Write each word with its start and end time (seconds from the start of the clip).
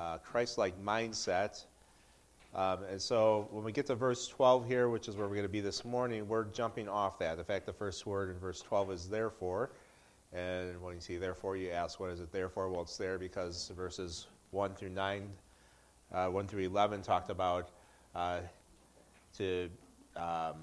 uh, 0.00 0.18
Christ 0.18 0.56
like 0.56 0.82
mindset. 0.82 1.62
Um, 2.54 2.78
and 2.90 3.00
so 3.00 3.48
when 3.52 3.62
we 3.62 3.70
get 3.70 3.86
to 3.86 3.94
verse 3.94 4.26
12 4.26 4.66
here, 4.66 4.88
which 4.88 5.06
is 5.08 5.16
where 5.16 5.26
we're 5.28 5.34
going 5.34 5.46
to 5.46 5.48
be 5.48 5.60
this 5.60 5.84
morning, 5.84 6.26
we're 6.26 6.44
jumping 6.44 6.88
off 6.88 7.18
that. 7.18 7.38
In 7.38 7.44
fact, 7.44 7.66
the 7.66 7.72
first 7.72 8.06
word 8.06 8.30
in 8.30 8.38
verse 8.38 8.60
12 8.62 8.90
is 8.92 9.08
therefore. 9.08 9.70
And 10.32 10.80
when 10.82 10.94
you 10.94 11.00
see 11.00 11.16
therefore, 11.16 11.56
you 11.56 11.70
ask, 11.70 12.00
what 12.00 12.10
is 12.10 12.20
it 12.20 12.32
therefore? 12.32 12.70
Well, 12.70 12.82
it's 12.82 12.96
there 12.96 13.18
because 13.18 13.70
verses 13.76 14.26
1 14.52 14.74
through 14.74 14.90
9, 14.90 15.28
uh, 16.12 16.26
1 16.28 16.46
through 16.48 16.62
11 16.62 17.02
talked 17.02 17.30
about 17.30 17.70
uh, 18.14 18.38
to, 19.36 19.68
um, 20.16 20.54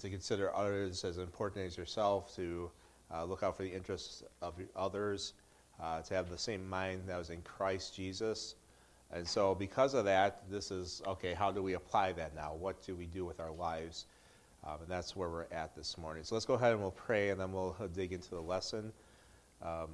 to 0.00 0.08
consider 0.08 0.54
others 0.54 1.04
as 1.04 1.18
important 1.18 1.66
as 1.66 1.76
yourself, 1.76 2.34
to 2.36 2.70
uh, 3.12 3.24
look 3.24 3.42
out 3.42 3.56
for 3.56 3.62
the 3.64 3.72
interests 3.72 4.22
of 4.40 4.54
others, 4.76 5.34
uh, 5.82 6.02
to 6.02 6.14
have 6.14 6.28
the 6.30 6.38
same 6.38 6.68
mind 6.68 7.02
that 7.06 7.18
was 7.18 7.30
in 7.30 7.42
Christ 7.42 7.94
Jesus. 7.94 8.54
And 9.12 9.26
so, 9.26 9.54
because 9.54 9.94
of 9.94 10.04
that, 10.04 10.42
this 10.50 10.70
is 10.70 11.02
okay, 11.06 11.34
how 11.34 11.50
do 11.50 11.62
we 11.62 11.74
apply 11.74 12.12
that 12.12 12.34
now? 12.34 12.54
What 12.54 12.80
do 12.84 12.94
we 12.94 13.06
do 13.06 13.24
with 13.24 13.40
our 13.40 13.50
lives? 13.50 14.06
Um, 14.62 14.76
and 14.82 14.88
that's 14.88 15.16
where 15.16 15.28
we're 15.28 15.46
at 15.50 15.74
this 15.74 15.98
morning. 15.98 16.22
So, 16.22 16.36
let's 16.36 16.46
go 16.46 16.54
ahead 16.54 16.72
and 16.72 16.80
we'll 16.80 16.90
pray 16.92 17.30
and 17.30 17.40
then 17.40 17.52
we'll 17.52 17.74
dig 17.94 18.12
into 18.12 18.30
the 18.30 18.40
lesson. 18.40 18.92
Um, 19.62 19.88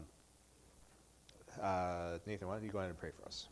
uh, 1.62 2.18
Nathan, 2.26 2.48
why 2.48 2.54
don't 2.56 2.64
you 2.64 2.70
go 2.70 2.78
ahead 2.78 2.90
and 2.90 2.98
pray 2.98 3.10
for 3.16 3.24
us? 3.24 3.48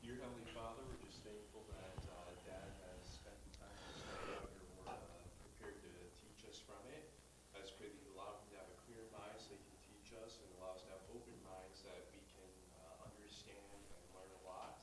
Your 0.00 0.16
Heavenly 0.16 0.48
Father, 0.56 0.82
we're 0.88 1.04
just 1.04 1.20
thankful 1.22 1.62
that 1.76 2.00
uh, 2.08 2.32
Dad 2.48 2.70
has 2.88 3.00
spent 3.06 3.36
the 3.46 3.52
time 3.60 3.76
to 3.76 3.92
study 3.94 4.34
out 4.34 4.48
your 4.50 4.66
word, 4.82 4.88
uh, 4.88 4.98
prepared 5.44 5.78
to 5.84 5.92
teach 6.24 6.42
us 6.48 6.58
from 6.64 6.80
it. 6.90 7.06
I 7.54 7.60
just 7.62 7.76
pray 7.76 7.92
that 7.92 8.00
you 8.00 8.10
allow 8.16 8.34
him 8.34 8.42
to 8.50 8.56
have 8.58 8.66
a 8.72 8.78
clear 8.88 9.04
mind 9.12 9.36
so 9.38 9.52
he 9.52 9.60
can 9.62 9.78
teach 9.84 10.10
us 10.18 10.40
and 10.40 10.48
allow 10.58 10.74
us 10.74 10.82
to 10.88 10.90
have 10.96 11.04
open 11.12 11.36
minds 11.46 11.86
that 11.86 12.02
we 12.10 12.18
can 12.34 12.50
uh, 12.82 13.06
understand 13.06 13.62
and 13.78 14.02
learn 14.16 14.32
a 14.32 14.42
lot. 14.42 14.82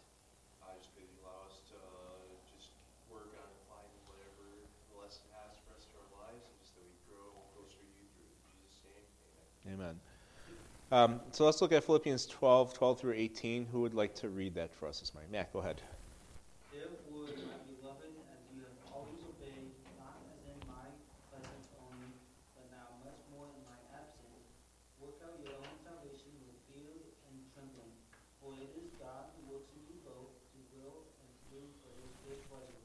I 0.63 0.77
just 0.79 0.93
pray 0.95 1.03
that 1.03 1.11
you 1.11 1.19
allow 1.25 1.51
us 1.51 1.59
to 1.73 1.79
uh, 1.81 2.31
just 2.53 2.71
work 3.11 3.33
on 3.35 3.49
applying 3.65 3.91
whatever 4.07 4.45
the 4.87 4.95
lesson 4.95 5.27
has 5.41 5.57
for 5.67 5.75
us 5.75 5.83
to 5.89 5.99
our 5.99 6.11
lives 6.31 6.47
and 6.47 6.55
just 6.63 6.77
that 6.79 6.85
we 6.85 6.95
grow 7.11 7.33
closer 7.51 7.81
to 7.81 7.91
you 7.97 8.07
through 8.15 8.31
Jesus' 8.55 8.79
name. 8.87 9.03
Amen. 9.67 9.99
Amen. 9.99 10.78
Um, 10.91 11.21
so 11.31 11.45
let's 11.45 11.61
look 11.61 11.71
at 11.71 11.83
Philippians 11.83 12.25
12, 12.25 12.73
12 12.73 12.99
through 12.99 13.13
18. 13.13 13.67
Who 13.71 13.81
would 13.81 13.93
like 13.93 14.15
to 14.25 14.29
read 14.29 14.55
that 14.55 14.73
for 14.73 14.87
us 14.89 14.99
this 14.99 15.13
morning? 15.13 15.29
Matt, 15.31 15.53
go 15.53 15.59
ahead. 15.61 15.81
Therefore, 16.73 17.29
my 17.29 17.61
beloved, 17.77 18.09
as 18.09 18.41
you 18.49 18.65
have 18.65 18.73
always 18.89 19.21
obeyed, 19.21 19.69
not 20.01 20.17
as 20.33 20.41
in 20.49 20.57
my 20.65 20.89
presence 21.29 21.69
only, 21.77 22.09
but 22.57 22.65
now 22.73 22.89
much 23.05 23.21
more 23.29 23.45
in 23.53 23.61
my 23.69 23.77
absence, 23.93 24.49
work 24.97 25.21
out 25.21 25.37
your 25.45 25.61
own 25.61 25.77
salvation 25.85 26.33
with 26.41 26.57
fear 26.73 26.89
and 27.29 27.37
trembling. 27.53 27.93
For 28.41 28.57
it 28.57 28.73
is 28.81 28.89
God 28.97 29.29
who 29.37 29.61
works 29.61 29.69
in 29.77 29.85
you 29.93 30.01
both 30.01 30.33
to 30.41 30.57
will 30.73 31.05
and 31.21 31.29
to 31.29 31.43
do 31.53 31.61
for 31.85 31.93
his 32.01 32.09
good 32.25 32.41
pleasure. 32.49 32.81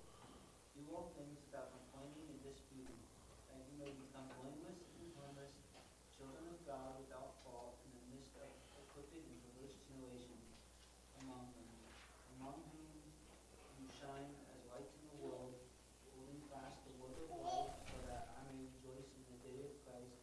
Do 0.76 0.84
all 0.92 1.08
things 1.16 1.40
without 1.48 1.72
complaining 1.72 2.36
and 2.36 2.40
disputing, 2.52 3.00
that 3.48 3.64
you 3.64 3.80
may 3.80 3.96
become 3.96 4.28
blameless 4.44 4.76
and 5.00 5.08
harmless, 5.16 5.56
children 6.20 6.44
of 6.52 6.60
God 6.68 7.00
without 7.00 7.38
fault 7.46 7.78
in 7.86 7.90
the 7.94 8.04
midst 8.14 8.34
of 8.38 8.50
a 8.50 8.82
crooked 8.94 9.22
and 9.22 9.38
perverse 9.46 9.76
generation 9.86 10.38
among 11.22 11.46
them, 11.54 11.70
among 12.38 12.58
whom 12.70 12.86
you 13.78 13.86
shine 13.94 14.30
as 14.50 14.58
lights 14.70 14.94
in 14.98 15.04
the 15.14 15.18
world, 15.22 15.54
holding 16.14 16.42
fast 16.50 16.82
the 16.86 16.94
word 16.98 17.18
of 17.18 17.30
life, 17.42 17.74
so 17.90 17.98
that 18.10 18.34
I 18.34 18.46
may 18.50 18.66
rejoice 18.66 19.10
in 19.14 19.22
the 19.30 19.38
day 19.42 19.58
of 19.62 19.72
Christ, 19.86 20.18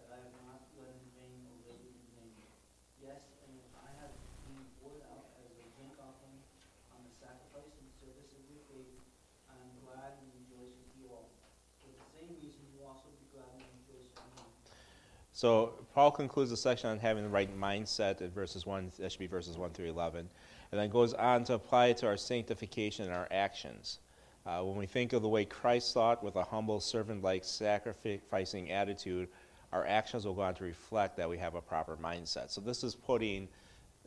that 0.00 0.08
I 0.12 0.18
have 0.20 0.34
not 0.44 0.64
led 0.76 0.92
in 0.96 1.08
vain 1.16 1.40
or 1.48 1.56
labored 1.68 1.92
in 1.96 2.08
vain. 2.16 2.36
Yes, 3.00 3.20
and 3.44 3.52
if 3.56 3.68
I 3.76 3.88
have 4.04 4.12
out 5.08 5.24
as 5.40 5.52
a 5.60 5.66
drink 5.76 5.94
offering 6.00 6.38
on 6.92 7.00
the 7.04 7.14
sacrifice 7.16 7.72
and 7.80 7.88
service 8.00 8.32
of 8.36 8.42
your 8.50 8.62
faith, 8.68 8.98
I 9.48 9.56
am 9.56 9.72
glad 9.84 10.16
and 10.20 10.28
rejoice 10.44 10.74
with 10.76 10.92
you 10.98 11.12
all. 11.12 11.30
For 11.80 11.90
the 11.92 12.04
same 12.12 12.32
reason 12.40 12.60
you 12.72 12.84
also 12.84 13.08
be 13.16 13.26
glad 13.32 13.48
and 13.56 13.68
rejoice 13.84 14.10
with 14.12 14.28
me. 14.36 14.44
So 15.32 15.74
Paul 15.94 16.10
concludes 16.10 16.50
the 16.50 16.56
section 16.56 16.90
on 16.90 16.98
having 16.98 17.24
the 17.24 17.30
right 17.30 17.50
mindset 17.52 18.20
at 18.22 18.32
verses 18.32 18.66
1, 18.66 18.92
that 18.98 19.12
should 19.12 19.18
be 19.18 19.26
verses 19.26 19.56
1 19.56 19.70
through 19.70 19.88
11, 19.88 20.28
and 20.72 20.80
then 20.80 20.90
goes 20.90 21.14
on 21.14 21.44
to 21.44 21.54
apply 21.54 21.86
it 21.94 21.96
to 21.98 22.06
our 22.06 22.16
sanctification 22.16 23.06
and 23.06 23.14
our 23.14 23.28
actions. 23.30 23.98
Uh, 24.46 24.60
when 24.60 24.76
we 24.76 24.86
think 24.86 25.12
of 25.12 25.22
the 25.22 25.28
way 25.28 25.44
Christ 25.44 25.94
thought 25.94 26.22
with 26.22 26.36
a 26.36 26.44
humble, 26.44 26.80
servant 26.80 27.22
like, 27.22 27.44
sacrificing 27.44 28.70
attitude, 28.70 29.28
our 29.72 29.86
actions 29.86 30.24
will 30.24 30.34
go 30.34 30.42
on 30.42 30.54
to 30.54 30.64
reflect 30.64 31.16
that 31.16 31.28
we 31.28 31.38
have 31.38 31.54
a 31.54 31.60
proper 31.60 31.96
mindset. 31.96 32.50
So 32.50 32.60
this 32.60 32.84
is 32.84 32.94
putting 32.94 33.48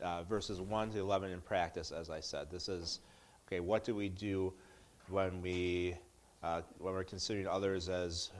uh, 0.02 0.22
verses 0.24 0.60
1 0.60 0.90
to 0.92 0.98
11 0.98 1.30
in 1.30 1.40
practice, 1.40 1.92
as 1.92 2.10
I 2.10 2.20
said. 2.20 2.50
This 2.50 2.68
is, 2.68 3.00
okay, 3.46 3.60
what 3.60 3.84
do 3.84 3.94
we 3.94 4.08
do 4.08 4.52
when 5.08 5.40
we 5.40 5.96
uh, 6.42 6.62
when 6.78 6.94
we're 6.94 7.04
considering 7.04 7.48
others 7.48 7.88
as 7.88 8.30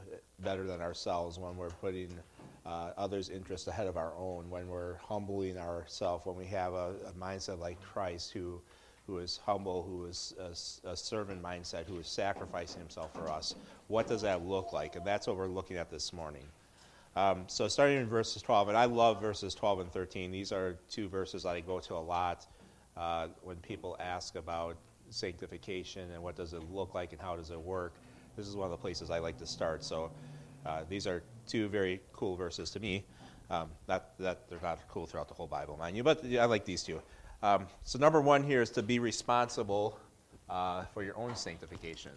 better 0.40 0.64
than 0.64 0.80
ourselves, 0.80 1.38
when 1.38 1.56
we're 1.56 1.70
putting 1.70 2.16
uh, 2.64 2.90
others' 2.96 3.28
interests 3.28 3.66
ahead 3.66 3.86
of 3.86 3.96
our 3.96 4.12
own, 4.16 4.48
when 4.50 4.68
we're 4.68 4.96
humbling 4.98 5.58
ourselves, 5.58 6.24
when 6.24 6.36
we 6.36 6.46
have 6.46 6.74
a, 6.74 6.94
a, 7.06 7.12
mindset 7.18 7.58
like 7.58 7.80
Christ, 7.82 8.30
who, 8.30 8.60
who 9.06 9.18
is 9.18 9.40
humble, 9.44 9.82
who 9.82 10.04
is 10.04 10.34
a, 10.38 10.90
a, 10.90 10.96
servant 10.96 11.42
mindset, 11.42 11.88
who 11.88 11.98
is 11.98 12.06
sacrificing 12.06 12.78
himself 12.80 13.12
for 13.14 13.28
us. 13.30 13.54
What 13.88 14.06
does 14.06 14.22
that 14.22 14.44
look 14.44 14.72
like? 14.72 14.94
And 14.94 15.04
that's 15.04 15.26
what 15.26 15.36
we're 15.36 15.48
looking 15.48 15.76
at 15.76 15.90
this 15.90 16.12
morning. 16.12 16.44
Um, 17.18 17.46
so, 17.48 17.66
starting 17.66 17.98
in 17.98 18.06
verses 18.06 18.42
12, 18.42 18.68
and 18.68 18.78
I 18.78 18.84
love 18.84 19.20
verses 19.20 19.52
12 19.52 19.80
and 19.80 19.92
13. 19.92 20.30
These 20.30 20.52
are 20.52 20.76
two 20.88 21.08
verses 21.08 21.42
that 21.42 21.56
I 21.56 21.58
go 21.58 21.80
to 21.80 21.94
a 21.94 21.98
lot 21.98 22.46
uh, 22.96 23.26
when 23.42 23.56
people 23.56 23.96
ask 23.98 24.36
about 24.36 24.76
sanctification 25.10 26.12
and 26.12 26.22
what 26.22 26.36
does 26.36 26.52
it 26.52 26.62
look 26.70 26.94
like 26.94 27.10
and 27.10 27.20
how 27.20 27.34
does 27.34 27.50
it 27.50 27.60
work. 27.60 27.94
This 28.36 28.46
is 28.46 28.54
one 28.54 28.66
of 28.66 28.70
the 28.70 28.76
places 28.76 29.10
I 29.10 29.18
like 29.18 29.36
to 29.38 29.46
start. 29.46 29.82
So, 29.82 30.12
uh, 30.64 30.82
these 30.88 31.08
are 31.08 31.24
two 31.48 31.66
very 31.66 32.00
cool 32.12 32.36
verses 32.36 32.70
to 32.70 32.78
me. 32.78 33.04
Um, 33.50 33.70
that 33.88 34.12
they're 34.20 34.60
not 34.62 34.78
cool 34.86 35.06
throughout 35.06 35.26
the 35.26 35.34
whole 35.34 35.48
Bible, 35.48 35.76
mind 35.76 35.96
you, 35.96 36.04
but 36.04 36.24
I 36.24 36.44
like 36.44 36.64
these 36.64 36.84
two. 36.84 37.02
Um, 37.42 37.66
so, 37.82 37.98
number 37.98 38.20
one 38.20 38.44
here 38.44 38.62
is 38.62 38.70
to 38.70 38.82
be 38.84 39.00
responsible 39.00 39.98
uh, 40.48 40.84
for 40.94 41.02
your 41.02 41.18
own 41.18 41.34
sanctification. 41.34 42.12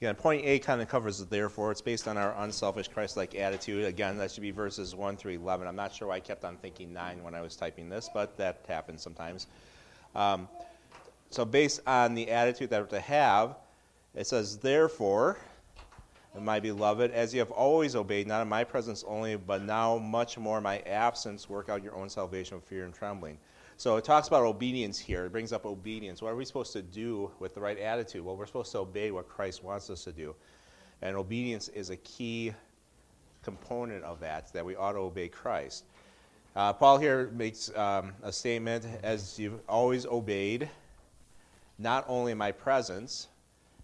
Again, 0.00 0.14
point 0.14 0.44
A 0.44 0.60
kind 0.60 0.80
of 0.80 0.88
covers 0.88 1.20
it 1.20 1.28
therefore. 1.28 1.72
It's 1.72 1.80
based 1.80 2.06
on 2.06 2.16
our 2.16 2.32
unselfish 2.38 2.86
Christ 2.86 3.16
like 3.16 3.34
attitude. 3.34 3.84
Again, 3.84 4.16
that 4.18 4.30
should 4.30 4.42
be 4.42 4.52
verses 4.52 4.94
1 4.94 5.16
through 5.16 5.32
11. 5.32 5.66
I'm 5.66 5.74
not 5.74 5.92
sure 5.92 6.08
why 6.08 6.16
I 6.16 6.20
kept 6.20 6.44
on 6.44 6.56
thinking 6.56 6.92
9 6.92 7.24
when 7.24 7.34
I 7.34 7.40
was 7.40 7.56
typing 7.56 7.88
this, 7.88 8.08
but 8.14 8.36
that 8.36 8.64
happens 8.68 9.02
sometimes. 9.02 9.48
Um, 10.14 10.48
so, 11.30 11.44
based 11.44 11.80
on 11.84 12.14
the 12.14 12.30
attitude 12.30 12.70
that 12.70 12.80
we're 12.80 12.86
to 12.86 13.00
have, 13.00 13.56
it 14.14 14.28
says, 14.28 14.58
Therefore, 14.58 15.36
my 16.38 16.60
beloved, 16.60 17.10
as 17.10 17.34
you 17.34 17.40
have 17.40 17.50
always 17.50 17.96
obeyed, 17.96 18.28
not 18.28 18.40
in 18.40 18.48
my 18.48 18.62
presence 18.62 19.04
only, 19.06 19.34
but 19.34 19.62
now 19.62 19.98
much 19.98 20.38
more 20.38 20.58
in 20.58 20.62
my 20.62 20.78
absence, 20.80 21.48
work 21.48 21.68
out 21.68 21.82
your 21.82 21.96
own 21.96 22.08
salvation 22.08 22.56
with 22.56 22.64
fear 22.64 22.84
and 22.84 22.94
trembling. 22.94 23.36
So 23.78 23.96
it 23.96 24.02
talks 24.02 24.26
about 24.26 24.42
obedience 24.42 24.98
here. 24.98 25.26
It 25.26 25.30
brings 25.30 25.52
up 25.52 25.64
obedience. 25.64 26.20
What 26.20 26.32
are 26.32 26.36
we 26.36 26.44
supposed 26.44 26.72
to 26.72 26.82
do 26.82 27.30
with 27.38 27.54
the 27.54 27.60
right 27.60 27.78
attitude? 27.78 28.24
Well, 28.24 28.36
we're 28.36 28.46
supposed 28.46 28.72
to 28.72 28.78
obey 28.78 29.12
what 29.12 29.28
Christ 29.28 29.62
wants 29.62 29.88
us 29.88 30.02
to 30.02 30.10
do. 30.10 30.34
And 31.00 31.14
obedience 31.14 31.68
is 31.68 31.90
a 31.90 31.96
key 31.98 32.52
component 33.44 34.02
of 34.02 34.18
that, 34.18 34.52
that 34.52 34.64
we 34.64 34.74
ought 34.74 34.94
to 34.94 34.98
obey 34.98 35.28
Christ. 35.28 35.84
Uh, 36.56 36.72
Paul 36.72 36.98
here 36.98 37.30
makes 37.32 37.70
um, 37.76 38.14
a 38.24 38.32
statement 38.32 38.84
as 39.04 39.38
you've 39.38 39.60
always 39.68 40.06
obeyed, 40.06 40.68
not 41.78 42.04
only 42.08 42.32
in 42.32 42.38
my 42.38 42.50
presence. 42.50 43.28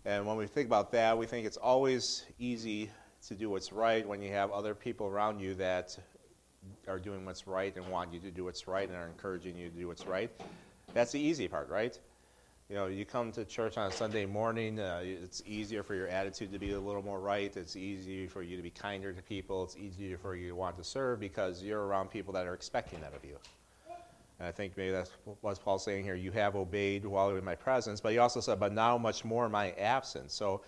And 0.04 0.26
when 0.26 0.36
we 0.36 0.48
think 0.48 0.66
about 0.66 0.90
that, 0.90 1.16
we 1.16 1.26
think 1.26 1.46
it's 1.46 1.56
always 1.56 2.24
easy 2.40 2.90
to 3.28 3.36
do 3.36 3.48
what's 3.48 3.72
right 3.72 4.04
when 4.04 4.20
you 4.20 4.32
have 4.32 4.50
other 4.50 4.74
people 4.74 5.06
around 5.06 5.38
you 5.38 5.54
that 5.54 5.96
are 6.88 6.98
doing 6.98 7.24
what's 7.24 7.46
right 7.46 7.74
and 7.76 7.86
want 7.88 8.12
you 8.12 8.20
to 8.20 8.30
do 8.30 8.44
what's 8.44 8.66
right 8.66 8.88
and 8.88 8.96
are 8.96 9.06
encouraging 9.06 9.56
you 9.56 9.70
to 9.70 9.76
do 9.76 9.88
what's 9.88 10.06
right. 10.06 10.30
That's 10.92 11.12
the 11.12 11.20
easy 11.20 11.48
part, 11.48 11.68
right? 11.68 11.98
You 12.68 12.76
know, 12.76 12.86
you 12.86 13.04
come 13.04 13.30
to 13.32 13.44
church 13.44 13.76
on 13.76 13.88
a 13.88 13.92
Sunday 13.92 14.24
morning, 14.24 14.80
uh, 14.80 15.00
it's 15.02 15.42
easier 15.46 15.82
for 15.82 15.94
your 15.94 16.08
attitude 16.08 16.50
to 16.52 16.58
be 16.58 16.72
a 16.72 16.80
little 16.80 17.02
more 17.02 17.20
right. 17.20 17.54
It's 17.54 17.76
easier 17.76 18.28
for 18.28 18.42
you 18.42 18.56
to 18.56 18.62
be 18.62 18.70
kinder 18.70 19.12
to 19.12 19.22
people. 19.22 19.64
It's 19.64 19.76
easier 19.76 20.16
for 20.16 20.34
you 20.34 20.48
to 20.48 20.54
want 20.54 20.78
to 20.78 20.84
serve 20.84 21.20
because 21.20 21.62
you're 21.62 21.84
around 21.84 22.08
people 22.08 22.32
that 22.32 22.46
are 22.46 22.54
expecting 22.54 23.00
that 23.02 23.14
of 23.14 23.24
you. 23.24 23.36
And 24.38 24.48
I 24.48 24.52
think 24.52 24.76
maybe 24.76 24.92
that's 24.92 25.10
what 25.42 25.62
Paul's 25.62 25.84
saying 25.84 26.04
here. 26.04 26.14
You 26.14 26.32
have 26.32 26.56
obeyed 26.56 27.04
while 27.04 27.36
in 27.36 27.44
my 27.44 27.54
presence, 27.54 28.00
but 28.00 28.12
he 28.12 28.18
also 28.18 28.40
said, 28.40 28.58
but 28.58 28.72
now 28.72 28.98
much 28.98 29.24
more 29.24 29.46
in 29.46 29.52
my 29.52 29.72
absence. 29.72 30.32
So 30.32 30.62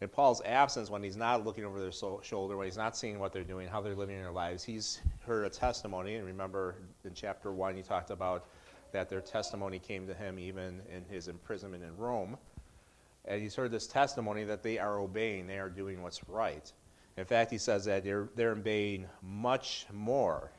in 0.00 0.08
Paul's 0.08 0.40
absence, 0.44 0.90
when 0.90 1.02
he's 1.02 1.16
not 1.16 1.44
looking 1.44 1.64
over 1.64 1.80
their 1.80 1.92
so- 1.92 2.20
shoulder, 2.22 2.56
when 2.56 2.66
he's 2.66 2.76
not 2.76 2.96
seeing 2.96 3.18
what 3.18 3.32
they're 3.32 3.42
doing, 3.42 3.66
how 3.66 3.80
they're 3.80 3.96
living 3.96 4.16
their 4.20 4.30
lives, 4.30 4.62
he's 4.62 5.00
heard 5.26 5.44
a 5.44 5.50
testimony. 5.50 6.16
And 6.16 6.26
remember 6.26 6.76
in 7.04 7.14
chapter 7.14 7.52
1, 7.52 7.76
he 7.76 7.82
talked 7.82 8.10
about 8.10 8.46
that 8.92 9.08
their 9.08 9.20
testimony 9.20 9.78
came 9.78 10.06
to 10.06 10.14
him 10.14 10.38
even 10.38 10.80
in 10.90 11.04
his 11.10 11.28
imprisonment 11.28 11.82
in 11.82 11.96
Rome. 11.96 12.36
And 13.24 13.42
he's 13.42 13.56
heard 13.56 13.72
this 13.72 13.86
testimony 13.86 14.44
that 14.44 14.62
they 14.62 14.78
are 14.78 15.00
obeying, 15.00 15.46
they 15.46 15.58
are 15.58 15.68
doing 15.68 16.02
what's 16.02 16.26
right. 16.28 16.72
In 17.16 17.24
fact, 17.24 17.50
he 17.50 17.58
says 17.58 17.84
that 17.86 18.04
they're, 18.04 18.28
they're 18.36 18.52
obeying 18.52 19.06
much 19.22 19.86
more. 19.92 20.52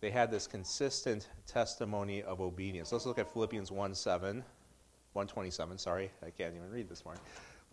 They 0.00 0.10
had 0.10 0.30
this 0.30 0.48
consistent 0.48 1.28
testimony 1.46 2.22
of 2.24 2.40
obedience. 2.40 2.92
Let's 2.92 3.06
look 3.06 3.18
at 3.18 3.32
Philippians 3.32 3.70
1 3.70 3.94
7, 3.94 4.44
127. 5.12 5.78
Sorry, 5.78 6.10
I 6.22 6.30
can't 6.30 6.54
even 6.54 6.70
read 6.70 6.88
this 6.88 7.04
morning. 7.04 7.22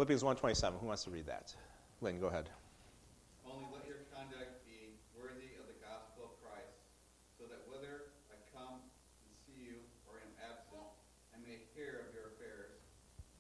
Philippians 0.02 0.26
127. 0.26 0.82
Who 0.82 0.90
wants 0.90 1.06
to 1.06 1.14
read 1.14 1.30
that? 1.30 1.54
Lynn, 2.02 2.18
go 2.18 2.26
ahead. 2.26 2.50
Only 3.46 3.70
let 3.70 3.86
your 3.86 4.02
conduct 4.10 4.66
be 4.66 4.98
worthy 5.14 5.54
of 5.62 5.70
the 5.70 5.78
gospel 5.78 6.26
of 6.26 6.34
Christ, 6.42 6.74
so 7.38 7.46
that 7.46 7.62
whether 7.70 8.10
I 8.34 8.42
come 8.50 8.82
and 8.82 9.32
see 9.46 9.62
you 9.62 9.78
or 10.10 10.18
am 10.18 10.34
absent, 10.42 10.90
I 11.30 11.38
may 11.46 11.62
hear 11.78 12.10
of 12.10 12.18
your 12.18 12.34
affairs, 12.34 12.82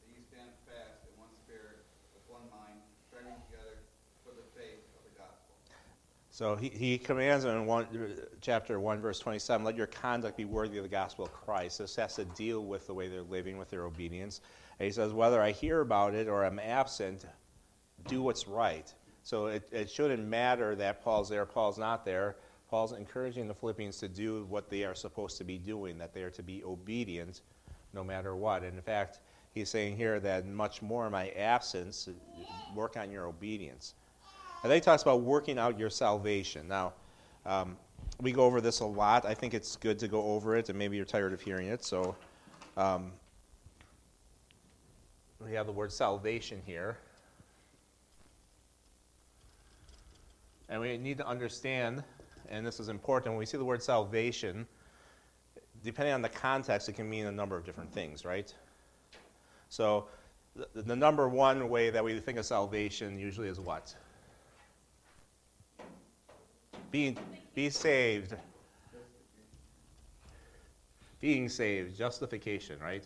that 0.06 0.14
you 0.14 0.22
stand 0.22 0.54
fast 0.70 1.02
in 1.10 1.18
one 1.18 1.34
spirit, 1.42 1.82
with 2.14 2.22
one 2.30 2.46
mind, 2.54 2.78
striving 3.10 3.42
together 3.50 3.82
for 4.22 4.38
the 4.38 4.46
faith 4.54 4.86
of 4.94 5.02
the 5.02 5.18
gospel. 5.18 5.58
So 6.42 6.56
he, 6.56 6.70
he 6.70 6.98
commands 6.98 7.46
in 7.46 7.68
one, 7.68 7.86
chapter 8.42 8.80
1, 8.80 9.00
verse 9.00 9.20
27, 9.20 9.64
let 9.64 9.76
your 9.76 9.86
conduct 9.86 10.38
be 10.38 10.46
worthy 10.46 10.78
of 10.78 10.84
the 10.84 10.90
gospel 10.90 11.24
of 11.24 11.32
Christ. 11.32 11.78
This 11.78 11.96
has 11.98 12.16
to 12.16 12.26
deal 12.26 12.66
with 12.66 12.88
the 12.88 12.96
way 12.96 13.08
they're 13.08 13.22
living, 13.22 13.60
with 13.60 13.70
their 13.70 13.84
obedience. 13.84 14.42
And 14.80 14.88
he 14.88 14.92
says, 14.92 15.14
whether 15.14 15.40
I 15.40 15.52
hear 15.52 15.82
about 15.82 16.16
it 16.16 16.28
or 16.28 16.44
I'm 16.44 16.58
absent, 16.58 17.26
do 18.08 18.24
what's 18.24 18.48
right. 18.48 18.92
So 19.22 19.46
it, 19.46 19.70
it 19.72 19.92
shouldn't 19.92 20.28
matter 20.28 20.76
that 20.78 21.04
Paul's 21.04 21.30
there, 21.30 21.46
Paul's 21.46 21.78
not 21.78 22.06
there. 22.06 22.38
Paul's 22.72 22.94
encouraging 22.94 23.48
the 23.48 23.54
Philippians 23.54 23.98
to 23.98 24.08
do 24.08 24.48
what 24.50 24.68
they 24.68 24.84
are 24.84 24.96
supposed 24.96 25.38
to 25.38 25.44
be 25.44 25.60
doing, 25.60 26.00
that 26.00 26.12
they 26.12 26.24
are 26.24 26.32
to 26.32 26.42
be 26.42 26.64
obedient 26.64 27.42
no 27.94 28.04
matter 28.04 28.36
what. 28.36 28.64
And 28.64 28.76
in 28.76 28.82
fact, 28.82 29.20
he's 29.54 29.70
saying 29.70 29.96
here 29.96 30.20
that 30.20 30.48
much 30.48 30.82
more 30.82 31.06
in 31.06 31.12
my 31.12 31.30
absence, 31.38 32.10
work 32.74 32.98
on 32.98 33.12
your 33.12 33.28
obedience. 33.28 33.94
And 34.64 34.70
then 34.70 34.78
he 34.78 34.82
talks 34.82 35.02
about 35.02 35.22
working 35.22 35.58
out 35.58 35.80
your 35.80 35.90
salvation. 35.90 36.68
Now, 36.68 36.94
um, 37.46 37.78
we 38.20 38.32
go 38.32 38.44
over 38.44 38.62
this 38.62 38.82
a 38.82 38.86
lot. 38.86 39.26
I 39.26 39.34
think 39.34 39.54
it's 39.54 39.76
good 39.76 39.98
to 40.00 40.08
go 40.08 40.22
over 40.24 40.56
it, 40.56 40.70
and 40.70 40.78
maybe 40.78 40.96
you're 40.96 41.06
tired 41.06 41.34
of 41.34 41.42
hearing 41.42 41.68
it. 41.68 41.84
So 41.84 42.16
um, 42.78 43.12
we 45.44 45.54
have 45.54 45.66
the 45.66 45.72
word 45.72 45.92
salvation 45.92 46.62
here. 46.66 46.98
And 50.70 50.80
we 50.80 50.98
need 50.98 51.18
to 51.18 51.28
understand, 51.28 52.04
and 52.48 52.66
this 52.66 52.80
is 52.80 52.88
important, 52.88 53.34
when 53.34 53.40
we 53.40 53.46
see 53.48 53.58
the 53.58 53.66
word 53.66 53.82
salvation, 53.82 54.68
depending 55.84 56.14
on 56.14 56.22
the 56.22 56.30
context, 56.30 56.88
it 56.88 56.94
can 56.94 57.10
mean 57.10 57.26
a 57.26 57.32
number 57.32 57.58
of 57.58 57.66
different 57.66 57.92
things, 57.92 58.24
right? 58.24 58.54
So 59.70 60.08
the, 60.56 60.84
the 60.84 60.96
number 60.96 61.28
one 61.28 61.68
way 61.68 61.90
that 61.90 62.04
we 62.04 62.20
think 62.20 62.38
of 62.38 62.46
salvation 62.46 63.18
usually 63.18 63.48
is 63.48 63.60
what? 63.60 63.96
Being, 66.92 67.18
be 67.56 67.70
saved. 67.70 68.36
Being 71.20 71.50
saved, 71.50 71.98
justification, 71.98 72.80
right? 72.80 73.04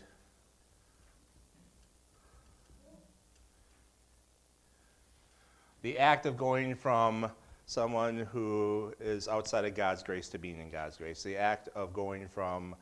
The 5.83 5.99
act 5.99 6.25
of 6.25 6.35
going 6.35 6.73
from 6.75 7.29
someone 7.67 8.27
who 8.31 8.93
is 8.99 9.27
outside 9.27 9.65
of 9.65 9.75
God's 9.75 10.01
grace 10.01 10.29
to 10.29 10.39
being 10.39 10.59
in 10.59 10.71
God's 10.71 10.97
grace. 10.97 11.21
The 11.21 11.37
act 11.37 11.69
of 11.75 11.93
going 11.93 12.27
from 12.27 12.75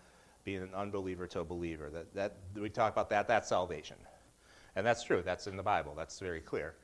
being 0.45 0.61
an 0.61 0.73
unbeliever 0.73 1.27
to 1.27 1.41
a 1.41 1.44
believer. 1.44 1.89
That, 1.89 2.13
that 2.13 2.35
we 2.55 2.69
talk 2.69 2.94
about 2.94 3.09
that, 3.09 3.27
that's 3.27 3.50
salvation. 3.50 3.97
And 4.75 4.85
that's 4.85 5.03
true, 5.03 5.21
that's 5.23 5.47
in 5.47 5.57
the 5.57 5.63
Bible, 5.63 5.94
that's 5.95 6.19
very 6.19 6.39
clear. 6.39 6.75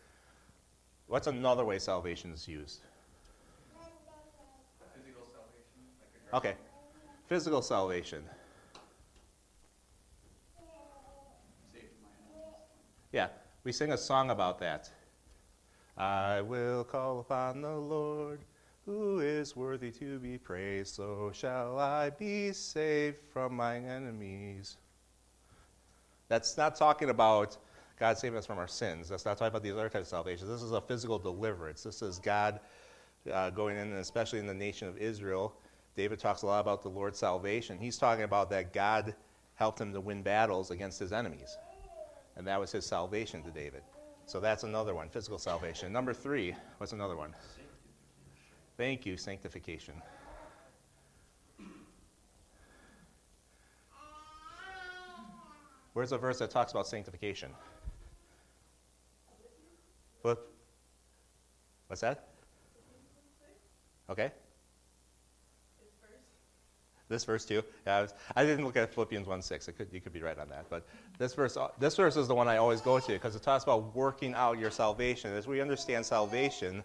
What's 1.07 1.27
another 1.27 1.65
way 1.65 1.79
salvation 1.79 2.31
is 2.31 2.47
used? 2.47 2.81
Physical 4.93 5.25
salvation, 5.33 5.87
like 5.99 6.13
a 6.15 6.18
Okay, 6.31 6.53
physical 7.27 7.63
salvation. 7.63 8.23
Yeah, 13.11 13.29
we 13.63 13.71
sing 13.71 13.91
a 13.93 13.97
song 13.97 14.29
about 14.29 14.59
that. 14.59 14.91
I 15.97 16.41
will 16.41 16.83
call 16.83 17.19
upon 17.19 17.61
the 17.61 17.75
Lord, 17.75 18.41
who 18.85 19.21
is 19.21 19.55
worthy 19.55 19.89
to 19.91 20.19
be 20.19 20.37
praised. 20.37 20.93
So 20.93 21.31
shall 21.33 21.79
I 21.79 22.11
be 22.11 22.51
saved 22.53 23.17
from 23.33 23.55
mine 23.55 23.85
enemies. 23.85 24.77
That's 26.27 26.57
not 26.57 26.75
talking 26.75 27.09
about 27.09 27.57
God 27.99 28.19
saving 28.19 28.37
us 28.37 28.45
from 28.45 28.59
our 28.59 28.67
sins. 28.67 29.09
That's 29.09 29.25
not 29.25 29.39
talking 29.39 29.49
about 29.49 29.63
these 29.63 29.73
other 29.73 29.89
types 29.89 30.03
of 30.03 30.07
salvation. 30.09 30.47
This 30.47 30.61
is 30.61 30.73
a 30.73 30.81
physical 30.81 31.17
deliverance. 31.17 31.81
This 31.81 32.03
is 32.03 32.19
God 32.19 32.59
uh, 33.33 33.49
going 33.49 33.77
in, 33.77 33.93
especially 33.93 34.37
in 34.37 34.45
the 34.45 34.53
nation 34.53 34.87
of 34.87 34.95
Israel. 34.99 35.55
David 35.99 36.17
talks 36.17 36.43
a 36.43 36.45
lot 36.45 36.61
about 36.61 36.81
the 36.81 36.87
Lord's 36.87 37.19
salvation. 37.19 37.77
He's 37.77 37.97
talking 37.97 38.23
about 38.23 38.49
that 38.51 38.71
God 38.71 39.13
helped 39.55 39.81
him 39.81 39.91
to 39.91 39.99
win 39.99 40.23
battles 40.23 40.71
against 40.71 40.97
his 40.97 41.11
enemies. 41.11 41.57
And 42.37 42.47
that 42.47 42.57
was 42.57 42.71
his 42.71 42.85
salvation 42.85 43.43
to 43.43 43.51
David. 43.51 43.81
So 44.25 44.39
that's 44.39 44.63
another 44.63 44.95
one, 44.95 45.09
physical 45.09 45.37
salvation. 45.37 45.91
Number 45.91 46.13
three, 46.13 46.55
what's 46.77 46.93
another 46.93 47.17
one? 47.17 47.35
Thank 48.77 49.05
you, 49.05 49.17
sanctification. 49.17 49.93
Where's 55.91 56.13
a 56.13 56.17
verse 56.17 56.39
that 56.39 56.49
talks 56.49 56.71
about 56.71 56.87
sanctification? 56.87 57.51
Flip. 60.21 60.39
What's 61.87 61.99
that? 61.99 62.29
Okay. 64.09 64.31
This 67.09 67.23
verse 67.23 67.43
too. 67.43 67.63
Yeah, 67.87 67.97
I, 67.97 68.01
was, 68.03 68.13
I 68.35 68.45
didn't 68.45 68.65
look 68.65 68.77
at 68.77 68.93
Philippians 68.93 69.27
1 69.27 69.41
6. 69.41 69.67
I 69.67 69.71
could, 69.71 69.87
you 69.91 69.99
could 69.99 70.13
be 70.13 70.21
right 70.21 70.37
on 70.37 70.47
that. 70.49 70.65
But 70.69 70.87
this 71.17 71.33
verse, 71.33 71.57
uh, 71.57 71.69
this 71.79 71.95
verse 71.95 72.15
is 72.15 72.27
the 72.27 72.35
one 72.35 72.47
I 72.47 72.57
always 72.57 72.81
go 72.81 72.99
to 72.99 73.11
because 73.11 73.35
it 73.35 73.41
talks 73.41 73.63
about 73.63 73.95
working 73.95 74.35
out 74.35 74.59
your 74.59 74.69
salvation. 74.69 75.33
As 75.33 75.47
we 75.47 75.59
understand 75.59 76.05
salvation, 76.05 76.83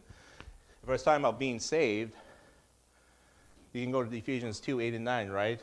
if 0.83 0.89
I 0.89 0.93
was 0.93 1.03
talking 1.03 1.23
about 1.23 1.39
being 1.39 1.61
saved, 1.61 2.15
you 3.75 3.83
can 3.83 3.93
go 3.93 4.03
to 4.03 4.17
Ephesians 4.17 4.61
2 4.61 4.81
8 4.81 4.95
and 4.95 5.05
9, 5.05 5.29
right? 5.29 5.61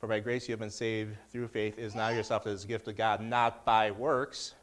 For 0.00 0.08
by 0.08 0.20
grace 0.20 0.48
you 0.48 0.52
have 0.52 0.60
been 0.60 0.70
saved 0.70 1.16
through 1.30 1.48
faith, 1.48 1.78
is 1.78 1.94
now 1.94 2.08
yourself 2.08 2.46
as 2.46 2.64
a 2.64 2.66
gift 2.66 2.88
of 2.88 2.96
God, 2.96 3.20
not 3.20 3.64
by 3.64 3.92
works. 3.92 4.54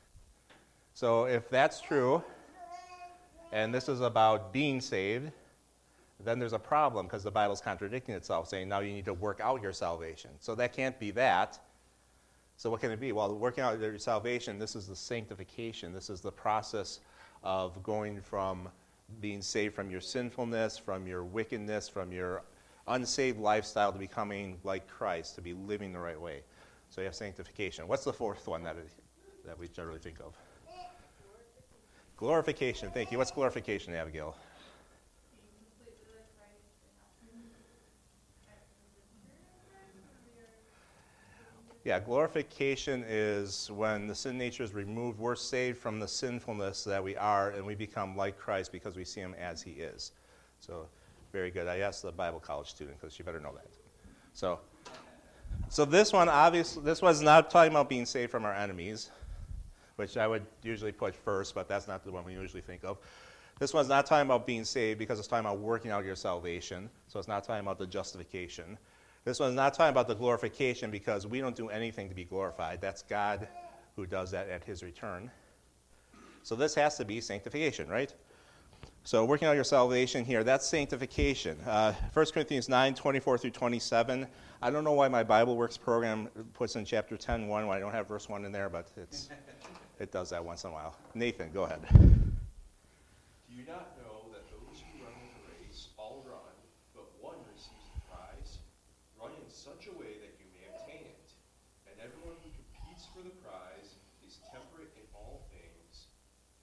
So 0.94 1.26
if 1.26 1.50
that's 1.50 1.81
true, 1.81 2.24
and 3.52 3.74
this 3.74 3.88
is 3.88 4.02
about 4.02 4.52
being 4.52 4.81
saved, 4.81 5.31
then 6.24 6.39
there's 6.39 6.54
a 6.54 6.59
problem 6.59 7.06
because 7.06 7.23
the 7.23 7.31
Bible's 7.31 7.61
contradicting 7.61 8.16
itself, 8.16 8.47
saying 8.47 8.69
now 8.69 8.80
you 8.80 8.94
need 8.94 9.06
to 9.06 9.14
work 9.14 9.40
out 9.42 9.61
your 9.61 9.73
salvation. 9.73 10.31
So 10.40 10.56
that 10.56 10.73
can't 10.73 10.97
be 10.99 11.11
that. 11.11 11.59
So 12.57 12.69
what 12.69 12.81
can 12.81 12.92
it 12.92 12.99
be? 12.99 13.11
Well, 13.11 13.35
working 13.35 13.64
out 13.64 13.80
your 13.80 13.97
salvation, 13.97 14.59
this 14.59 14.76
is 14.76 14.88
the 14.88 14.95
sanctification. 14.95 15.92
This 15.92 16.09
is 16.09 16.21
the 16.21 16.31
process 16.31 16.99
of 17.44 17.81
going 17.83 18.21
from 18.21 18.69
being 19.21 19.42
saved 19.42 19.76
from 19.76 19.90
your 19.90 20.02
sinfulness, 20.02 20.78
from 20.78 21.07
your 21.07 21.23
wickedness, 21.23 21.90
from 21.90 22.11
your 22.11 22.44
unsaved 22.88 23.40
lifestyle 23.40 23.92
to 23.92 23.99
becoming 23.99 24.57
like 24.64 24.88
Christ, 24.88 25.35
to 25.35 25.42
be 25.42 25.54
living 25.54 25.94
the 25.94 25.99
right 25.99 26.19
way. 26.19 26.42
So 26.90 27.02
you 27.02 27.06
have 27.06 27.16
sanctification. 27.16 27.88
What's 27.88 28.04
the 28.04 28.14
fourth 28.14 28.47
one 28.47 28.64
that, 28.64 28.78
that 29.45 29.57
we 29.57 29.68
generally 29.68 29.99
think 29.99 30.19
of? 30.19 30.35
Glorification. 32.18 32.92
Thank 32.92 33.11
you. 33.11 33.18
What's 33.18 33.31
glorification, 33.31 33.94
Abigail? 33.94 34.35
Yeah, 41.83 41.99
glorification 41.99 43.04
is 43.06 43.69
when 43.69 44.07
the 44.07 44.16
sin 44.16 44.37
nature 44.37 44.63
is 44.63 44.73
removed. 44.73 45.19
We're 45.19 45.35
saved 45.35 45.78
from 45.78 45.99
the 45.99 46.07
sinfulness 46.07 46.85
that 46.85 47.04
we 47.04 47.18
are, 47.18 47.49
and 47.52 47.66
we 47.66 47.75
become 47.75 48.16
like 48.16 48.37
Christ 48.37 48.71
because 48.71 48.95
we 48.95 49.04
see 49.04 49.19
him 49.19 49.35
as 49.37 49.61
he 49.61 49.71
is. 49.71 50.13
So, 50.61 50.87
very 51.33 51.52
good. 51.52 51.68
I 51.68 51.80
asked 51.80 52.02
the 52.02 52.11
Bible 52.11 52.40
college 52.40 52.69
student 52.69 53.02
because 53.02 53.13
she 53.13 53.21
better 53.21 53.42
know 53.42 53.52
that. 53.54 53.68
So, 54.33 54.61
so 55.68 55.83
this 55.83 56.13
one, 56.13 56.30
obviously, 56.30 56.83
this 56.83 57.02
was 57.02 57.21
not 57.21 57.49
talking 57.49 57.71
about 57.71 57.90
being 57.90 58.06
saved 58.06 58.31
from 58.31 58.45
our 58.45 58.54
enemies, 58.54 59.09
which 59.97 60.16
I 60.16 60.25
would 60.25 60.45
usually 60.63 60.94
put 60.94 61.13
first, 61.13 61.54
but 61.54 61.68
that's 61.68 61.87
not 61.87 62.06
the 62.06 62.13
one 62.13 62.23
we 62.23 62.31
usually 62.33 62.61
think 62.61 62.85
of. 62.85 62.97
This 63.59 63.73
one's 63.73 63.90
not 63.90 64.06
talking 64.06 64.25
about 64.25 64.47
being 64.47 64.63
saved 64.63 64.99
because 64.99 65.19
it's 65.19 65.28
talking 65.28 65.45
about 65.45 65.59
working 65.59 65.92
out 65.92 66.06
your 66.06 66.16
salvation. 66.16 66.90
So 67.07 67.19
it's 67.19 67.28
not 67.28 67.44
talking 67.44 67.61
about 67.61 67.78
the 67.78 67.87
justification. 67.87 68.78
This 69.25 69.39
one's 69.39 69.56
not 69.56 69.73
talking 69.73 69.92
about 69.92 70.07
the 70.07 70.15
glorification 70.15 70.92
because 70.92 71.25
we 71.25 71.39
don't 71.39 71.56
do 71.56 71.69
anything 71.69 72.09
to 72.09 72.15
be 72.15 72.25
glorified. 72.25 72.81
That's 72.81 73.03
God 73.03 73.47
who 73.95 74.06
does 74.06 74.31
that 74.31 74.49
at 74.49 74.63
his 74.63 74.83
return. 74.83 75.31
So 76.44 76.56
this 76.56 76.75
has 76.75 76.97
to 76.97 77.06
be 77.06 77.21
sanctification, 77.21 77.87
right? 77.87 78.13
So 79.06 79.23
working 79.23 79.47
out 79.47 79.56
your 79.56 79.63
salvation 79.63 80.25
here, 80.25 80.44
that's 80.44 80.68
sanctification. 80.68 81.57
Uh, 81.65 81.94
1 82.13 82.25
Corinthians 82.33 82.68
9, 82.68 82.95
24 82.95 83.37
through 83.37 83.51
27. 83.51 84.27
I 84.61 84.69
don't 84.69 84.83
know 84.83 84.94
why 84.94 85.07
my 85.07 85.23
Bible 85.23 85.56
Works 85.56 85.77
program 85.77 86.27
puts 86.53 86.75
in 86.75 86.83
chapter 86.83 87.15
10, 87.15 87.47
1 87.47 87.68
when 87.68 87.77
I 87.77 87.80
don't 87.80 87.92
have 87.92 88.07
verse 88.07 88.27
1 88.27 88.44
in 88.44 88.51
there, 88.51 88.69
but 88.69 88.92
it's, 88.97 89.30
it 89.99 90.11
does 90.11 90.30
that 90.31 90.44
once 90.44 90.63
in 90.63 90.69
a 90.71 90.73
while. 90.73 90.97
Nathan, 91.15 91.51
go 91.53 91.63
ahead. 91.63 91.81
Do 91.92 93.53
you 93.56 93.63
not 93.68 93.95
know 93.99 94.31
that 94.31 94.47
those 94.51 94.80
who 94.80 95.03
run 95.03 95.13
the 95.15 95.51
race 95.51 95.89
all 95.97 96.23
run, 96.27 96.56
but 96.95 97.07
one 97.19 97.39
receives 97.51 97.87
the 97.95 98.01
prize? 98.07 98.59
Run 99.19 99.31
in 99.35 99.47
such 99.51 99.87
a 99.87 99.94
way 99.99 100.15
that 100.23 100.35
you 100.39 100.47
may 100.56 100.63
obtain 100.71 101.07
it. 101.07 101.27
And 101.92 101.95
everyone 101.99 102.39
who 102.39 102.51
competes 102.56 103.03
for 103.11 103.19
the 103.19 103.35
prize 103.44 103.99
is 104.23 104.39
temperate 104.47 104.95
in 104.95 105.03
all 105.11 105.44
things. 105.51 106.07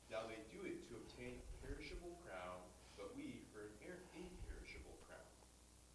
Now 0.08 0.24
they 0.24 0.40
do 0.48 0.64
it 0.64 0.88
to 0.88 0.96
obtain 1.04 1.36
a 1.36 1.44
perishable 1.62 2.16
crown, 2.26 2.58
but 2.98 3.12
we 3.12 3.46
for 3.52 3.70
an 3.86 4.00
imperishable 4.16 4.98
crown. 5.06 5.30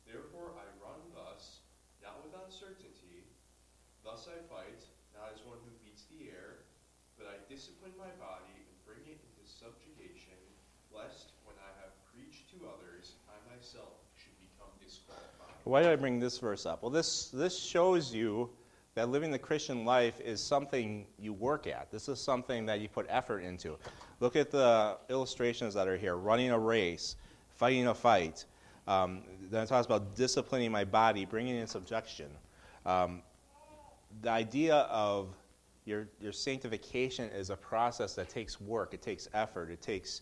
Therefore 0.07 0.55
I 0.55 0.65
run 0.79 1.01
thus, 1.12 1.65
not 2.00 2.24
without 2.24 2.50
certainty. 2.53 3.27
Thus 4.07 4.31
I 4.31 4.38
fight, 4.48 4.81
not 5.13 5.36
as 5.36 5.43
one 5.43 5.60
who 5.67 5.74
beats 5.84 6.07
the 6.07 6.31
air, 6.31 6.63
but 7.19 7.27
I 7.27 7.36
discipline 7.51 7.93
my 8.00 8.12
body 8.17 8.55
and 8.55 8.75
bring 8.88 9.03
it 9.05 9.19
into 9.19 9.43
subjugation, 9.43 10.39
lest 10.95 11.36
when 11.43 11.57
I 11.60 11.72
have 11.84 11.93
preached 12.12 12.48
to 12.55 12.65
others, 12.72 13.19
I 13.27 13.36
myself 13.51 14.00
should 14.15 14.36
become 14.39 14.72
disqualified. 14.79 15.45
Why 15.65 15.81
did 15.81 15.89
I 15.89 15.95
bring 15.95 16.19
this 16.19 16.38
verse 16.38 16.67
up? 16.67 16.84
Well, 16.84 16.91
this, 16.91 17.29
this 17.29 17.57
shows 17.57 18.13
you 18.13 18.51
that 18.93 19.10
living 19.10 19.31
the 19.31 19.39
Christian 19.39 19.84
life 19.84 20.22
is 20.22 20.39
something 20.39 21.07
you 21.17 21.34
work 21.34 21.65
at. 21.65 21.89
This 21.89 22.07
is 22.07 22.19
something 22.19 22.67
that 22.67 22.81
you 22.81 22.88
put 22.88 23.07
effort 23.10 23.39
into. 23.39 23.75
Look 24.19 24.36
at 24.36 24.51
the 24.51 24.98
illustrations 25.10 25.74
that 25.74 25.88
are 25.88 25.98
here 25.98 26.17
running 26.17 26.51
a 26.51 26.60
race, 26.60 27.15
fighting 27.50 27.88
a 27.88 27.95
fight. 27.95 28.45
Um, 28.88 29.24
then 29.50 29.63
it 29.63 29.65
talks 29.65 29.88
about 29.88 30.15
disciplining 30.15 30.72
my 30.72 30.84
body, 30.84 31.25
bringing 31.25 31.55
in 31.55 31.65
subjection. 31.65 32.29
Um, 32.86 33.24
the 34.22 34.29
idea 34.29 34.75
of 34.75 35.29
your, 35.86 36.07
your 36.22 36.31
sanctification 36.31 37.31
is 37.31 37.50
a 37.50 37.55
process 37.55 38.13
that 38.13 38.29
takes 38.29 38.62
work, 38.62 38.93
it 38.93 39.01
takes 39.01 39.27
effort, 39.34 39.72
it 39.72 39.81
takes 39.81 40.22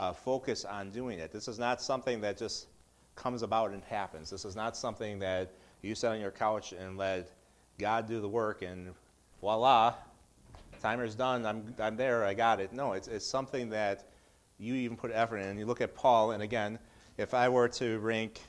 uh, 0.00 0.12
focus 0.12 0.64
on 0.64 0.90
doing 0.90 1.20
it. 1.20 1.30
This 1.30 1.46
is 1.46 1.60
not 1.60 1.80
something 1.80 2.20
that 2.22 2.36
just 2.36 2.66
comes 3.14 3.42
about 3.42 3.72
and 3.72 3.82
happens. 3.84 4.30
This 4.30 4.44
is 4.44 4.56
not 4.56 4.76
something 4.76 5.18
that 5.20 5.52
you 5.82 5.94
sit 5.94 6.08
on 6.08 6.20
your 6.20 6.30
couch 6.30 6.72
and 6.72 6.96
let 6.96 7.30
God 7.78 8.06
do 8.06 8.20
the 8.20 8.28
work 8.28 8.62
and 8.62 8.94
voila, 9.40 9.94
timer's 10.82 11.14
done, 11.14 11.46
I'm, 11.46 11.74
I'm 11.78 11.96
there, 11.96 12.24
I 12.24 12.34
got 12.34 12.60
it. 12.60 12.72
No, 12.72 12.92
it's, 12.92 13.08
it's 13.08 13.26
something 13.26 13.70
that 13.70 14.08
you 14.58 14.74
even 14.74 14.96
put 14.96 15.10
effort 15.12 15.38
in. 15.38 15.48
And 15.48 15.58
you 15.58 15.64
look 15.64 15.80
at 15.80 15.94
Paul, 15.94 16.32
and 16.32 16.42
again, 16.42 16.78
if 17.18 17.34
I 17.34 17.48
were 17.48 17.68
to 17.68 17.98
rank 18.00 18.40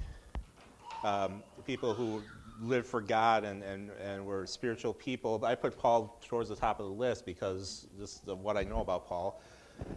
um, 1.03 1.43
people 1.65 1.93
who 1.93 2.21
lived 2.61 2.87
for 2.87 3.01
God 3.01 3.43
and, 3.43 3.61
and, 3.63 3.91
and 4.01 4.25
were 4.25 4.45
spiritual 4.47 4.93
people, 4.93 5.43
I 5.43 5.55
put 5.55 5.77
Paul 5.77 6.19
towards 6.25 6.49
the 6.49 6.55
top 6.55 6.79
of 6.79 6.87
the 6.87 6.93
list 6.93 7.25
because 7.25 7.87
just 7.99 8.27
of 8.27 8.39
what 8.39 8.57
I 8.57 8.63
know 8.63 8.81
about 8.81 9.07
Paul. 9.07 9.41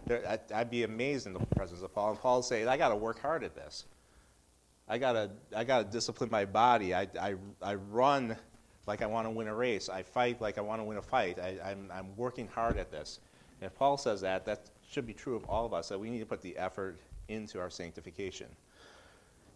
There, 0.05 0.27
I'd, 0.27 0.51
I'd 0.51 0.71
be 0.71 0.83
amazed 0.83 1.27
in 1.27 1.33
the 1.33 1.39
presence 1.55 1.81
of 1.81 1.93
Paul. 1.93 2.11
And 2.11 2.19
Paul 2.19 2.41
saying, 2.41 2.67
I 2.67 2.77
got 2.77 2.89
to 2.89 2.95
work 2.95 3.21
hard 3.21 3.43
at 3.43 3.55
this. 3.55 3.85
I 4.87 4.97
gotta, 4.97 5.31
I 5.55 5.63
gotta 5.63 5.83
discipline 5.83 6.29
my 6.31 6.45
body. 6.45 6.93
I, 6.93 7.07
I, 7.19 7.35
I 7.61 7.75
run 7.75 8.37
like 8.85 9.01
I 9.01 9.05
want 9.05 9.27
to 9.27 9.31
win 9.31 9.47
a 9.47 9.55
race. 9.55 9.89
I 9.89 10.03
fight 10.03 10.41
like 10.41 10.57
I 10.57 10.61
want 10.61 10.79
to 10.79 10.85
win 10.85 10.97
a 10.97 11.01
fight. 11.01 11.39
I, 11.39 11.57
I'm, 11.63 11.91
I'm 11.93 12.15
working 12.15 12.47
hard 12.47 12.77
at 12.77 12.91
this. 12.91 13.19
And 13.59 13.67
if 13.69 13.77
Paul 13.77 13.97
says 13.97 14.21
that, 14.21 14.45
that 14.45 14.69
should 14.89 15.05
be 15.05 15.13
true 15.13 15.35
of 15.35 15.43
all 15.45 15.65
of 15.65 15.73
us, 15.73 15.89
that 15.89 15.99
we 15.99 16.09
need 16.09 16.19
to 16.19 16.25
put 16.25 16.41
the 16.41 16.57
effort 16.57 16.97
into 17.27 17.59
our 17.59 17.69
sanctification. 17.69 18.47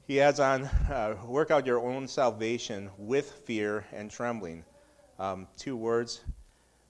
He 0.08 0.20
adds 0.20 0.40
on, 0.40 0.66
uh, 0.66 1.16
work 1.26 1.52
out 1.52 1.66
your 1.66 1.80
own 1.80 2.08
salvation 2.08 2.90
with 2.98 3.32
fear 3.46 3.86
and 3.94 4.12
trembling. 4.12 4.66
Um, 5.20 5.48
two 5.56 5.78
words 5.78 6.22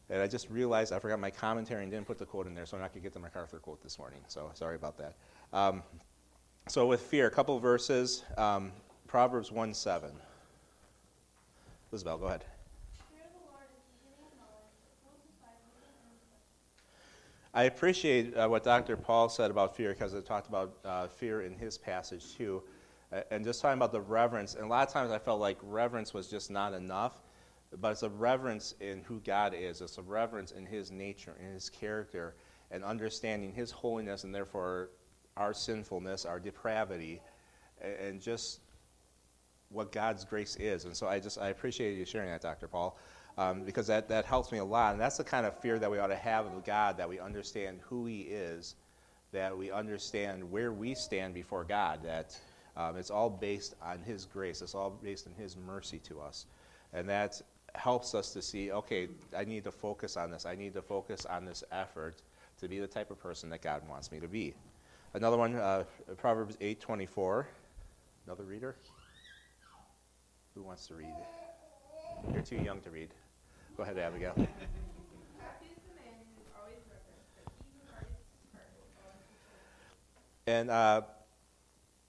that 0.07 0.21
I 0.21 0.27
just 0.27 0.50
realized 0.50 0.91
I 0.91 1.00
forgot 1.00 1.19
my 1.19 1.29
commentary 1.29 1.83
and 1.83 1.91
didn't 1.91 2.07
put 2.07 2.17
the 2.17 2.25
quote 2.25 2.48
in 2.48 2.55
there, 2.55 2.65
so 2.65 2.77
I'm 2.77 2.81
not 2.81 2.93
going 2.93 3.01
to 3.01 3.05
get 3.05 3.13
the 3.13 3.19
MacArthur 3.19 3.60
quote 3.60 3.83
this 3.83 4.00
morning. 4.00 4.19
So 4.27 4.50
sorry 4.55 4.75
about 4.75 4.98
that. 4.98 5.15
Um, 5.53 5.83
so 6.68 6.86
with 6.86 7.01
fear, 7.01 7.27
a 7.27 7.32
couple 7.32 7.60
verses. 7.60 8.24
Um, 8.38 8.72
Proverbs 9.08 9.51
1 9.51 9.74
7. 9.74 10.12
Isabel, 11.91 12.18
go 12.18 12.27
ahead. 12.27 12.46
I 17.53 17.63
appreciate 17.63 18.38
uh, 18.38 18.48
what 18.48 18.63
Dr. 18.63 18.96
Paul 18.96 19.27
said 19.27 19.51
about 19.51 19.75
fear 19.75 19.89
because 19.89 20.13
it 20.13 20.25
talked 20.25 20.48
about 20.48 20.77
uh, 20.86 21.08
fear 21.08 21.41
in 21.41 21.53
his 21.53 21.77
passage 21.77 22.38
too. 22.38 22.63
And 23.30 23.44
just 23.44 23.62
talking 23.62 23.77
about 23.77 23.91
the 23.91 24.00
reverence, 24.00 24.56
and 24.56 24.63
a 24.63 24.68
lot 24.68 24.88
of 24.88 24.94
times 24.94 25.12
I 25.12 25.20
felt 25.20 25.41
like 25.41 25.58
reverence 25.62 26.13
was 26.13 26.30
just 26.30 26.50
not 26.50 26.74
enough, 26.74 27.22
but 27.82 27.91
it's 27.91 28.03
a 28.03 28.10
reverence 28.10 28.75
in 28.80 29.03
who 29.03 29.20
God 29.20 29.53
is, 29.53 29.82
it's 29.82 29.98
a 29.98 30.01
reverence 30.01 30.51
in 30.51 30.65
his 30.65 30.91
nature, 30.91 31.36
in 31.41 31.53
his 31.53 31.70
character, 31.70 32.36
and 32.72 32.86
understanding 32.86 33.51
his 33.51 33.70
holiness 33.70 34.24
and 34.24 34.34
therefore 34.34 34.91
our 35.38 35.54
sinfulness, 35.54 36.26
our 36.26 36.40
depravity, 36.40 37.22
and 37.82 38.22
just 38.22 38.60
what 39.70 39.92
God's 39.92 40.26
grace 40.26 40.56
is. 40.58 40.86
And 40.86 40.96
so 40.96 41.08
I 41.08 41.20
just 41.20 41.38
I 41.40 41.50
appreciate 41.50 41.98
you 41.98 42.06
sharing 42.06 42.30
that, 42.30 42.42
Dr. 42.42 42.68
Paul, 42.68 42.98
um, 43.38 43.64
because 43.64 43.88
that, 43.88 44.10
that 44.10 44.26
helps 44.26 44.52
me 44.52 44.58
a 44.58 44.66
lot. 44.66 44.94
And 44.94 45.02
that's 45.02 45.18
the 45.18 45.24
kind 45.24 45.46
of 45.46 45.58
fear 45.60 45.80
that 45.80 45.90
we 45.90 45.98
ought 45.98 46.08
to 46.08 46.16
have 46.16 46.46
of 46.46 46.66
God, 46.66 46.98
that 46.98 47.08
we 47.08 47.20
understand 47.20 47.80
who 47.84 48.06
He 48.06 48.22
is, 48.22 48.76
that 49.32 49.58
we 49.58 49.72
understand 49.72 50.50
where 50.50 50.74
we 50.74 50.94
stand 50.94 51.34
before 51.34 51.64
God, 51.64 52.04
that 52.04 52.38
um, 52.76 52.98
it's 52.98 53.10
all 53.10 53.30
based 53.30 53.76
on 53.82 54.00
His 54.00 54.26
grace, 54.26 54.62
it's 54.62 54.76
all 54.76 54.92
based 55.04 55.28
on 55.28 55.34
His 55.42 55.56
mercy 55.56 56.00
to 56.00 56.20
us. 56.20 56.46
And 56.94 57.08
that 57.10 57.42
helps 57.76 58.14
us 58.14 58.34
to 58.34 58.42
see, 58.42 58.72
okay, 58.72 59.08
I 59.36 59.46
need 59.46 59.64
to 59.64 59.72
focus 59.72 60.18
on 60.18 60.32
this. 60.32 60.46
I 60.46 60.56
need 60.56 60.74
to 60.74 60.82
focus 60.82 61.26
on 61.26 61.46
this 61.46 61.64
effort 61.72 62.22
to 62.60 62.68
be 62.68 62.80
the 62.80 62.88
type 62.88 63.12
of 63.12 63.20
person 63.20 63.50
that 63.50 63.62
God 63.62 63.88
wants 63.88 64.12
me 64.12 64.20
to 64.20 64.28
be. 64.28 64.54
Another 65.13 65.38
one, 65.38 65.56
uh, 65.56 65.84
Proverbs 66.18 66.58
8:24. 66.62 67.46
Another 68.25 68.44
reader? 68.46 68.75
Who 70.56 70.63
wants 70.63 70.88
to 70.88 70.96
read? 70.96 71.13
You're 72.34 72.44
too 72.44 72.58
young 72.58 72.80
to 72.82 72.91
read. 72.91 73.10
Go 73.75 73.84
ahead, 73.84 73.98
Abigail. 73.98 74.34
Happy 74.36 74.48
is 75.65 75.82
the 75.84 75.96
man 75.96 76.13
who 76.24 76.41
is 76.41 76.51
always 76.58 76.80
reverent, 76.88 77.34
but 77.36 77.51
he 77.51 77.68
who 77.74 77.91
hardens 77.91 78.18
his 78.24 78.53
heart 78.53 78.70
will 78.77 78.88
fall 79.01 79.12
into 79.12 79.25
sin. 80.46 80.53
And 80.53 80.70
uh, 80.70 81.01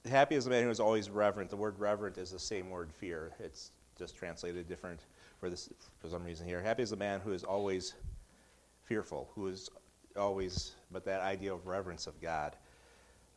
happy 0.08 0.34
is 0.36 0.44
the 0.44 0.50
man 0.50 0.64
who 0.64 0.70
is 0.70 0.80
always 0.80 1.10
reverent. 1.10 1.50
The 1.50 1.56
word 1.56 1.78
reverent 1.80 2.18
is 2.18 2.30
the 2.30 2.38
same 2.38 2.70
word 2.70 2.92
fear. 2.92 3.32
It's 3.40 3.72
just 3.98 4.16
translated 4.16 4.68
different 4.68 5.00
for 5.40 5.50
this 5.50 5.68
for 5.98 6.08
some 6.08 6.22
reason 6.22 6.46
here. 6.46 6.62
Happy 6.62 6.82
is 6.84 6.90
the 6.90 6.96
man 6.96 7.20
who 7.20 7.32
is 7.32 7.42
always 7.42 7.94
fearful, 8.84 9.30
who 9.34 9.48
is 9.48 9.70
always, 10.16 10.72
but 10.92 11.04
that 11.04 11.20
idea 11.20 11.52
of 11.52 11.66
reverence 11.66 12.06
of 12.06 12.20
God. 12.20 12.56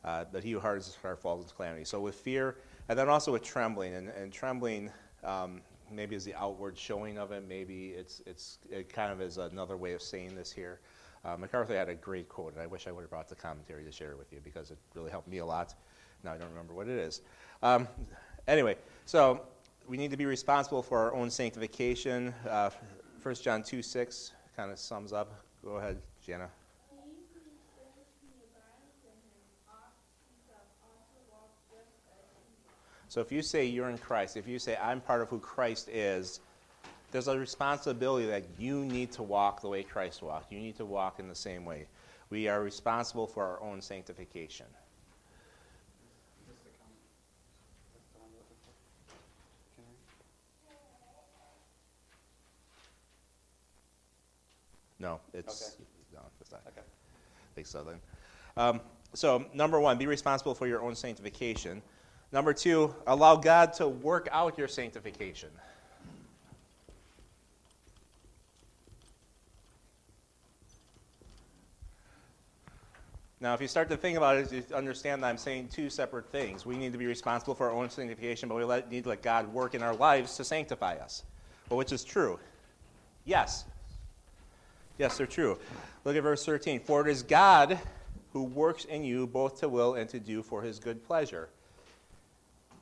Uh, 0.04 0.24
that 0.32 0.44
he 0.44 0.52
who 0.52 0.60
hardens 0.60 0.86
his 0.86 0.94
heart 0.96 1.20
falls 1.20 1.42
into 1.42 1.54
calamity. 1.54 1.84
So 1.84 2.00
with 2.00 2.14
fear, 2.14 2.58
and 2.88 2.98
then 2.98 3.08
also 3.08 3.32
with 3.32 3.42
trembling, 3.42 3.94
and, 3.94 4.08
and 4.10 4.32
trembling 4.32 4.90
um, 5.24 5.62
maybe 5.90 6.14
is 6.14 6.24
the 6.24 6.34
outward 6.34 6.78
showing 6.78 7.18
of 7.18 7.32
it. 7.32 7.44
Maybe 7.48 7.88
it's 7.88 8.22
it's 8.26 8.58
it 8.70 8.88
kind 8.92 9.12
of 9.12 9.20
is 9.20 9.38
another 9.38 9.76
way 9.76 9.92
of 9.92 10.02
saying 10.02 10.34
this 10.36 10.52
here. 10.52 10.80
Uh, 11.24 11.36
MacArthur 11.36 11.74
had 11.74 11.88
a 11.88 11.94
great 11.94 12.28
quote, 12.28 12.52
and 12.52 12.62
I 12.62 12.66
wish 12.66 12.86
I 12.86 12.92
would 12.92 13.00
have 13.00 13.10
brought 13.10 13.28
the 13.28 13.34
commentary 13.34 13.84
to 13.84 13.90
share 13.90 14.12
it 14.12 14.18
with 14.18 14.32
you 14.32 14.40
because 14.44 14.70
it 14.70 14.78
really 14.94 15.10
helped 15.10 15.26
me 15.26 15.38
a 15.38 15.46
lot. 15.46 15.74
Now 16.22 16.32
I 16.32 16.38
don't 16.38 16.50
remember 16.50 16.72
what 16.72 16.88
it 16.88 16.98
is. 16.98 17.22
Um, 17.62 17.88
anyway, 18.46 18.76
so 19.06 19.42
we 19.88 19.96
need 19.96 20.10
to 20.12 20.16
be 20.16 20.26
responsible 20.26 20.82
for 20.82 20.98
our 20.98 21.14
own 21.14 21.30
sanctification. 21.30 22.32
Uh, 22.48 22.70
1 23.22 23.34
John 23.36 23.62
2 23.62 23.82
6 23.82 24.32
kind 24.56 24.70
of 24.70 24.78
sums 24.78 25.12
up. 25.12 25.42
Go 25.64 25.76
ahead, 25.76 25.98
Jana. 26.24 26.48
He 26.90 27.26
who 27.34 27.40
says 27.74 28.06
he 28.22 28.30
abides 28.38 29.02
in 29.02 29.18
him 29.18 29.42
ought 29.66 29.98
himself 30.30 30.66
also 30.78 31.18
walk 31.30 31.50
just 31.66 31.90
as 32.06 32.22
he 32.38 32.54
walked. 32.66 33.05
So 33.16 33.22
if 33.22 33.32
you 33.32 33.40
say 33.40 33.64
you're 33.64 33.88
in 33.88 33.96
Christ, 33.96 34.36
if 34.36 34.46
you 34.46 34.58
say 34.58 34.76
I'm 34.76 35.00
part 35.00 35.22
of 35.22 35.30
who 35.30 35.38
Christ 35.38 35.88
is, 35.88 36.40
there's 37.12 37.28
a 37.28 37.38
responsibility 37.38 38.26
that 38.26 38.44
you 38.58 38.84
need 38.84 39.10
to 39.12 39.22
walk 39.22 39.62
the 39.62 39.68
way 39.68 39.82
Christ 39.84 40.20
walked. 40.20 40.52
You 40.52 40.58
need 40.58 40.76
to 40.76 40.84
walk 40.84 41.18
in 41.18 41.26
the 41.26 41.34
same 41.34 41.64
way. 41.64 41.86
We 42.28 42.46
are 42.48 42.62
responsible 42.62 43.26
for 43.26 43.42
our 43.42 43.58
own 43.62 43.80
sanctification. 43.80 44.66
Just 46.46 46.60
a 46.60 46.76
comment. 46.76 47.00
That's 47.94 48.04
the 48.12 48.18
one 48.18 48.28
I'm 48.28 48.36
looking 48.36 48.60
for. 48.60 48.76
Can 49.76 49.84
I? 55.00 55.08
No, 55.08 55.20
it's 55.32 55.72
Okay. 55.72 55.84
no, 56.12 56.20
it's 56.38 56.52
not. 56.52 56.60
Okay. 56.68 56.82
I 56.82 57.54
think 57.54 57.66
so 57.66 57.82
then. 57.82 57.98
Um, 58.58 58.82
so 59.14 59.46
number 59.54 59.80
one, 59.80 59.96
be 59.96 60.06
responsible 60.06 60.54
for 60.54 60.66
your 60.66 60.82
own 60.82 60.94
sanctification. 60.94 61.80
Number 62.32 62.52
two, 62.52 62.94
allow 63.06 63.36
God 63.36 63.72
to 63.74 63.88
work 63.88 64.28
out 64.32 64.58
your 64.58 64.68
sanctification. 64.68 65.50
Now, 73.38 73.52
if 73.54 73.60
you 73.60 73.68
start 73.68 73.90
to 73.90 73.96
think 73.96 74.16
about 74.16 74.38
it, 74.38 74.50
you 74.50 74.64
understand 74.74 75.22
that 75.22 75.28
I'm 75.28 75.36
saying 75.36 75.68
two 75.68 75.90
separate 75.90 76.30
things. 76.32 76.64
We 76.64 76.76
need 76.76 76.92
to 76.92 76.98
be 76.98 77.06
responsible 77.06 77.54
for 77.54 77.70
our 77.70 77.76
own 77.76 77.90
sanctification, 77.90 78.48
but 78.48 78.56
we 78.56 78.64
let, 78.64 78.90
need 78.90 79.04
to 79.04 79.10
let 79.10 79.22
God 79.22 79.52
work 79.52 79.74
in 79.74 79.82
our 79.82 79.94
lives 79.94 80.36
to 80.38 80.44
sanctify 80.44 80.94
us. 80.96 81.22
Well, 81.68 81.76
which 81.76 81.92
is 81.92 82.02
true? 82.02 82.40
Yes. 83.24 83.66
Yes, 84.98 85.18
they're 85.18 85.26
true. 85.26 85.58
Look 86.04 86.16
at 86.16 86.22
verse 86.22 86.46
13. 86.46 86.80
For 86.80 87.06
it 87.06 87.10
is 87.10 87.22
God 87.22 87.78
who 88.32 88.42
works 88.44 88.84
in 88.86 89.04
you 89.04 89.26
both 89.26 89.60
to 89.60 89.68
will 89.68 89.94
and 89.94 90.08
to 90.08 90.18
do 90.18 90.42
for 90.42 90.62
his 90.62 90.78
good 90.78 91.04
pleasure. 91.04 91.50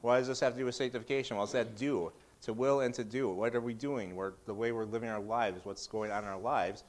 Why 0.05 0.19
does 0.19 0.29
this 0.29 0.41
have 0.41 0.53
to 0.53 0.59
do 0.59 0.67
with 0.67 0.75
sanctification? 0.75 1.39
Well, 1.39 1.45
it's 1.45 1.55
that 1.55 1.79
do, 1.79 2.13
to 2.43 2.53
will 2.53 2.81
and 2.81 2.93
to 2.93 3.03
do. 3.03 3.31
What 3.31 3.55
are 3.55 3.61
we 3.63 3.73
doing? 3.73 4.15
We're, 4.15 4.35
the 4.45 4.53
way 4.53 4.71
we're 4.71 4.85
living 4.85 5.09
our 5.09 5.19
lives, 5.19 5.65
what's 5.65 5.87
going 5.87 6.11
on 6.11 6.25
in 6.25 6.29
our 6.29 6.39
lives. 6.39 6.85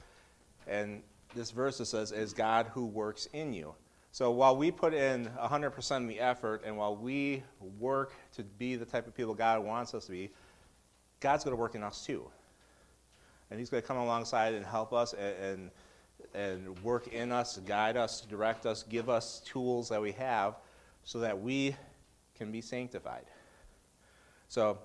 And 0.66 1.02
this 1.34 1.50
verse 1.50 1.78
says, 1.78 2.12
is 2.12 2.34
God 2.34 2.66
who 2.74 2.84
works 2.84 3.26
in 3.32 3.54
you. 3.54 3.74
So 4.12 4.30
while 4.32 4.54
we 4.54 4.70
put 4.70 4.92
in 4.92 5.30
100% 5.42 6.02
of 6.02 6.08
the 6.08 6.20
effort 6.20 6.60
and 6.66 6.76
while 6.76 6.94
we 6.94 7.42
work 7.78 8.12
to 8.34 8.42
be 8.42 8.76
the 8.76 8.84
type 8.84 9.06
of 9.06 9.16
people 9.16 9.32
God 9.32 9.64
wants 9.64 9.94
us 9.94 10.04
to 10.04 10.12
be, 10.12 10.30
God's 11.20 11.42
going 11.42 11.56
to 11.56 11.60
work 11.60 11.74
in 11.74 11.82
us 11.82 12.04
too. 12.04 12.28
And 13.50 13.58
He's 13.58 13.70
going 13.70 13.82
to 13.82 13.88
come 13.88 13.96
alongside 13.96 14.52
and 14.52 14.66
help 14.66 14.92
us 14.92 15.14
and, 15.14 15.34
and, 15.42 15.70
and 16.34 16.78
work 16.80 17.08
in 17.08 17.32
us, 17.32 17.56
guide 17.64 17.96
us, 17.96 18.20
direct 18.20 18.66
us, 18.66 18.82
give 18.82 19.08
us 19.08 19.40
tools 19.46 19.88
that 19.88 20.02
we 20.02 20.12
have 20.12 20.56
so 21.04 21.20
that 21.20 21.40
we 21.40 21.74
can 22.36 22.52
be 22.52 22.60
sanctified. 22.60 23.24
So 24.48 24.78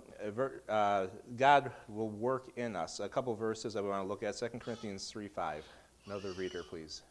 uh, 0.68 1.08
God 1.38 1.72
will 1.88 2.10
work 2.10 2.50
in 2.56 2.76
us. 2.76 3.00
A 3.00 3.10
couple 3.10 3.36
verses 3.36 3.74
that 3.74 3.84
we 3.84 3.90
want 3.90 4.04
to 4.04 4.08
look 4.08 4.24
at 4.24 4.38
2 4.38 4.48
Corinthians 4.60 5.08
3 5.10 5.28
5. 5.28 5.64
Another 6.08 6.32
reader, 6.34 6.64
please. 6.64 7.04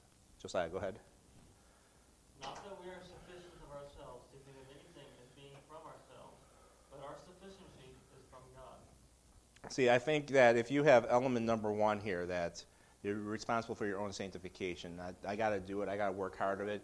Josiah, 0.42 0.68
go 0.68 0.78
ahead. 0.78 0.99
Not 2.42 2.56
that 2.56 2.76
we 2.82 2.90
are 2.90 3.02
sufficient 3.02 3.54
of 3.62 3.70
ourselves 3.70 4.26
to 4.32 4.38
think 4.44 4.56
of 4.56 4.66
anything 4.70 5.09
as 5.23 5.30
being 5.37 5.54
from 5.68 5.85
ourselves, 5.87 6.40
but 6.90 7.06
our 7.06 7.14
sufficiency 7.25 7.94
is 8.18 8.25
from 8.30 8.40
God. 8.56 8.80
See, 9.70 9.90
I 9.90 9.99
think 9.99 10.28
that 10.28 10.56
if 10.56 10.70
you 10.70 10.82
have 10.82 11.06
element 11.09 11.47
number 11.47 11.70
one 11.70 12.00
here, 12.00 12.26
that 12.26 12.64
you're 13.02 13.16
responsible 13.16 13.75
for 13.75 13.87
your 13.87 14.00
own 14.00 14.12
sanctification, 14.12 14.99
I, 14.99 15.32
I 15.32 15.37
got 15.37 15.50
to 15.50 15.61
do 15.61 15.82
it, 15.82 15.88
I 15.88 15.97
got 15.97 16.06
to 16.06 16.12
work 16.12 16.37
hard 16.37 16.61
at 16.62 16.68
it. 16.68 16.82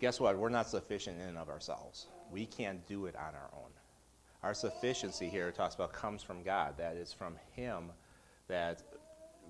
Guess 0.00 0.20
what? 0.20 0.36
We're 0.36 0.50
not 0.50 0.68
sufficient 0.68 1.20
in 1.20 1.28
and 1.28 1.38
of 1.38 1.48
ourselves. 1.48 2.08
We 2.34 2.46
can't 2.46 2.84
do 2.86 3.06
it 3.06 3.14
on 3.14 3.34
our 3.34 3.48
own. 3.54 3.70
Our 4.42 4.54
sufficiency 4.54 5.28
here 5.28 5.50
talks 5.52 5.76
about 5.76 5.92
comes 5.92 6.22
from 6.22 6.42
God. 6.42 6.74
That 6.76 6.96
is 6.96 7.12
from 7.12 7.36
Him 7.52 7.92
that 8.48 8.82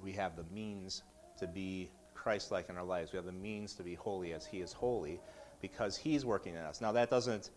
we 0.03 0.13
have 0.13 0.37
the 0.37 0.45
means 0.55 1.03
to 1.39 1.47
be 1.47 1.91
Christ 2.15 2.53
like 2.53 2.69
in 2.69 2.77
our 2.77 2.85
lives. 2.85 3.11
We 3.13 3.17
have 3.17 3.25
the 3.25 3.33
means 3.33 3.73
to 3.75 3.83
be 3.83 3.95
holy 3.95 4.35
as 4.35 4.45
He 4.45 4.59
is 4.61 4.73
holy 4.73 5.19
because 5.63 5.97
He's 5.97 6.27
working 6.27 6.55
in 6.55 6.61
us. 6.61 6.81
Now, 6.83 6.93
that 6.93 7.09
doesn't 7.09 7.51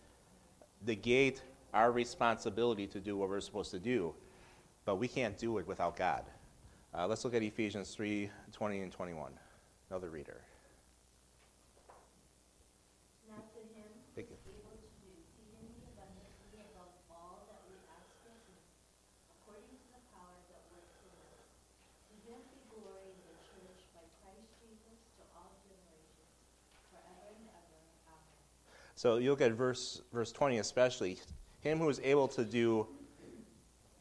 negate 0.85 1.41
our 1.73 1.91
responsibility 1.91 2.87
to 2.87 2.99
do 2.99 3.17
what 3.17 3.27
we're 3.27 3.41
supposed 3.41 3.71
to 3.71 3.79
do, 3.79 4.15
but 4.85 4.95
we 4.95 5.09
can't 5.09 5.37
do 5.37 5.57
it 5.57 5.67
without 5.67 5.97
God. 5.97 6.23
Uh, 6.93 7.05
let's 7.05 7.25
look 7.25 7.33
at 7.33 7.43
Ephesians 7.43 7.93
3 7.93 8.29
20 8.53 8.79
and 8.79 8.91
21. 8.91 9.31
Another 9.89 10.09
reader. 10.09 10.41
Now 13.29 13.43
to 13.43 13.61
him 13.75 13.91
who 13.91 14.15
Thank 14.15 14.31
is 14.31 14.39
you. 14.47 14.55
able 14.57 14.73
to 14.79 14.89
do 15.03 15.11
exceedingly 15.13 15.83
abundantly 15.93 16.63
above 16.63 16.89
all 17.11 17.45
that 17.51 17.61
we 17.67 17.75
ask 17.91 18.07
or 18.25 18.33
think, 18.47 18.63
according 19.29 19.77
to 19.77 19.87
the 19.93 20.01
power 20.15 20.39
that 20.49 20.63
works 20.73 20.95
in 21.03 21.11
us. 21.27 21.43
To 22.09 22.15
him 22.23 22.39
be 22.49 22.59
glory 22.71 23.13
in 23.13 23.19
the 23.27 23.37
church 23.51 23.83
by 23.93 24.01
Christ 24.23 24.47
Jesus 24.63 24.97
to 25.19 25.23
all 25.35 25.53
generations, 25.61 26.33
forever 26.89 27.35
and 27.35 27.45
ever. 27.51 27.79
Amen. 28.09 28.31
So 28.97 29.17
you 29.17 29.29
look 29.29 29.41
at 29.41 29.51
verse 29.51 30.01
verse 30.11 30.31
20 30.31 30.57
especially, 30.57 31.19
him 31.59 31.77
who 31.77 31.87
is 31.87 32.01
able 32.03 32.27
to 32.29 32.43
do 32.43 32.87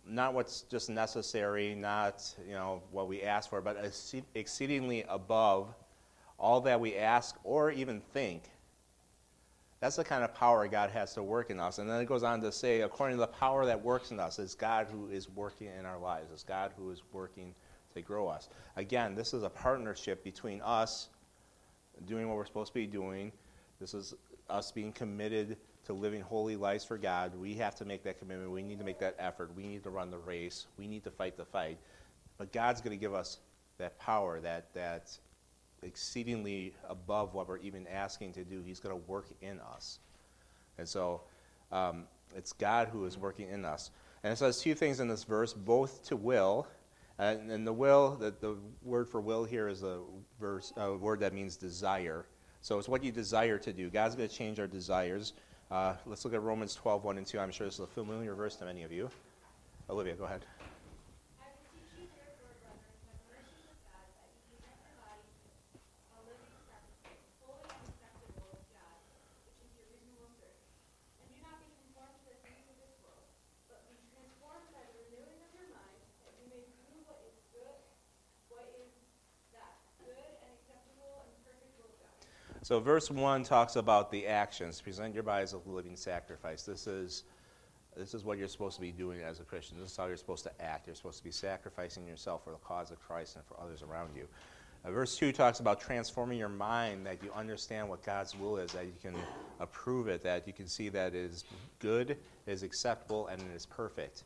not 0.08 0.32
what's 0.32 0.62
just 0.62 0.88
necessary, 0.88 1.74
not 1.74 2.24
you 2.48 2.54
know 2.54 2.82
what 2.92 3.06
we 3.06 3.22
ask 3.22 3.50
for, 3.50 3.60
but 3.60 3.76
exceedingly 4.34 5.04
above 5.10 5.74
all 6.38 6.62
that 6.62 6.80
we 6.80 6.96
ask 6.96 7.36
or 7.44 7.70
even 7.70 8.00
think. 8.00 8.44
That's 9.80 9.96
the 9.96 10.04
kind 10.04 10.24
of 10.24 10.34
power 10.34 10.66
God 10.66 10.88
has 10.88 11.12
to 11.12 11.22
work 11.22 11.50
in 11.50 11.60
us. 11.60 11.76
And 11.76 11.90
then 11.90 12.00
it 12.00 12.06
goes 12.06 12.22
on 12.22 12.40
to 12.40 12.50
say, 12.50 12.80
according 12.80 13.18
to 13.18 13.20
the 13.20 13.26
power 13.26 13.66
that 13.66 13.84
works 13.84 14.12
in 14.12 14.18
us, 14.18 14.38
it's 14.38 14.54
God 14.54 14.86
who 14.90 15.08
is 15.08 15.28
working 15.28 15.68
in 15.78 15.84
our 15.84 15.98
lives. 15.98 16.28
It's 16.32 16.42
God 16.42 16.72
who 16.74 16.90
is 16.90 17.02
working 17.12 17.54
to 17.92 18.00
grow 18.00 18.28
us. 18.28 18.48
Again, 18.76 19.14
this 19.14 19.34
is 19.34 19.42
a 19.42 19.50
partnership 19.50 20.24
between 20.24 20.62
us 20.62 21.08
doing 22.06 22.28
what 22.28 22.38
we're 22.38 22.46
supposed 22.46 22.68
to 22.68 22.74
be 22.74 22.86
doing. 22.86 23.30
This 23.78 23.92
is 23.92 24.14
us 24.48 24.72
being 24.72 24.92
committed 24.92 25.56
to 25.86 25.92
living 25.92 26.20
holy 26.20 26.56
lives 26.56 26.84
for 26.84 26.98
God. 26.98 27.34
We 27.36 27.54
have 27.54 27.76
to 27.76 27.84
make 27.84 28.02
that 28.04 28.18
commitment. 28.18 28.50
We 28.50 28.62
need 28.62 28.78
to 28.78 28.84
make 28.84 28.98
that 29.00 29.14
effort. 29.18 29.54
We 29.54 29.66
need 29.66 29.84
to 29.84 29.90
run 29.90 30.10
the 30.10 30.18
race. 30.18 30.66
We 30.76 30.88
need 30.88 31.04
to 31.04 31.10
fight 31.10 31.36
the 31.36 31.44
fight. 31.44 31.78
But 32.38 32.52
God's 32.52 32.80
going 32.80 32.96
to 32.96 33.00
give 33.00 33.14
us 33.14 33.38
that 33.78 33.98
power, 33.98 34.40
that, 34.40 34.72
that 34.74 35.16
exceedingly 35.82 36.74
above 36.88 37.34
what 37.34 37.48
we're 37.48 37.58
even 37.58 37.86
asking 37.86 38.32
to 38.34 38.44
do. 38.44 38.62
He's 38.62 38.80
going 38.80 38.94
to 38.94 39.06
work 39.06 39.26
in 39.40 39.60
us. 39.60 40.00
And 40.78 40.88
so 40.88 41.22
um, 41.70 42.04
it's 42.34 42.52
God 42.52 42.88
who 42.88 43.04
is 43.06 43.16
working 43.16 43.48
in 43.48 43.64
us. 43.64 43.90
And 44.24 44.32
it 44.32 44.36
says 44.36 44.60
two 44.60 44.74
things 44.74 45.00
in 45.00 45.08
this 45.08 45.24
verse 45.24 45.52
both 45.52 46.04
to 46.08 46.16
will. 46.16 46.66
And, 47.18 47.50
and 47.50 47.66
the 47.66 47.72
will, 47.72 48.16
the, 48.16 48.34
the 48.40 48.56
word 48.82 49.08
for 49.08 49.20
will 49.20 49.44
here 49.44 49.68
is 49.68 49.82
a 49.82 50.00
verse, 50.40 50.72
a 50.76 50.94
word 50.94 51.20
that 51.20 51.32
means 51.32 51.56
desire. 51.56 52.26
So 52.66 52.80
it's 52.80 52.88
what 52.88 53.04
you 53.04 53.12
desire 53.12 53.62
to 53.62 53.72
do. 53.72 53.86
God's 53.88 54.16
going 54.16 54.28
to 54.28 54.34
change 54.34 54.58
our 54.58 54.66
desires. 54.66 55.34
Uh, 55.70 55.94
let's 56.04 56.24
look 56.24 56.34
at 56.34 56.42
Romans 56.42 56.74
12, 56.74 57.04
1 57.04 57.16
and 57.16 57.24
2. 57.24 57.38
I'm 57.38 57.52
sure 57.54 57.62
this 57.62 57.78
is 57.78 57.86
a 57.86 57.86
familiar 57.86 58.34
verse 58.34 58.56
to 58.56 58.64
many 58.64 58.82
of 58.82 58.90
you. 58.90 59.08
Olivia, 59.88 60.18
go 60.18 60.26
ahead. 60.26 60.42
I 61.38 61.46
beseech 61.62 61.94
you 61.94 62.10
therefore, 62.18 62.50
brethren, 62.58 62.90
by 63.06 63.14
the 63.14 63.26
mercies 63.30 63.70
of 63.70 63.78
God, 63.86 64.02
that 64.18 64.26
ye 64.34 64.42
present 64.50 64.82
your 64.82 64.98
bodies 64.98 65.46
a 66.10 66.18
living 66.26 66.50
sacrifice, 66.66 67.14
holy 67.46 67.70
and 67.70 67.86
acceptable 67.86 68.50
of 68.50 68.58
God, 68.74 68.98
which 69.46 69.62
is 69.62 69.70
your 69.78 69.86
reasonable 69.86 70.34
service. 70.34 70.66
And 71.22 71.30
do 71.30 71.38
not 71.46 71.62
be 71.62 71.70
conformed 71.70 72.18
to 72.18 72.34
the 72.34 72.38
things 72.42 72.66
of 72.66 72.82
this 72.82 72.98
world, 72.98 73.30
but 73.70 73.86
be 73.86 73.94
transformed 74.10 74.66
by 74.74 74.82
the 74.90 75.06
renewing 75.06 75.38
of 75.38 75.54
your 75.54 75.70
mind, 75.70 76.02
that 76.26 76.34
you 76.42 76.50
may 76.50 76.66
prove 76.82 77.06
what 77.06 77.22
is 77.30 77.38
good, 77.54 77.78
what 78.50 78.66
is 78.74 78.90
that 79.54 79.70
good 80.02 80.34
and 80.42 80.50
acceptable 80.50 81.30
and 81.30 81.30
perfect 81.46 81.78
will 81.78 81.94
of 81.94 82.02
God. 82.02 82.10
So, 82.76 82.80
verse 82.80 83.10
1 83.10 83.44
talks 83.44 83.76
about 83.76 84.10
the 84.10 84.26
actions. 84.26 84.82
Present 84.82 85.14
your 85.14 85.22
body 85.22 85.44
as 85.44 85.54
a 85.54 85.60
living 85.64 85.96
sacrifice. 85.96 86.64
This 86.64 86.86
is, 86.86 87.24
this 87.96 88.12
is 88.12 88.22
what 88.22 88.36
you're 88.36 88.48
supposed 88.48 88.74
to 88.74 88.82
be 88.82 88.92
doing 88.92 89.22
as 89.22 89.40
a 89.40 89.44
Christian. 89.44 89.78
This 89.80 89.92
is 89.92 89.96
how 89.96 90.04
you're 90.04 90.18
supposed 90.18 90.44
to 90.44 90.50
act. 90.60 90.86
You're 90.86 90.94
supposed 90.94 91.16
to 91.16 91.24
be 91.24 91.30
sacrificing 91.30 92.06
yourself 92.06 92.44
for 92.44 92.50
the 92.50 92.58
cause 92.58 92.90
of 92.90 93.00
Christ 93.00 93.36
and 93.36 93.44
for 93.46 93.58
others 93.58 93.82
around 93.82 94.10
you. 94.14 94.28
Uh, 94.84 94.90
verse 94.90 95.16
2 95.16 95.32
talks 95.32 95.60
about 95.60 95.80
transforming 95.80 96.38
your 96.38 96.50
mind, 96.50 97.06
that 97.06 97.22
you 97.22 97.32
understand 97.34 97.88
what 97.88 98.04
God's 98.04 98.36
will 98.36 98.58
is, 98.58 98.72
that 98.72 98.84
you 98.84 98.92
can 99.00 99.16
approve 99.58 100.06
it, 100.08 100.22
that 100.24 100.46
you 100.46 100.52
can 100.52 100.68
see 100.68 100.90
that 100.90 101.14
it 101.14 101.30
is 101.30 101.44
good, 101.78 102.10
it 102.10 102.18
is 102.44 102.62
acceptable, 102.62 103.28
and 103.28 103.40
it 103.40 103.56
is 103.56 103.64
perfect. 103.64 104.24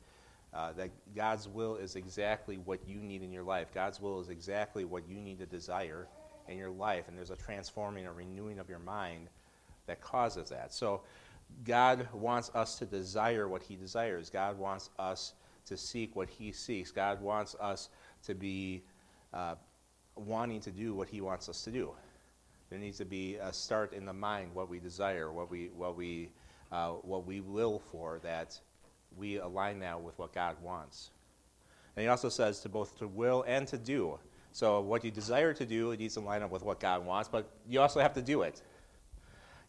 Uh, 0.53 0.73
that 0.73 0.91
God's 1.15 1.47
will 1.47 1.77
is 1.77 1.95
exactly 1.95 2.57
what 2.57 2.81
you 2.85 2.97
need 2.97 3.23
in 3.23 3.31
your 3.31 3.45
life. 3.45 3.69
God's 3.73 4.01
will 4.01 4.21
is 4.21 4.29
exactly 4.29 4.85
what 4.85 5.09
you 5.09 5.21
need 5.21 5.39
to 5.39 5.47
desire 5.47 6.09
in 6.51 6.59
your 6.59 6.71
life, 6.71 7.09
and 7.09 7.17
there's 7.17 7.31
a 7.31 7.37
transforming, 7.37 8.07
a 8.07 8.13
renewing 8.13 8.59
of 8.59 8.69
your 8.69 8.79
mind 8.79 9.29
that 9.87 10.01
causes 10.01 10.51
that. 10.51 10.73
So, 10.73 11.03
God 11.65 12.07
wants 12.13 12.51
us 12.55 12.79
to 12.79 12.87
desire 12.87 13.49
what 13.49 13.63
He 13.63 13.77
desires. 13.77 14.31
God 14.31 14.59
wants 14.59 14.91
us 14.99 15.35
to 15.67 15.77
seek 15.77 16.15
what 16.17 16.29
He 16.29 16.53
seeks. 16.53 16.91
God 16.91 17.21
wants 17.21 17.57
us 17.61 17.89
to 18.25 18.35
be 18.35 18.83
uh, 19.33 19.55
wanting 20.17 20.61
to 20.61 20.71
do 20.71 20.95
what 20.95 21.09
He 21.09 21.21
wants 21.21 21.49
us 21.49 21.63
to 21.65 21.71
do. 21.71 21.93
There 22.71 22.79
needs 22.79 22.99
to 22.99 23.05
be 23.05 23.37
a 23.37 23.53
start 23.53 23.93
in 23.93 24.07
the 24.07 24.13
mind, 24.13 24.55
what 24.55 24.69
we 24.69 24.79
desire, 24.79 25.33
what 25.33 25.51
we, 25.51 25.71
what 25.77 25.97
we, 25.97 26.31
uh, 26.71 26.91
what 26.91 27.27
we 27.27 27.41
will 27.41 27.81
for, 27.91 28.21
that 28.23 28.59
we 29.17 29.39
align 29.39 29.81
that 29.81 30.01
with 30.01 30.19
what 30.19 30.33
God 30.33 30.57
wants. 30.63 31.11
And 31.97 32.03
He 32.05 32.09
also 32.09 32.29
says 32.29 32.61
to 32.61 32.69
both 32.69 32.97
to 32.99 33.09
will 33.09 33.45
and 33.47 33.67
to 33.69 33.77
do. 33.77 34.19
So 34.53 34.81
what 34.81 35.05
you 35.05 35.11
desire 35.11 35.55
to 35.55 35.65
do, 35.65 35.93
it 35.93 36.01
needs 36.01 36.15
to 36.15 36.21
line 36.21 36.43
up 36.43 36.51
with 36.51 36.63
what 36.63 36.81
God 36.81 37.05
wants, 37.05 37.29
but 37.29 37.51
you 37.69 37.81
also 37.81 38.01
have 38.01 38.15
to 38.15 38.23
do 38.23 38.43
it. 38.43 38.63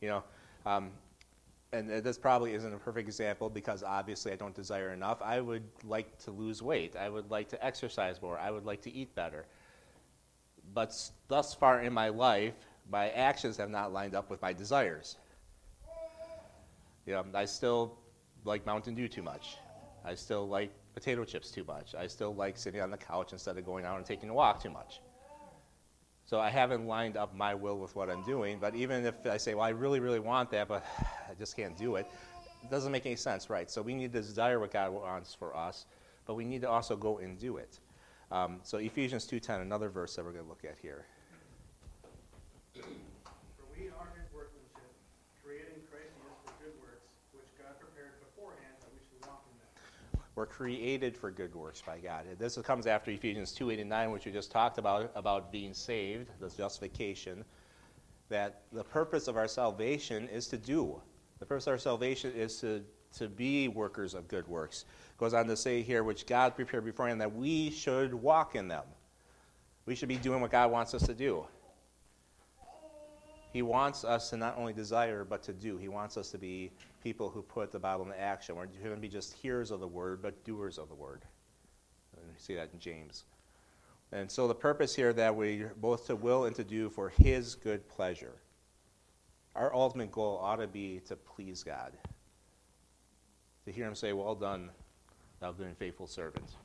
You 0.01 0.09
know, 0.09 0.23
um, 0.65 0.91
and 1.73 1.89
this 1.89 2.17
probably 2.17 2.53
isn't 2.53 2.73
a 2.73 2.77
perfect 2.77 3.07
example 3.07 3.49
because 3.49 3.83
obviously 3.83 4.31
I 4.31 4.35
don't 4.35 4.53
desire 4.53 4.91
enough. 4.91 5.21
I 5.21 5.39
would 5.39 5.63
like 5.85 6.17
to 6.23 6.31
lose 6.31 6.61
weight. 6.61 6.95
I 6.95 7.07
would 7.07 7.31
like 7.31 7.47
to 7.49 7.65
exercise 7.65 8.21
more. 8.21 8.37
I 8.37 8.51
would 8.51 8.65
like 8.65 8.81
to 8.81 8.91
eat 8.91 9.13
better. 9.15 9.45
But 10.73 10.93
thus 11.27 11.53
far 11.53 11.81
in 11.81 11.93
my 11.93 12.09
life, 12.09 12.55
my 12.89 13.09
actions 13.11 13.57
have 13.57 13.69
not 13.69 13.93
lined 13.93 14.15
up 14.15 14.29
with 14.29 14.41
my 14.41 14.51
desires. 14.51 15.17
You 17.05 17.13
know, 17.13 17.25
I 17.33 17.45
still 17.45 17.97
like 18.43 18.65
Mountain 18.65 18.95
Dew 18.95 19.07
too 19.07 19.23
much. 19.23 19.57
I 20.03 20.15
still 20.15 20.47
like 20.47 20.71
potato 20.93 21.23
chips 21.23 21.51
too 21.51 21.63
much. 21.63 21.95
I 21.95 22.07
still 22.07 22.33
like 22.35 22.57
sitting 22.57 22.81
on 22.81 22.91
the 22.91 22.97
couch 22.97 23.33
instead 23.33 23.57
of 23.57 23.65
going 23.65 23.85
out 23.85 23.97
and 23.97 24.05
taking 24.05 24.29
a 24.29 24.33
walk 24.33 24.61
too 24.61 24.69
much. 24.69 25.01
So 26.25 26.39
I 26.39 26.49
haven't 26.49 26.87
lined 26.87 27.17
up 27.17 27.35
my 27.35 27.53
will 27.53 27.77
with 27.77 27.95
what 27.95 28.09
I'm 28.09 28.23
doing. 28.23 28.57
But 28.59 28.75
even 28.75 29.05
if 29.05 29.15
I 29.25 29.37
say, 29.37 29.53
well, 29.53 29.65
I 29.65 29.69
really, 29.69 29.99
really 29.99 30.19
want 30.19 30.51
that, 30.51 30.67
but 30.67 30.85
I 31.29 31.33
just 31.37 31.55
can't 31.55 31.77
do 31.77 31.95
it, 31.95 32.07
it 32.63 32.69
doesn't 32.69 32.91
make 32.91 33.05
any 33.05 33.15
sense, 33.15 33.49
right? 33.49 33.69
So 33.69 33.81
we 33.81 33.93
need 33.93 34.13
to 34.13 34.21
desire 34.21 34.59
what 34.59 34.71
God 34.71 34.91
wants 34.91 35.33
for 35.33 35.55
us, 35.55 35.85
but 36.25 36.35
we 36.35 36.45
need 36.45 36.61
to 36.61 36.69
also 36.69 36.95
go 36.95 37.17
and 37.17 37.37
do 37.39 37.57
it. 37.57 37.79
Um, 38.31 38.59
so 38.63 38.77
Ephesians 38.77 39.27
2.10, 39.27 39.61
another 39.61 39.89
verse 39.89 40.15
that 40.15 40.23
we're 40.23 40.31
going 40.31 40.45
to 40.45 40.49
look 40.49 40.63
at 40.63 40.77
here. 40.81 41.05
For 42.73 42.83
we 43.75 43.89
We're 50.35 50.45
created 50.45 51.17
for 51.17 51.29
good 51.29 51.53
works 51.53 51.81
by 51.85 51.99
God. 51.99 52.25
This 52.39 52.57
comes 52.57 52.87
after 52.87 53.11
Ephesians 53.11 53.51
2 53.51 53.71
8 53.71 53.79
and 53.79 53.89
9, 53.89 54.11
which 54.11 54.25
we 54.25 54.31
just 54.31 54.49
talked 54.49 54.77
about, 54.77 55.11
about 55.13 55.51
being 55.51 55.73
saved, 55.73 56.29
the 56.39 56.49
justification. 56.49 57.43
That 58.29 58.61
the 58.71 58.83
purpose 58.83 59.27
of 59.27 59.35
our 59.35 59.47
salvation 59.47 60.29
is 60.29 60.47
to 60.47 60.57
do. 60.57 61.01
The 61.39 61.45
purpose 61.45 61.67
of 61.67 61.71
our 61.71 61.77
salvation 61.77 62.31
is 62.33 62.61
to, 62.61 62.81
to 63.17 63.27
be 63.27 63.67
workers 63.67 64.13
of 64.13 64.29
good 64.29 64.47
works. 64.47 64.85
It 65.09 65.17
Goes 65.17 65.33
on 65.33 65.47
to 65.47 65.57
say 65.57 65.81
here, 65.81 66.03
which 66.03 66.25
God 66.25 66.55
prepared 66.55 66.85
beforehand, 66.85 67.19
that 67.19 67.35
we 67.35 67.69
should 67.69 68.13
walk 68.13 68.55
in 68.55 68.69
them. 68.69 68.83
We 69.85 69.95
should 69.95 70.07
be 70.07 70.15
doing 70.15 70.39
what 70.39 70.51
God 70.51 70.71
wants 70.71 70.93
us 70.93 71.05
to 71.07 71.13
do. 71.13 71.45
He 73.51 73.61
wants 73.61 74.05
us 74.05 74.29
to 74.29 74.37
not 74.37 74.57
only 74.57 74.71
desire, 74.71 75.25
but 75.25 75.43
to 75.43 75.51
do. 75.51 75.77
He 75.77 75.89
wants 75.89 76.15
us 76.15 76.31
to 76.31 76.37
be 76.37 76.71
people 77.01 77.29
who 77.29 77.41
put 77.41 77.71
the 77.71 77.79
Bible 77.79 78.05
into 78.05 78.19
action. 78.19 78.55
We're 78.55 78.67
going 78.67 78.95
to 78.95 79.01
be 79.01 79.07
just 79.07 79.33
hearers 79.33 79.71
of 79.71 79.79
the 79.79 79.87
word, 79.87 80.21
but 80.21 80.43
doers 80.43 80.77
of 80.77 80.89
the 80.89 80.95
word. 80.95 81.23
And 82.15 82.25
we 82.27 82.33
see 82.37 82.55
that 82.55 82.69
in 82.73 82.79
James. 82.79 83.25
And 84.11 84.29
so 84.29 84.47
the 84.47 84.55
purpose 84.55 84.95
here 84.95 85.13
that 85.13 85.35
we 85.35 85.65
both 85.77 86.07
to 86.07 86.15
will 86.15 86.45
and 86.45 86.55
to 86.55 86.63
do 86.63 86.89
for 86.89 87.09
his 87.09 87.55
good 87.55 87.87
pleasure. 87.87 88.35
Our 89.55 89.73
ultimate 89.73 90.11
goal 90.11 90.39
ought 90.41 90.57
to 90.57 90.67
be 90.67 91.01
to 91.07 91.15
please 91.15 91.63
God. 91.63 91.93
To 93.65 93.71
hear 93.71 93.85
him 93.85 93.95
say, 93.95 94.13
Well 94.13 94.35
done, 94.35 94.69
thou 95.39 95.51
good 95.51 95.67
and 95.67 95.77
faithful 95.77 96.07
servant. 96.07 96.55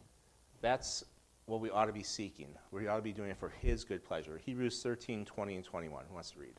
That's 0.60 1.04
what 1.46 1.60
we 1.60 1.70
ought 1.70 1.86
to 1.86 1.92
be 1.92 2.02
seeking. 2.02 2.48
We 2.72 2.88
ought 2.88 2.96
to 2.96 3.02
be 3.02 3.12
doing 3.12 3.30
it 3.30 3.38
for 3.38 3.48
his 3.48 3.84
good 3.84 4.04
pleasure. 4.04 4.40
Hebrews 4.44 4.82
13, 4.82 5.24
20, 5.24 5.54
and 5.54 5.64
21. 5.64 6.04
Who 6.08 6.14
wants 6.14 6.32
to 6.32 6.40
read? 6.40 6.54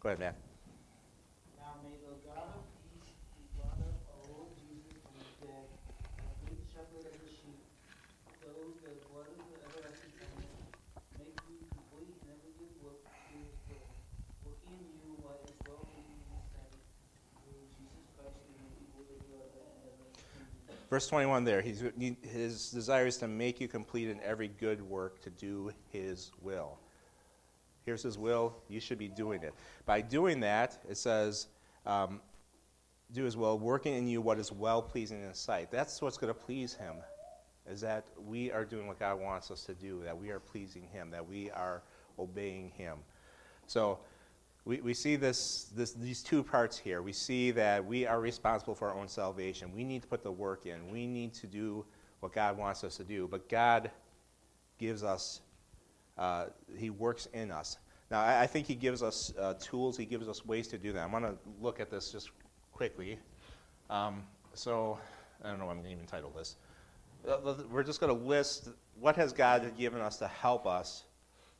Go 0.00 0.08
ahead, 0.08 0.18
Matt. 0.18 0.36
Now 1.56 1.78
may 1.80 1.94
the 2.02 2.18
God 2.26 2.58
of 2.58 2.66
peace 2.90 3.14
be 3.38 3.46
brought 3.54 3.78
up 3.78 3.94
our 4.10 4.22
Lord 4.34 4.50
Jesus 4.58 4.98
from 4.98 5.14
the 5.16 5.46
dead, 5.46 5.64
a 5.64 6.34
good 6.44 6.60
shepherd 6.74 7.06
of 7.06 7.16
the 7.22 7.30
sheep, 7.30 7.62
those 8.42 8.76
that 8.82 8.98
blood 9.08 9.30
of 9.30 9.46
the 9.46 9.62
everlasting 9.62 10.12
covenant, 10.18 10.52
make 11.22 11.38
you 11.46 11.56
complete 11.70 12.18
in 12.18 12.26
every 12.34 12.52
good 12.58 12.74
work 12.82 12.98
to 12.98 13.14
do 13.30 13.38
his 13.46 13.62
will, 13.70 13.88
working 14.42 14.74
in 14.74 14.90
you 15.06 15.22
what 15.22 15.38
is 15.46 15.54
well 15.70 15.86
pleasing 15.86 16.18
in 16.18 16.34
his 16.34 16.46
sight, 16.50 16.74
through 17.46 17.64
Jesus 17.78 18.04
Christ, 18.18 18.42
who 18.42 18.52
made 18.58 18.74
you 18.74 18.90
worthy 18.92 19.16
of 19.22 19.24
the 19.54 19.62
everlasting 19.86 20.50
kingdom. 20.68 20.83
Verse 20.94 21.08
21 21.08 21.42
there, 21.42 21.60
his 21.60 22.70
desire 22.70 23.08
is 23.08 23.16
to 23.16 23.26
make 23.26 23.60
you 23.60 23.66
complete 23.66 24.08
in 24.08 24.20
every 24.20 24.46
good 24.46 24.80
work 24.80 25.20
to 25.22 25.30
do 25.30 25.72
his 25.90 26.30
will. 26.40 26.78
Here's 27.84 28.04
his 28.04 28.16
will, 28.16 28.54
you 28.68 28.78
should 28.78 28.98
be 28.98 29.08
doing 29.08 29.42
it. 29.42 29.54
By 29.86 30.02
doing 30.02 30.38
that, 30.38 30.78
it 30.88 30.96
says, 30.96 31.48
um, 31.84 32.20
do 33.10 33.24
his 33.24 33.36
will, 33.36 33.58
working 33.58 33.94
in 33.94 34.06
you 34.06 34.20
what 34.20 34.38
is 34.38 34.52
well 34.52 34.80
pleasing 34.80 35.20
in 35.20 35.30
his 35.30 35.38
sight. 35.38 35.68
That's 35.72 36.00
what's 36.00 36.16
going 36.16 36.32
to 36.32 36.38
please 36.38 36.74
him, 36.74 36.94
is 37.68 37.80
that 37.80 38.06
we 38.24 38.52
are 38.52 38.64
doing 38.64 38.86
what 38.86 39.00
God 39.00 39.20
wants 39.20 39.50
us 39.50 39.64
to 39.64 39.74
do, 39.74 40.00
that 40.04 40.16
we 40.16 40.30
are 40.30 40.38
pleasing 40.38 40.86
him, 40.92 41.10
that 41.10 41.28
we 41.28 41.50
are 41.50 41.82
obeying 42.20 42.68
him. 42.68 42.98
So 43.66 43.98
we, 44.64 44.80
we 44.80 44.94
see 44.94 45.16
this, 45.16 45.70
this, 45.74 45.92
these 45.92 46.22
two 46.22 46.42
parts 46.42 46.78
here. 46.78 47.02
We 47.02 47.12
see 47.12 47.50
that 47.50 47.84
we 47.84 48.06
are 48.06 48.20
responsible 48.20 48.74
for 48.74 48.88
our 48.88 48.98
own 48.98 49.08
salvation. 49.08 49.72
We 49.74 49.84
need 49.84 50.02
to 50.02 50.08
put 50.08 50.22
the 50.22 50.32
work 50.32 50.64
in. 50.64 50.90
We 50.90 51.06
need 51.06 51.34
to 51.34 51.46
do 51.46 51.84
what 52.20 52.32
God 52.32 52.56
wants 52.56 52.82
us 52.82 52.96
to 52.96 53.04
do. 53.04 53.28
But 53.28 53.48
God 53.48 53.90
gives 54.78 55.04
us, 55.04 55.42
uh, 56.16 56.46
He 56.76 56.88
works 56.88 57.26
in 57.34 57.50
us. 57.50 57.76
Now, 58.10 58.20
I, 58.20 58.42
I 58.42 58.46
think 58.46 58.66
He 58.66 58.74
gives 58.74 59.02
us 59.02 59.34
uh, 59.38 59.54
tools, 59.60 59.98
He 59.98 60.06
gives 60.06 60.28
us 60.28 60.46
ways 60.46 60.66
to 60.68 60.78
do 60.78 60.92
that. 60.94 61.04
I'm 61.04 61.10
going 61.10 61.24
to 61.24 61.36
look 61.60 61.78
at 61.78 61.90
this 61.90 62.10
just 62.10 62.30
quickly. 62.72 63.18
Um, 63.90 64.22
so, 64.54 64.98
I 65.42 65.50
don't 65.50 65.58
know 65.58 65.68
I'm 65.68 65.76
going 65.76 65.84
to 65.84 65.92
even 65.92 66.06
title 66.06 66.32
this. 66.34 66.56
Uh, 67.28 67.54
We're 67.70 67.82
just 67.82 68.00
going 68.00 68.16
to 68.16 68.26
list 68.26 68.70
what 68.98 69.14
has 69.16 69.34
God 69.34 69.70
given 69.76 70.00
us 70.00 70.16
to 70.18 70.26
help 70.26 70.66
us 70.66 71.04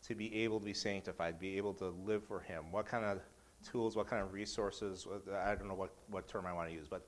to 0.07 0.15
be 0.15 0.43
able 0.43 0.61
to 0.61 0.67
be 0.67 0.75
sanctified, 0.75 1.39
be 1.39 1.57
able 1.57 1.75
to 1.75 1.95
live 2.05 2.25
for 2.25 2.41
Him? 2.41 2.65
What 2.71 2.87
kind 2.87 3.05
of 3.05 3.21
tools, 3.65 3.97
what 3.97 4.09
kind 4.09 4.23
of 4.23 4.33
resources? 4.33 5.07
I 5.33 5.55
don't 5.55 5.69
know 5.69 5.75
what, 5.75 5.91
what 6.11 6.29
term 6.29 6.47
I 6.47 6.53
want 6.53 6.69
to 6.69 6.75
use, 6.75 6.87
but. 6.89 7.07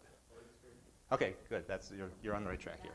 Okay, 1.12 1.34
good. 1.48 1.64
That's 1.68 1.92
you're, 1.96 2.10
you're 2.22 2.34
on 2.34 2.42
the 2.42 2.50
right 2.50 2.58
track 2.58 2.82
here. 2.82 2.92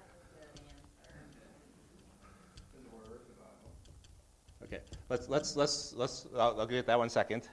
Okay, 4.63 4.79
let's 5.09 5.27
let's 5.27 5.55
let's 5.55 5.93
let's. 5.95 6.27
I'll, 6.37 6.59
I'll 6.59 6.67
get 6.67 6.85
that 6.87 6.97
one 6.97 7.09
second. 7.09 7.49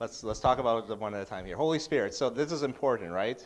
Let's 0.00 0.24
let's 0.24 0.40
talk 0.40 0.58
about 0.58 0.88
them 0.88 1.00
one 1.00 1.14
at 1.14 1.22
a 1.22 1.24
time 1.24 1.44
here. 1.46 1.56
Holy 1.56 1.78
Spirit. 1.78 2.14
So 2.14 2.30
this 2.30 2.52
is 2.52 2.62
important, 2.62 3.12
right? 3.12 3.44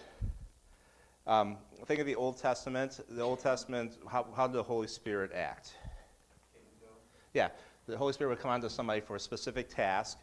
Um, 1.26 1.58
think 1.86 2.00
of 2.00 2.06
the 2.06 2.14
Old 2.14 2.38
Testament. 2.38 3.00
The 3.08 3.22
Old 3.22 3.40
Testament. 3.40 3.98
How 4.08 4.26
how 4.36 4.46
did 4.46 4.54
the 4.56 4.62
Holy 4.62 4.86
Spirit 4.86 5.32
act? 5.32 5.74
Yeah, 7.34 7.48
the 7.86 7.96
Holy 7.96 8.12
Spirit 8.12 8.30
would 8.30 8.40
come 8.40 8.50
onto 8.50 8.68
somebody 8.68 9.00
for 9.00 9.16
a 9.16 9.20
specific 9.20 9.68
task, 9.68 10.18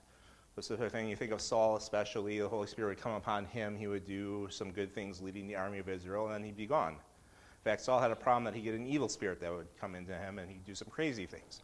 specific 0.54 0.92
thing. 0.92 1.10
You 1.10 1.16
think 1.16 1.32
of 1.32 1.42
Saul 1.42 1.76
especially. 1.76 2.40
The 2.40 2.48
Holy 2.48 2.68
Spirit 2.68 2.90
would 2.90 3.02
come 3.02 3.14
upon 3.14 3.46
him. 3.46 3.76
He 3.76 3.88
would 3.88 4.06
do 4.06 4.48
some 4.50 4.72
good 4.72 4.94
things, 4.94 5.22
leading 5.22 5.48
the 5.48 5.56
army 5.56 5.80
of 5.80 5.90
Israel, 5.90 6.26
and 6.26 6.36
then 6.36 6.44
he'd 6.44 6.58
be 6.58 6.66
gone. 6.66 6.94
In 6.94 7.64
fact, 7.64 7.82
Saul 7.82 8.00
had 8.00 8.12
a 8.12 8.16
problem 8.16 8.46
that 8.46 8.56
he'd 8.56 8.64
get 8.64 8.76
an 8.76 8.88
evil 8.88 9.10
spirit 9.10 9.40
that 9.42 9.52
would 9.52 9.68
come 9.80 9.96
into 9.96 10.14
him, 10.14 10.40
and 10.40 10.50
he'd 10.50 10.66
do 10.66 10.74
some 10.74 10.88
crazy 10.90 11.26
things. 11.26 11.62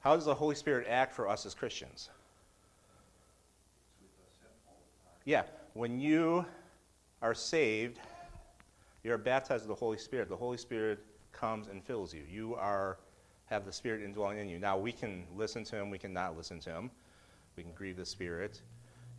How 0.00 0.16
does 0.16 0.24
the 0.24 0.34
Holy 0.34 0.54
Spirit 0.54 0.86
act 0.88 1.12
for 1.12 1.28
us 1.28 1.46
as 1.46 1.54
Christians? 1.54 2.10
Yeah, 5.24 5.42
when 5.74 6.00
you 6.00 6.44
are 7.20 7.34
saved, 7.34 8.00
you're 9.04 9.18
baptized 9.18 9.68
with 9.68 9.78
the 9.78 9.84
Holy 9.84 9.98
Spirit. 9.98 10.28
The 10.28 10.36
Holy 10.36 10.56
Spirit 10.56 11.04
comes 11.32 11.68
and 11.68 11.84
fills 11.84 12.12
you. 12.12 12.22
You 12.28 12.56
are 12.56 12.98
have 13.52 13.66
the 13.66 13.72
Spirit 13.72 14.02
indwelling 14.02 14.38
in 14.38 14.48
you. 14.48 14.58
Now 14.58 14.78
we 14.78 14.92
can 14.92 15.24
listen 15.36 15.62
to 15.64 15.76
Him, 15.76 15.90
we 15.90 15.98
can 15.98 16.12
not 16.12 16.36
listen 16.36 16.58
to 16.60 16.70
Him. 16.70 16.90
We 17.56 17.62
can 17.62 17.72
grieve 17.72 17.96
the 17.96 18.06
Spirit. 18.06 18.60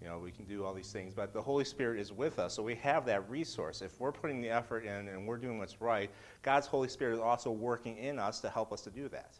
You 0.01 0.09
know, 0.09 0.17
we 0.17 0.31
can 0.31 0.43
do 0.45 0.65
all 0.65 0.73
these 0.73 0.91
things, 0.91 1.13
but 1.13 1.33
the 1.33 1.41
Holy 1.41 1.63
Spirit 1.63 1.99
is 1.99 2.11
with 2.11 2.37
us, 2.37 2.53
so 2.53 2.63
we 2.63 2.75
have 2.75 3.05
that 3.05 3.29
resource. 3.29 3.81
If 3.81 4.01
we're 4.01 4.11
putting 4.11 4.41
the 4.41 4.49
effort 4.49 4.83
in 4.83 5.07
and 5.07 5.25
we're 5.25 5.37
doing 5.37 5.59
what's 5.59 5.79
right, 5.79 6.09
God's 6.41 6.67
Holy 6.67 6.89
Spirit 6.89 7.13
is 7.13 7.19
also 7.19 7.51
working 7.51 7.97
in 7.97 8.19
us 8.19 8.41
to 8.41 8.49
help 8.49 8.73
us 8.73 8.81
to 8.81 8.89
do 8.89 9.07
that. 9.09 9.33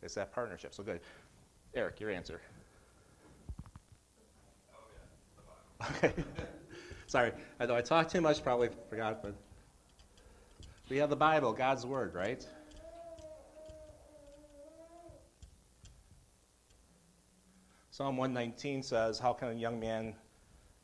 It's 0.00 0.14
that 0.14 0.32
partnership. 0.32 0.72
So 0.72 0.82
good. 0.84 1.00
Eric, 1.74 2.00
your 2.00 2.10
answer. 2.10 2.40
Oh, 4.72 5.86
okay. 5.96 6.14
Sorry. 7.06 7.32
I 7.60 7.66
know 7.66 7.74
I 7.74 7.82
talked 7.82 8.10
too 8.10 8.22
much, 8.22 8.42
probably 8.42 8.70
forgot, 8.88 9.22
but 9.22 9.34
we 10.88 10.96
have 10.98 11.10
the 11.10 11.16
Bible, 11.16 11.52
God's 11.52 11.84
Word, 11.84 12.14
right? 12.14 12.46
Psalm 17.98 18.16
119 18.16 18.84
says, 18.84 19.18
How 19.18 19.32
can 19.32 19.48
a 19.48 19.54
young 19.54 19.80
man 19.80 20.14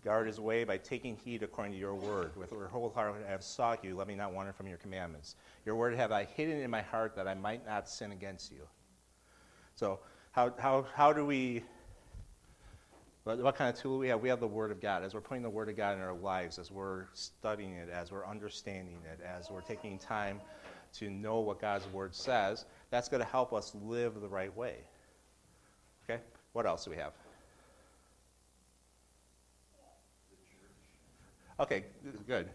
guard 0.02 0.26
his 0.26 0.40
way? 0.40 0.64
By 0.64 0.78
taking 0.78 1.14
heed 1.14 1.44
according 1.44 1.72
to 1.72 1.78
your 1.78 1.94
word. 1.94 2.34
With 2.34 2.50
your 2.50 2.66
whole 2.66 2.90
heart 2.90 3.14
I 3.24 3.30
have 3.30 3.44
sought 3.44 3.84
you, 3.84 3.94
let 3.94 4.08
me 4.08 4.16
not 4.16 4.32
wander 4.32 4.52
from 4.52 4.66
your 4.66 4.78
commandments. 4.78 5.36
Your 5.64 5.76
word 5.76 5.94
have 5.94 6.10
I 6.10 6.24
hidden 6.24 6.60
in 6.60 6.72
my 6.72 6.82
heart 6.82 7.14
that 7.14 7.28
I 7.28 7.34
might 7.34 7.64
not 7.64 7.88
sin 7.88 8.10
against 8.10 8.50
you. 8.50 8.62
So, 9.76 10.00
how, 10.32 10.54
how, 10.58 10.86
how 10.92 11.12
do 11.12 11.24
we, 11.24 11.62
what, 13.22 13.38
what 13.38 13.54
kind 13.54 13.72
of 13.72 13.80
tool 13.80 13.94
do 13.94 14.00
we 14.00 14.08
have? 14.08 14.20
We 14.20 14.28
have 14.28 14.40
the 14.40 14.48
Word 14.48 14.72
of 14.72 14.80
God. 14.80 15.04
As 15.04 15.14
we're 15.14 15.20
putting 15.20 15.44
the 15.44 15.50
Word 15.50 15.68
of 15.68 15.76
God 15.76 15.96
in 15.96 16.02
our 16.02 16.14
lives, 16.14 16.58
as 16.58 16.72
we're 16.72 17.04
studying 17.12 17.74
it, 17.74 17.90
as 17.90 18.10
we're 18.10 18.26
understanding 18.26 18.98
it, 19.04 19.20
as 19.24 19.52
we're 19.52 19.60
taking 19.60 19.98
time 19.98 20.40
to 20.94 21.10
know 21.10 21.38
what 21.38 21.60
God's 21.60 21.86
Word 21.92 22.12
says, 22.12 22.64
that's 22.90 23.08
going 23.08 23.22
to 23.22 23.28
help 23.28 23.52
us 23.52 23.72
live 23.84 24.20
the 24.20 24.28
right 24.28 24.54
way. 24.56 24.78
What 26.54 26.66
else 26.66 26.84
do 26.84 26.92
we 26.92 26.96
have? 26.96 27.12
Okay, 31.58 31.84
good. 32.28 32.48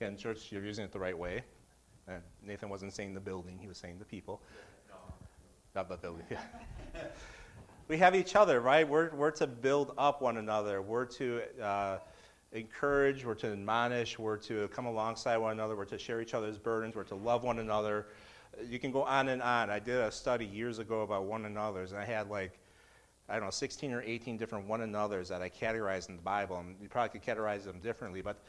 Again, 0.00 0.16
church, 0.16 0.50
you're 0.50 0.64
using 0.64 0.84
it 0.84 0.90
the 0.90 0.98
right 0.98 1.16
way. 1.16 1.44
And 2.08 2.20
Nathan 2.44 2.68
wasn't 2.68 2.92
saying 2.92 3.14
the 3.14 3.20
building, 3.20 3.56
he 3.60 3.68
was 3.68 3.78
saying 3.78 4.00
the 4.00 4.04
people. 4.04 4.42
Not 5.76 5.88
the 5.88 5.96
building, 5.96 6.24
yeah. 6.32 6.40
we 7.88 7.96
have 7.98 8.16
each 8.16 8.34
other, 8.34 8.60
right? 8.60 8.88
We're, 8.88 9.14
we're 9.14 9.30
to 9.32 9.46
build 9.46 9.94
up 9.96 10.20
one 10.20 10.36
another. 10.36 10.82
We're 10.82 11.04
to 11.04 11.42
uh, 11.62 11.98
encourage, 12.52 13.24
we're 13.24 13.34
to 13.34 13.52
admonish, 13.52 14.18
we're 14.18 14.36
to 14.36 14.68
come 14.68 14.86
alongside 14.86 15.36
one 15.36 15.52
another, 15.52 15.76
we're 15.76 15.84
to 15.86 15.98
share 15.98 16.20
each 16.20 16.34
other's 16.34 16.58
burdens, 16.58 16.96
we're 16.96 17.04
to 17.04 17.14
love 17.14 17.44
one 17.44 17.58
another. 17.58 18.06
You 18.68 18.78
can 18.78 18.90
go 18.90 19.04
on 19.04 19.28
and 19.28 19.40
on. 19.40 19.70
I 19.70 19.78
did 19.78 19.96
a 19.96 20.10
study 20.10 20.44
years 20.44 20.78
ago 20.80 21.02
about 21.02 21.24
one 21.24 21.44
another's, 21.44 21.92
and 21.92 22.00
I 22.00 22.04
had 22.04 22.28
like, 22.28 22.58
I 23.28 23.34
don't 23.34 23.44
know, 23.44 23.50
16 23.50 23.92
or 23.92 24.02
18 24.02 24.36
different 24.36 24.66
one 24.66 24.80
another's 24.80 25.28
that 25.28 25.40
I 25.40 25.48
categorized 25.48 26.08
in 26.08 26.16
the 26.16 26.22
Bible. 26.22 26.58
And 26.58 26.74
you 26.82 26.88
probably 26.88 27.20
could 27.20 27.36
categorize 27.36 27.62
them 27.64 27.78
differently, 27.78 28.22
but 28.22 28.42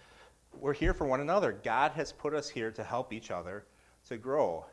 we're 0.59 0.73
here 0.73 0.95
for 0.95 1.05
one 1.05 1.21
another. 1.21 1.51
God 1.51 1.91
has 1.91 2.11
put 2.11 2.33
us 2.33 2.49
here 2.49 2.71
to 2.71 2.83
help 2.83 3.13
each 3.13 3.29
other 3.29 3.65
to 4.07 4.17
grow. 4.17 4.65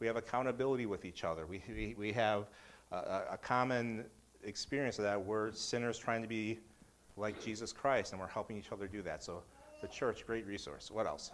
We 0.00 0.08
have 0.08 0.16
accountability 0.16 0.86
with 0.86 1.04
each 1.04 1.22
other. 1.22 1.46
We, 1.46 1.62
we, 1.68 1.94
we 1.96 2.12
have 2.12 2.48
a, 2.90 3.22
a 3.32 3.38
common 3.40 4.04
experience 4.42 4.98
of 4.98 5.04
that. 5.04 5.24
We're 5.24 5.52
sinners 5.52 5.98
trying 5.98 6.22
to 6.22 6.28
be 6.28 6.58
like 7.16 7.42
Jesus 7.44 7.72
Christ, 7.72 8.12
and 8.12 8.20
we're 8.20 8.26
helping 8.26 8.56
each 8.56 8.72
other 8.72 8.86
do 8.86 9.02
that. 9.02 9.22
So 9.22 9.42
the 9.80 9.88
church, 9.88 10.26
great 10.26 10.46
resource. 10.46 10.90
What 10.90 11.06
else? 11.06 11.30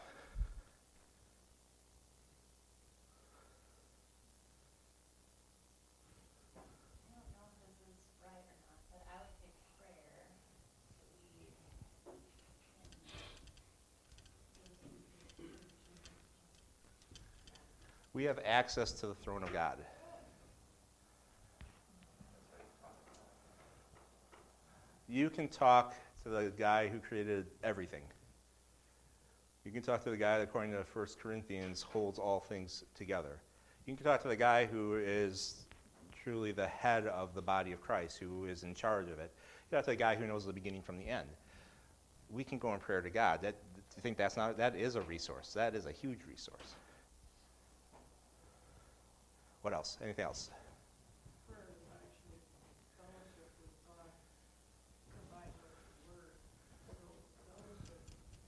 We 18.15 18.25
have 18.25 18.41
access 18.45 18.91
to 18.95 19.07
the 19.07 19.15
throne 19.15 19.45
of 19.45 19.53
God. 19.53 19.79
You 25.09 25.31
can 25.31 25.49
talk 25.49 25.95
to 26.23 26.29
the 26.29 26.53
guy 26.57 26.89
who 26.89 26.99
created 26.99 27.47
everything. 27.65 28.03
You 29.65 29.73
can 29.73 29.83
talk 29.83 30.03
to 30.05 30.11
the 30.11 30.17
guy 30.17 30.39
that, 30.39 30.45
according 30.45 30.73
to 30.73 30.85
1 30.93 31.07
Corinthians, 31.21 31.83
holds 31.83 32.19
all 32.19 32.41
things 32.41 32.85
together. 32.95 33.41
You 33.87 33.97
can 33.97 34.05
talk 34.05 34.21
to 34.23 34.29
the 34.29 34.37
guy 34.37 34.67
who 34.67 34.97
is 34.97 35.67
truly 36.23 36.53
the 36.53 36.67
head 36.67 37.07
of 37.07 37.35
the 37.35 37.41
body 37.41 37.73
of 37.73 37.81
Christ, 37.81 38.19
who 38.19 38.45
is 38.45 38.63
in 38.63 38.75
charge 38.75 39.09
of 39.09 39.19
it. 39.19 39.33
You 39.71 39.77
talk 39.77 39.85
to 39.85 39.91
the 39.91 39.97
guy 39.97 40.15
who 40.15 40.27
knows 40.27 40.45
the 40.45 40.53
beginning 40.53 40.83
from 40.83 40.99
the 40.99 41.09
end. 41.09 41.29
We 42.31 42.45
can 42.45 42.59
go 42.59 42.75
in 42.75 42.81
prayer 42.81 43.01
to 43.01 43.09
God. 43.09 43.41
That, 43.41 43.55
you 43.97 44.03
think 44.03 44.19
that's 44.19 44.37
not, 44.37 44.59
that 44.59 44.77
is 44.77 44.97
a 44.97 45.01
resource. 45.01 45.55
That 45.55 45.75
is 45.75 45.87
a 45.87 45.93
huge 45.93 46.19
resource. 46.29 46.75
What 49.63 49.73
else? 49.73 49.97
Anything 50.03 50.25
else? 50.25 50.51
prayer 51.49 51.65
is 51.73 51.89
actually 51.89 52.41
fellowship 53.01 53.51
with 53.59 53.73
God 53.89 54.13
combined 55.13 55.57
with 55.65 55.77
His 55.81 55.97
Word. 56.07 56.37
So 56.87 56.93
fellowship, 57.49 58.01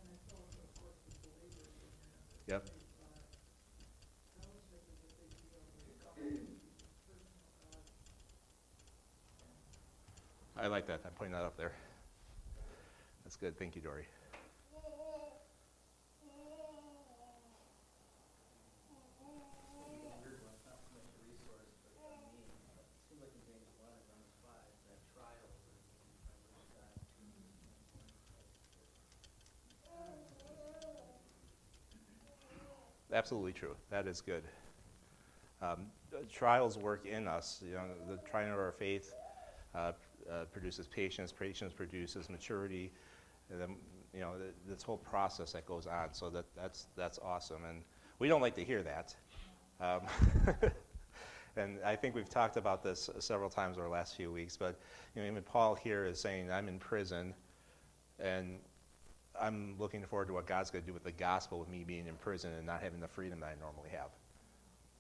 and 0.05 0.13
I 0.13 0.17
fellowship, 0.29 0.65
of 0.65 0.85
course, 0.85 1.01
with 1.05 1.17
believers 1.25 1.57
in 1.65 1.73
here. 1.81 1.89
Yep. 1.89 1.89
Uh, 1.89 1.89
Fellowship 1.89 1.89
is 1.89 1.89
a 1.89 1.89
big 1.89 1.89
deal, 1.89 1.89
with 1.91 2.09
God, 2.09 2.09
personal 2.17 2.40
God. 2.51 2.63
I 10.59 10.67
like 10.67 10.89
that. 10.89 11.01
I'm 11.07 11.13
putting 11.13 11.33
that 11.33 11.45
up 11.45 11.57
there. 11.57 11.71
That's 13.23 13.37
good. 13.37 13.57
Thank 13.57 13.77
you, 13.77 13.83
Dory. 13.83 14.03
Weird 20.27 20.43
one, 20.43 20.51
it's 20.59 20.67
not 20.67 20.83
so 20.83 20.91
much 20.99 21.07
a 21.07 21.23
resource, 21.31 21.71
but 21.87 21.95
for 21.95 22.19
me, 22.35 22.51
but 22.75 22.83
it 22.83 22.91
seems 23.07 23.23
like 23.23 23.31
in 23.31 23.47
James 23.47 23.71
one 23.79 23.95
and 23.95 24.03
Romans 24.11 24.35
five, 24.43 24.75
that 24.91 24.99
trials 25.15 25.55
are 25.55 25.71
being 25.71 25.87
by 26.35 26.51
which 26.59 26.67
God 26.75 26.99
Absolutely 33.13 33.53
true. 33.53 33.75
That 33.91 34.07
is 34.07 34.21
good. 34.21 34.45
Um, 35.61 35.87
trials 36.33 36.79
work 36.79 37.07
in 37.07 37.27
us. 37.27 37.63
You 37.67 37.75
know, 37.75 37.85
the 38.09 38.19
trying 38.29 38.51
of 38.51 38.59
our 38.59 38.73
faith 38.73 39.15
uh, 39.75 39.93
uh, 40.31 40.45
produces 40.53 40.87
patience. 40.87 41.33
Patience 41.33 41.73
produces 41.73 42.31
maturity. 42.31 42.93
And 43.51 43.61
then, 43.61 43.77
you 44.15 44.21
know, 44.21 44.35
th- 44.39 44.55
this 44.69 44.83
whole 44.83 44.97
process 44.97 45.53
that 45.53 45.67
goes 45.67 45.87
on. 45.87 46.13
So 46.13 46.31
that, 46.31 46.45
that's, 46.57 46.87
that's 46.97 47.19
awesome. 47.19 47.65
And 47.69 47.83
we 48.21 48.29
don't 48.29 48.41
like 48.41 48.55
to 48.55 48.65
hear 48.65 48.83
that. 48.85 49.15
Um, 49.81 50.03
and 51.57 51.79
I 51.85 51.97
think 51.97 52.15
we've 52.15 52.29
talked 52.29 52.57
about 52.57 52.83
this 52.83 53.11
several 53.19 53.51
times 53.51 53.77
over 53.77 53.87
the 53.87 53.93
last 53.93 54.15
few 54.17 54.31
weeks. 54.31 54.57
But, 54.57 54.79
you 55.15 55.23
know, 55.23 55.29
even 55.29 55.43
Paul 55.43 55.75
here 55.75 56.05
is 56.05 56.21
saying, 56.21 56.51
I'm 56.51 56.69
in 56.69 56.79
prison. 56.79 57.35
And 58.21 58.59
I'm 59.41 59.75
looking 59.79 60.05
forward 60.05 60.29
to 60.29 60.35
what 60.35 60.47
God's 60.47 60.71
going 60.71 60.83
to 60.85 60.87
do 60.87 60.93
with 60.93 61.05
the 61.05 61.13
gospel 61.13 61.59
with 61.59 61.69
me 61.69 61.85
being 61.87 62.07
in 62.07 62.15
prison 62.17 62.53
and 62.53 62.67
not 62.67 62.83
having 62.83 63.01
the 63.01 63.09
freedom 63.09 63.41
that 63.41 63.47
I 63.47 63.61
normally 63.61 63.91
have. 63.91 64.11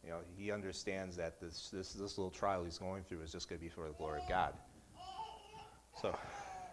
You 0.03 0.11
know, 0.11 0.19
he 0.37 0.51
understands 0.51 1.17
that 1.17 1.41
this, 1.41 1.69
this, 1.71 1.93
this 1.93 2.17
little 2.17 2.31
trial 2.31 2.65
he's 2.65 2.79
going 2.79 3.05
through 3.05 3.21
is 3.21 3.33
just 3.33 3.49
going 3.49 3.59
to 3.59 3.65
be 3.65 3.69
for 3.69 3.87
the 3.87 3.93
glory 3.95 4.21
of 4.23 4.29
God. 4.29 4.55
So, 6.01 6.17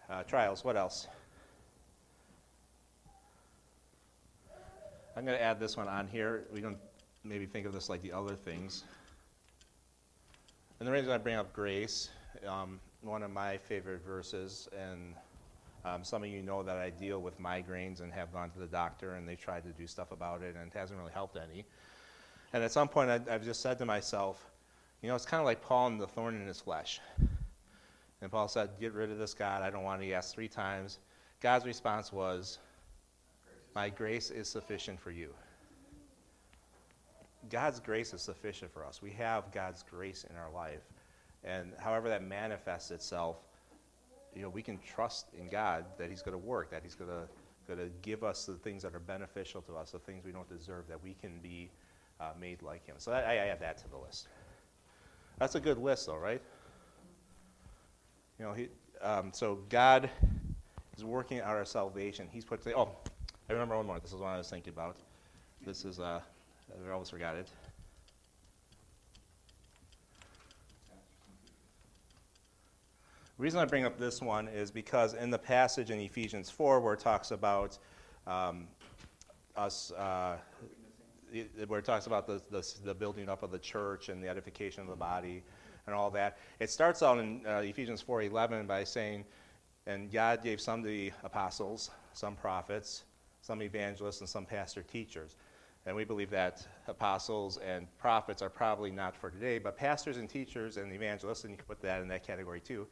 uh, 0.10 0.24
trials, 0.24 0.64
what 0.64 0.78
else? 0.78 1.08
I'm 5.18 5.26
going 5.26 5.38
to 5.38 5.44
add 5.44 5.60
this 5.60 5.76
one 5.76 5.88
on 5.88 6.08
here. 6.08 6.46
We 6.54 6.62
don't 6.62 6.78
maybe 7.24 7.46
think 7.46 7.66
of 7.66 7.74
this 7.74 7.90
like 7.90 8.02
the 8.02 8.14
other 8.14 8.36
things. 8.36 8.84
And 10.80 10.88
the 10.88 10.92
reason 10.92 11.10
I 11.12 11.18
bring 11.18 11.36
up 11.36 11.52
grace, 11.52 12.10
um, 12.48 12.80
one 13.02 13.24
of 13.24 13.32
my 13.32 13.58
favorite 13.58 14.06
verses, 14.06 14.70
and 14.78 15.16
um, 15.88 16.04
some 16.04 16.24
of 16.24 16.30
you 16.30 16.42
know 16.42 16.64
that 16.64 16.78
I 16.78 16.90
deal 16.90 17.22
with 17.22 17.40
migraines 17.40 18.02
and 18.02 18.12
have 18.12 18.34
gone 18.34 18.50
to 18.52 18.60
the 18.60 18.68
doctor, 18.68 19.16
and 19.16 19.28
they 19.28 19.36
tried 19.36 19.64
to 19.64 19.72
do 19.72 19.88
stuff 19.88 20.12
about 20.12 20.42
it, 20.42 20.56
and 20.56 20.72
it 20.72 20.78
hasn't 20.78 21.00
really 21.00 21.12
helped 21.14 21.38
any. 21.38 21.66
And 22.54 22.64
at 22.64 22.72
some 22.72 22.88
point, 22.88 23.10
I, 23.10 23.20
I've 23.34 23.44
just 23.44 23.62
said 23.62 23.78
to 23.80 23.86
myself, 23.86 24.46
you 25.02 25.10
know, 25.10 25.16
it's 25.16 25.26
kind 25.26 25.40
of 25.40 25.46
like 25.46 25.62
Paul 25.62 25.88
and 25.88 26.02
the 26.02 26.08
thorn 26.08 26.36
in 26.36 26.48
his 26.48 26.60
flesh. 26.60 27.00
And 28.22 28.32
Paul 28.32 28.48
said, 28.48 28.72
Get 28.80 28.94
rid 28.94 29.12
of 29.12 29.20
this 29.20 29.34
God. 29.34 29.62
I 29.62 29.70
don't 29.70 29.84
want 29.84 30.02
to. 30.02 30.12
Asked 30.12 30.34
three 30.34 30.48
times. 30.48 31.00
God's 31.40 31.66
response 31.66 32.12
was, 32.12 32.58
My 33.76 33.90
grace 33.90 34.32
is 34.32 34.48
sufficient 34.48 35.00
for 35.00 35.12
you. 35.12 35.34
God's 37.50 37.80
grace 37.80 38.14
is 38.14 38.22
sufficient 38.22 38.74
for 38.74 38.84
us. 38.86 39.02
We 39.02 39.12
have 39.12 39.52
God's 39.52 39.84
grace 39.84 40.26
in 40.30 40.36
our 40.36 40.52
life. 40.52 40.82
And 41.44 41.74
however 41.78 42.10
that 42.10 42.24
manifests 42.24 42.90
itself, 42.92 43.38
you 44.36 44.42
know, 44.42 44.50
we 44.50 44.62
can 44.62 44.80
trust 44.80 45.28
in 45.38 45.48
God 45.48 45.86
that 45.98 46.10
He's 46.10 46.22
going 46.22 46.34
to 46.34 46.46
work, 46.46 46.72
that 46.72 46.84
He's 46.84 46.96
going 46.96 47.10
to 47.10 47.28
going 47.68 47.80
to 47.80 47.90
give 48.02 48.24
us 48.24 48.46
the 48.46 48.54
things 48.54 48.82
that 48.82 48.96
are 48.96 49.00
beneficial 49.00 49.62
to 49.62 49.76
us, 49.76 49.92
the 49.92 50.00
things 50.00 50.24
we 50.24 50.32
don't 50.32 50.48
deserve, 50.48 50.88
that 50.88 51.04
we 51.04 51.14
can 51.14 51.38
be 51.44 51.70
uh, 52.22 52.32
made 52.40 52.62
like 52.62 52.86
Him. 52.86 52.96
So 52.98 53.12
that, 53.12 53.26
I, 53.26 53.34
I 53.34 53.48
add 53.48 53.60
that 53.60 53.78
to 53.80 53.90
the 53.90 53.98
list. 53.98 54.30
That's 55.38 55.56
a 55.56 55.60
good 55.60 55.78
list, 55.78 56.08
though, 56.08 56.18
right? 56.18 56.42
You 58.40 58.46
know, 58.46 58.54
he, 58.54 58.70
um, 59.02 59.32
so 59.34 59.60
God 59.70 60.10
is 60.96 61.04
working 61.04 61.42
out 61.42 61.50
our 61.50 61.66
salvation. 61.66 62.28
He's 62.32 62.46
put. 62.46 62.66
Oh, 62.76 62.90
I 63.50 63.54
remember 63.54 63.76
one 63.76 63.86
more. 63.86 64.00
This 64.00 64.14
is 64.14 64.20
what 64.20 64.28
I 64.28 64.38
was 64.38 64.50
thinking 64.50 64.74
about. 64.74 64.98
This 65.66 65.86
is. 65.86 66.00
Uh, 66.00 66.22
I 66.88 66.92
almost 66.92 67.12
forgot 67.12 67.36
it. 67.36 67.50
The 73.38 73.44
reason 73.44 73.60
I 73.60 73.66
bring 73.66 73.86
up 73.86 74.00
this 74.00 74.20
one 74.20 74.48
is 74.48 74.72
because 74.72 75.14
in 75.14 75.30
the 75.30 75.38
passage 75.38 75.92
in 75.92 76.00
Ephesians 76.00 76.50
4 76.50 76.80
where 76.80 76.96
it 76.96 77.00
talks 77.00 77.30
about 77.30 77.78
um, 78.26 78.68
us, 79.56 79.92
uh, 79.92 80.38
it- 81.32 81.70
where 81.70 81.78
it 81.78 81.86
talks 81.86 82.08
about 82.08 82.26
the, 82.26 82.42
the, 82.50 82.68
the 82.84 82.96
building 82.96 83.30
up 83.30 83.44
of 83.44 83.52
the 83.52 83.60
church 83.60 84.10
and 84.10 84.24
the 84.24 84.28
edification 84.28 84.82
of 84.82 84.90
the 84.90 84.96
body 84.96 85.44
and 85.86 85.94
all 85.94 86.10
that, 86.10 86.40
it 86.60 86.72
starts 86.72 87.04
out 87.04 87.20
in 87.20 87.46
uh, 87.46 87.60
Ephesians 87.60 88.04
4.11 88.04 88.66
by 88.66 88.84
saying, 88.84 89.24
and 89.86 90.12
God 90.12 90.42
gave 90.42 90.60
some 90.60 90.82
to 90.82 90.90
the 90.90 91.12
apostles, 91.24 91.92
some 92.14 92.36
prophets, 92.36 93.04
some 93.42 93.62
evangelists, 93.62 94.20
and 94.20 94.28
some 94.28 94.48
pastor 94.48 94.82
teachers. 94.82 95.36
And 95.86 95.96
we 95.96 96.06
believe 96.06 96.32
that 96.32 96.68
apostles 96.88 97.58
and 97.58 97.86
prophets 98.00 98.42
are 98.42 98.50
probably 98.50 98.90
not 98.90 99.16
for 99.16 99.30
today, 99.30 99.60
but 99.60 99.78
pastors 99.78 100.18
and 100.18 100.28
teachers 100.28 100.78
and 100.78 100.92
evangelists, 100.92 101.44
and 101.44 101.52
you 101.52 101.58
can 101.58 101.68
put 101.68 101.82
that 101.84 102.02
in 102.02 102.08
that 102.08 102.26
category 102.26 102.60
too, 102.60 102.88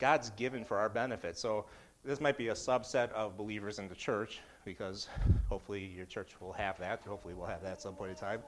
God's 0.00 0.30
given 0.30 0.64
for 0.64 0.78
our 0.78 0.88
benefit. 0.88 1.38
So 1.38 1.66
this 2.04 2.20
might 2.20 2.36
be 2.36 2.48
a 2.48 2.54
subset 2.54 3.12
of 3.12 3.36
believers 3.36 3.78
in 3.78 3.86
the 3.88 3.94
church, 3.94 4.40
because 4.64 5.08
hopefully 5.48 5.84
your 5.84 6.06
church 6.06 6.30
will 6.40 6.52
have 6.54 6.78
that. 6.78 7.02
Hopefully 7.06 7.34
we'll 7.34 7.46
have 7.46 7.62
that 7.62 7.72
at 7.72 7.82
some 7.82 7.94
point 7.94 8.10
in 8.10 8.16
time. 8.16 8.42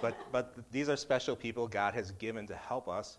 But, 0.00 0.14
but 0.30 0.54
these 0.70 0.88
are 0.88 0.96
special 0.96 1.34
people 1.34 1.66
God 1.66 1.94
has 1.94 2.12
given 2.12 2.46
to 2.46 2.54
help 2.54 2.88
us 2.88 3.18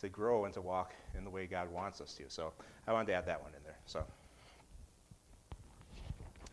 to 0.00 0.08
grow 0.08 0.44
and 0.44 0.54
to 0.54 0.60
walk 0.60 0.94
in 1.16 1.24
the 1.24 1.30
way 1.30 1.46
God 1.46 1.70
wants 1.70 2.00
us 2.00 2.14
to. 2.14 2.24
So 2.28 2.52
I 2.86 2.92
wanted 2.92 3.08
to 3.08 3.14
add 3.14 3.26
that 3.26 3.42
one 3.42 3.50
in 3.56 3.62
there. 3.64 3.76
So, 3.86 4.04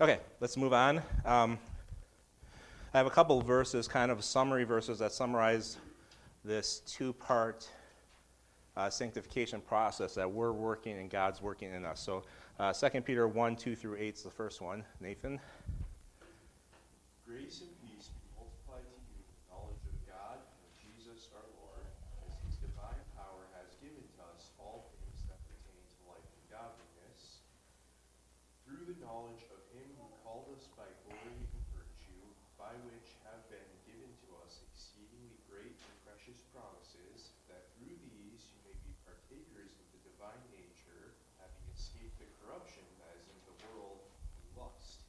okay, 0.02 0.20
let's 0.40 0.58
move 0.58 0.74
on. 0.74 1.02
Um, 1.26 1.60
I 2.94 2.98
have 2.98 3.08
a 3.08 3.12
couple 3.12 3.40
verses, 3.42 3.88
kind 3.88 4.12
of 4.12 4.24
summary 4.24 4.64
verses 4.64 5.00
that 5.00 5.12
summarize 5.12 5.78
this 6.44 6.82
two-part 6.86 7.68
uh, 8.76 8.90
sanctification 8.90 9.62
process 9.62 10.16
that 10.16 10.30
we're 10.30 10.52
working 10.52 10.98
and 10.98 11.10
God's 11.10 11.42
working 11.42 11.74
in 11.74 11.86
us. 11.86 12.00
So, 12.00 12.24
uh, 12.60 12.74
2 12.74 13.02
Peter 13.02 13.28
1, 13.28 13.56
2 13.56 13.76
through 13.76 13.98
8 13.98 14.16
is 14.16 14.24
the 14.24 14.32
first 14.32 14.62
one. 14.62 14.84
Nathan? 15.00 15.40
Grace 17.26 17.62
and 17.62 17.74
peace 17.86 18.10
be 18.14 18.22
multiplied 18.38 18.86
to 18.86 18.98
you 19.10 19.18
in 19.18 19.30
the 19.30 19.46
knowledge 19.50 19.86
of 19.90 19.98
God 20.06 20.38
and 20.42 20.62
of 20.66 20.74
Jesus 20.78 21.30
our 21.34 21.50
Lord, 21.62 21.86
as 22.26 22.34
his 22.46 22.58
divine 22.62 23.02
power 23.18 23.46
has 23.58 23.74
given 23.82 24.02
to 24.02 24.22
us 24.34 24.54
all 24.62 24.90
things 24.98 25.22
that 25.30 25.42
pertain 25.50 25.82
to 25.82 25.98
life 26.10 26.26
and 26.26 26.46
godliness, 26.50 27.42
through 28.66 28.86
the 28.86 28.98
knowledge 29.02 29.46
of 29.50 29.62
him 29.74 29.90
who 29.98 30.06
called 30.22 30.50
us 30.54 30.70
by 30.78 30.86
glory 31.10 31.42
and 31.42 31.66
virtue, 31.74 32.26
by 32.58 32.74
which 32.90 33.18
have 33.26 33.42
been 33.50 33.72
given 33.90 34.14
to 34.26 34.30
us 34.46 34.62
exceedingly 34.70 35.42
great 35.50 35.74
and 35.74 35.96
precious 36.06 36.46
promises, 36.54 37.34
that 37.50 37.66
through 37.74 37.98
these 37.98 38.46
you 38.54 38.60
may 38.62 38.78
be 38.86 38.94
partakers 39.02 39.24
partakers 39.44 39.76
of 39.82 39.88
the 39.92 40.02
divine 40.08 40.46
nature, 40.54 41.18
having 41.42 41.66
escaped 41.76 42.16
the 42.16 42.30
corruption 42.40 42.86
that 43.02 43.12
is 43.20 43.28
in 43.28 43.40
the 43.44 43.58
world 43.68 44.00
through 44.32 44.54
lust. 44.56 45.04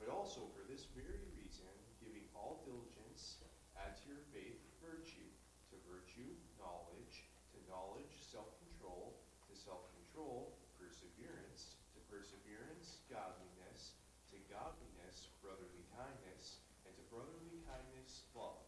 But 0.00 0.10
also 0.10 0.50
for 0.58 0.66
this 0.66 0.90
very 0.90 1.22
reason, 1.38 1.70
giving 2.02 2.26
all 2.34 2.66
diligence, 2.66 3.38
add 3.78 3.94
to 4.02 4.04
your 4.10 4.24
faith 4.34 4.58
virtue, 4.82 5.30
to 5.70 5.76
virtue 5.86 6.34
knowledge, 6.58 7.30
to 7.54 7.58
knowledge 7.70 8.10
self-control, 8.26 9.14
to 9.46 9.54
self-control 9.54 10.50
perseverance, 10.74 11.78
to 11.94 12.00
perseverance 12.10 13.06
godliness, 13.06 13.94
to 14.34 14.36
godliness 14.50 15.30
brotherly 15.38 15.86
kindness, 15.94 16.58
and 16.82 16.92
to 16.98 17.04
brotherly 17.06 17.62
kindness 17.70 18.26
love. 18.34 18.66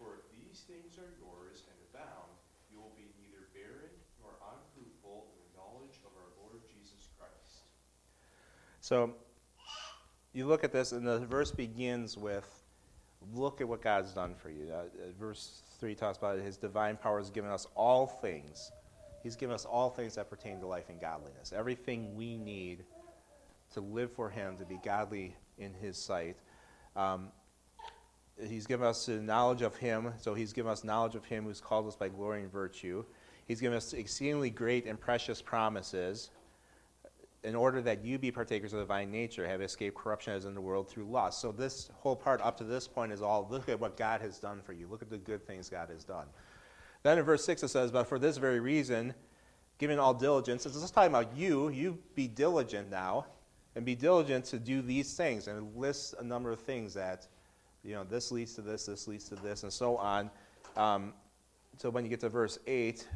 For 0.00 0.16
if 0.16 0.24
these 0.32 0.55
things 0.68 0.98
are 0.98 1.14
yours 1.22 1.62
and 1.70 1.78
abound, 1.90 2.34
you 2.70 2.78
will 2.78 2.94
be 2.94 3.10
neither 3.18 3.46
barren 3.54 3.90
nor 4.20 4.34
unfruitful 4.42 5.30
in 5.30 5.38
the 5.46 5.52
knowledge 5.54 5.98
of 6.02 6.12
our 6.18 6.30
Lord 6.42 6.62
Jesus 6.66 7.08
Christ. 7.18 7.66
So 8.80 9.14
you 10.32 10.46
look 10.46 10.64
at 10.64 10.72
this, 10.72 10.92
and 10.92 11.06
the 11.06 11.20
verse 11.20 11.50
begins 11.50 12.16
with, 12.18 12.46
Look 13.34 13.60
at 13.60 13.66
what 13.66 13.82
God's 13.82 14.12
done 14.12 14.34
for 14.34 14.50
you. 14.50 14.70
Uh, 14.72 14.84
verse 15.18 15.62
3 15.80 15.94
talks 15.94 16.18
about 16.18 16.38
his 16.38 16.56
divine 16.56 16.96
power 16.96 17.18
has 17.18 17.30
given 17.30 17.50
us 17.50 17.66
all 17.74 18.06
things. 18.06 18.70
He's 19.22 19.34
given 19.34 19.54
us 19.54 19.64
all 19.64 19.90
things 19.90 20.14
that 20.14 20.30
pertain 20.30 20.60
to 20.60 20.66
life 20.66 20.88
and 20.88 21.00
godliness. 21.00 21.52
Everything 21.56 22.14
we 22.14 22.36
need 22.36 22.84
to 23.72 23.80
live 23.80 24.12
for 24.12 24.28
him, 24.30 24.56
to 24.58 24.64
be 24.64 24.78
godly 24.84 25.34
in 25.58 25.74
his 25.74 25.96
sight. 25.96 26.36
Um, 26.94 27.28
he's 28.44 28.66
given 28.66 28.86
us 28.86 29.06
the 29.06 29.20
knowledge 29.20 29.62
of 29.62 29.76
him, 29.76 30.12
so 30.18 30.34
he's 30.34 30.52
given 30.52 30.70
us 30.70 30.84
knowledge 30.84 31.14
of 31.14 31.24
him 31.24 31.44
who's 31.44 31.60
called 31.60 31.86
us 31.86 31.96
by 31.96 32.08
glory 32.08 32.42
and 32.42 32.52
virtue. 32.52 33.04
He's 33.46 33.60
given 33.60 33.76
us 33.76 33.92
exceedingly 33.92 34.50
great 34.50 34.86
and 34.86 35.00
precious 35.00 35.40
promises 35.40 36.30
in 37.46 37.54
order 37.54 37.80
that 37.80 38.04
you 38.04 38.18
be 38.18 38.32
partakers 38.32 38.72
of 38.72 38.78
the 38.78 38.84
divine 38.84 39.10
nature, 39.10 39.46
have 39.46 39.60
escaped 39.60 39.96
corruption 39.96 40.32
as 40.32 40.46
in 40.46 40.54
the 40.54 40.60
world 40.60 40.88
through 40.88 41.04
lust. 41.04 41.40
So 41.40 41.52
this 41.52 41.88
whole 41.94 42.16
part 42.16 42.40
up 42.40 42.56
to 42.58 42.64
this 42.64 42.88
point 42.88 43.12
is 43.12 43.22
all 43.22 43.46
look 43.48 43.68
at 43.68 43.78
what 43.78 43.96
God 43.96 44.20
has 44.20 44.38
done 44.40 44.60
for 44.62 44.72
you. 44.72 44.88
Look 44.88 45.00
at 45.00 45.10
the 45.10 45.18
good 45.18 45.46
things 45.46 45.68
God 45.68 45.88
has 45.90 46.02
done. 46.02 46.26
Then 47.04 47.18
in 47.18 47.24
verse 47.24 47.44
6 47.44 47.62
it 47.62 47.68
says, 47.68 47.92
But 47.92 48.08
for 48.08 48.18
this 48.18 48.36
very 48.36 48.58
reason, 48.58 49.14
giving 49.78 49.98
all 50.00 50.12
diligence, 50.12 50.64
this 50.64 50.74
is 50.74 50.90
talking 50.90 51.12
about 51.12 51.36
you, 51.36 51.68
you 51.68 51.98
be 52.16 52.26
diligent 52.26 52.90
now, 52.90 53.26
and 53.76 53.84
be 53.84 53.94
diligent 53.94 54.44
to 54.46 54.58
do 54.58 54.82
these 54.82 55.14
things, 55.14 55.46
and 55.46 55.58
it 55.58 55.78
lists 55.78 56.14
a 56.18 56.24
number 56.24 56.50
of 56.50 56.58
things 56.58 56.94
that, 56.94 57.28
you 57.86 57.94
know, 57.94 58.04
this 58.04 58.32
leads 58.32 58.54
to 58.54 58.62
this, 58.62 58.86
this 58.86 59.06
leads 59.06 59.28
to 59.28 59.36
this, 59.36 59.62
and 59.62 59.72
so 59.72 59.96
on. 59.96 60.30
Um, 60.76 61.14
so 61.78 61.88
when 61.88 62.04
you 62.04 62.10
get 62.10 62.20
to 62.20 62.28
verse 62.28 62.58
8, 62.66 63.06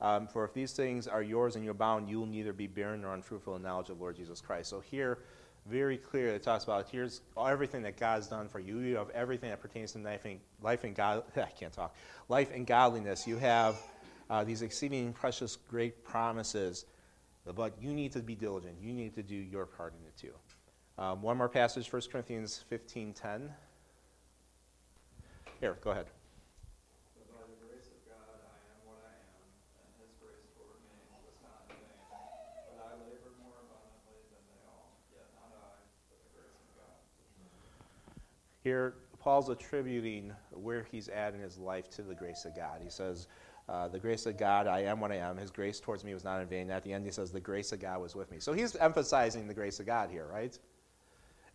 um, 0.00 0.28
for 0.28 0.44
if 0.44 0.52
these 0.52 0.72
things 0.72 1.08
are 1.08 1.22
yours 1.22 1.56
and 1.56 1.64
you're 1.64 1.74
bound, 1.74 2.08
you 2.08 2.20
will 2.20 2.26
neither 2.26 2.52
be 2.52 2.66
barren 2.66 3.00
nor 3.00 3.14
unfruitful 3.14 3.56
in 3.56 3.62
knowledge 3.62 3.88
of 3.88 4.00
Lord 4.00 4.16
Jesus 4.16 4.40
Christ. 4.40 4.68
So 4.68 4.80
here, 4.80 5.18
very 5.66 5.96
clear, 5.96 6.28
it 6.28 6.42
talks 6.42 6.64
about 6.64 6.88
here's 6.90 7.22
everything 7.38 7.82
that 7.82 7.96
God's 7.96 8.26
done 8.26 8.48
for 8.48 8.60
you. 8.60 8.78
You 8.78 8.96
have 8.96 9.10
everything 9.10 9.50
that 9.50 9.60
pertains 9.60 9.92
to 9.92 9.98
life 9.98 10.24
and, 10.24 10.40
life 10.62 10.84
and 10.84 10.94
God. 10.94 11.24
I 11.36 11.50
can't 11.58 11.72
talk. 11.72 11.96
Life 12.28 12.50
and 12.54 12.66
godliness. 12.66 13.26
You 13.26 13.38
have 13.38 13.76
uh, 14.30 14.44
these 14.44 14.62
exceeding 14.62 15.12
precious, 15.12 15.56
great 15.56 16.04
promises, 16.04 16.84
but 17.56 17.74
you 17.80 17.92
need 17.92 18.12
to 18.12 18.20
be 18.20 18.34
diligent. 18.34 18.74
You 18.80 18.92
need 18.92 19.14
to 19.14 19.22
do 19.22 19.34
your 19.34 19.66
part 19.66 19.94
in 19.98 20.06
it 20.06 20.16
too. 20.16 20.34
Um, 21.02 21.22
one 21.22 21.36
more 21.36 21.48
passage, 21.48 21.90
1 21.92 22.02
Corinthians 22.10 22.64
15:10. 22.70 23.50
Here, 25.60 25.76
go 25.82 25.90
ahead. 25.90 26.06
Here, 38.62 38.94
Paul's 39.18 39.48
attributing 39.48 40.32
where 40.50 40.86
he's 40.92 41.08
at 41.08 41.32
in 41.34 41.40
his 41.40 41.58
life 41.58 41.88
to 41.90 42.02
the 42.02 42.14
grace 42.14 42.44
of 42.44 42.54
God. 42.54 42.80
He 42.82 42.90
says, 42.90 43.26
uh, 43.68 43.88
The 43.88 43.98
grace 43.98 44.26
of 44.26 44.36
God, 44.36 44.66
I 44.66 44.80
am 44.80 45.00
what 45.00 45.10
I 45.10 45.16
am. 45.16 45.38
His 45.38 45.50
grace 45.50 45.80
towards 45.80 46.04
me 46.04 46.12
was 46.12 46.22
not 46.22 46.40
in 46.42 46.48
vain. 46.48 46.70
At 46.70 46.84
the 46.84 46.92
end, 46.92 47.04
he 47.04 47.10
says, 47.10 47.32
The 47.32 47.40
grace 47.40 47.72
of 47.72 47.80
God 47.80 48.00
was 48.00 48.14
with 48.14 48.30
me. 48.30 48.38
So 48.40 48.52
he's 48.52 48.76
emphasizing 48.76 49.48
the 49.48 49.54
grace 49.54 49.80
of 49.80 49.86
God 49.86 50.10
here, 50.10 50.26
right? 50.30 50.56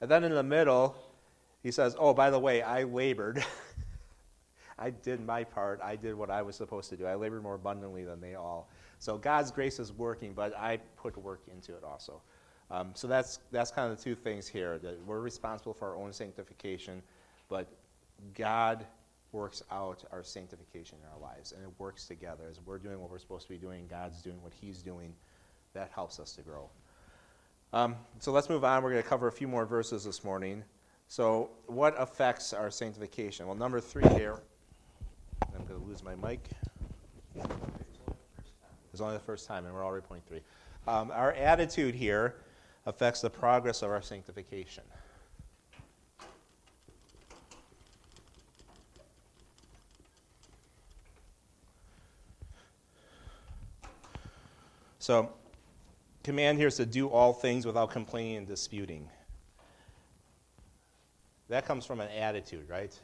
And 0.02 0.10
then 0.10 0.24
in 0.24 0.34
the 0.34 0.44
middle, 0.44 0.96
he 1.62 1.72
says, 1.72 1.96
Oh, 2.00 2.14
by 2.14 2.30
the 2.30 2.40
way, 2.40 2.62
I 2.62 2.84
labored. 2.84 3.46
I 4.78 4.90
did 4.90 5.26
my 5.26 5.44
part. 5.44 5.80
I 5.84 5.96
did 5.96 6.16
what 6.16 6.30
I 6.30 6.42
was 6.42 6.56
supposed 6.56 6.90
to 6.90 6.98
do. 6.98 7.06
I 7.06 7.16
labored 7.16 7.44
more 7.44 7.56
abundantly 7.56 8.04
than 8.04 8.20
they 8.20 8.36
all. 8.36 8.70
So 9.00 9.18
God's 9.18 9.52
grace 9.52 9.80
is 9.80 9.92
working, 9.92 10.34
but 10.34 10.58
I 10.58 10.78
put 10.96 11.18
work 11.18 11.42
into 11.52 11.76
it 11.76 11.84
also. 11.84 12.22
Um, 12.72 12.92
so 12.96 13.08
that's 13.08 13.40
that's 13.52 13.72
kind 13.72 13.92
of 13.92 13.98
the 13.98 14.04
two 14.04 14.16
things 14.16 14.48
here. 14.48 14.80
That 14.80 15.06
we're 15.06 15.20
responsible 15.20 15.74
for 15.74 15.90
our 15.90 15.98
own 15.98 16.14
sanctification, 16.14 17.04
but 17.50 17.68
God 18.34 18.86
works 19.32 19.64
out 19.72 20.04
our 20.12 20.24
sanctification 20.24 20.98
in 21.02 21.10
our 21.14 21.20
lives, 21.20 21.52
and 21.52 21.64
it 21.64 21.70
works 21.78 22.08
together. 22.08 22.46
As 22.50 22.60
we're 22.66 22.78
doing 22.78 23.00
what 23.00 23.10
we're 23.10 23.20
supposed 23.20 23.48
to 23.48 23.54
be 23.54 23.58
doing, 23.58 23.88
God's 23.88 24.22
doing 24.22 24.42
what 24.42 24.54
He's 24.54 24.82
doing. 24.82 25.14
That 25.74 25.92
helps 25.94 26.20
us 26.20 26.34
to 26.34 26.42
grow. 26.42 26.70
Um, 27.74 27.96
so 28.20 28.32
let's 28.32 28.48
move 28.50 28.64
on. 28.64 28.84
We're 28.84 28.92
going 28.92 29.02
to 29.02 29.10
cover 29.10 29.28
a 29.28 29.32
few 29.32 29.48
more 29.48 29.66
verses 29.66 30.04
this 30.04 30.24
morning. 30.24 30.64
So, 31.08 31.50
what 31.66 31.96
affects 31.98 32.54
our 32.54 32.72
sanctification? 32.72 33.46
Well, 33.48 33.56
number 33.56 33.80
three 33.80 34.08
here. 34.10 34.40
I'm 35.58 35.66
going 35.66 35.80
to 35.80 35.86
lose 35.86 36.04
my 36.04 36.16
mic. 36.16 36.50
It's 38.92 39.02
only 39.02 39.16
the 39.16 39.20
first 39.20 39.48
time, 39.48 39.66
and 39.66 39.74
we're 39.74 39.86
already 39.86 40.06
point 40.06 40.24
three. 40.28 40.42
Um, 40.88 41.12
our 41.12 41.34
attitude 41.34 41.96
here 41.96 42.36
affects 42.86 43.22
the 43.22 43.30
progress 43.30 43.82
of 43.82 43.90
our 43.90 44.02
sanctification. 44.02 44.84
So, 55.00 55.34
command 56.24 56.58
here 56.58 56.68
is 56.68 56.78
to 56.78 56.86
do 56.86 57.10
all 57.10 57.34
things 57.34 57.66
without 57.66 57.92
complaining 57.92 58.38
and 58.38 58.48
disputing. 58.48 59.10
That 61.50 61.66
comes 61.66 61.86
from 61.86 62.00
an 62.00 62.10
attitude, 62.10 62.70
right? 62.70 62.98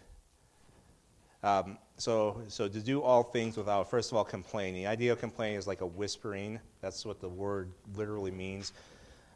Um, 1.44 1.78
so, 2.00 2.42
so 2.48 2.68
to 2.70 2.80
do 2.80 3.02
all 3.02 3.24
things 3.24 3.58
without, 3.58 3.90
first 3.90 4.12
of 4.12 4.18
all, 4.18 4.24
complaining. 4.24 4.84
The 4.84 4.88
idea 4.88 5.12
of 5.12 5.20
complaining 5.20 5.58
is 5.58 5.68
like 5.68 5.82
a 5.82 5.86
whispering. 5.86 6.60
That's 6.82 7.06
what 7.06 7.20
the 7.20 7.28
word 7.28 7.72
literally 7.96 8.32
means. 8.32 8.72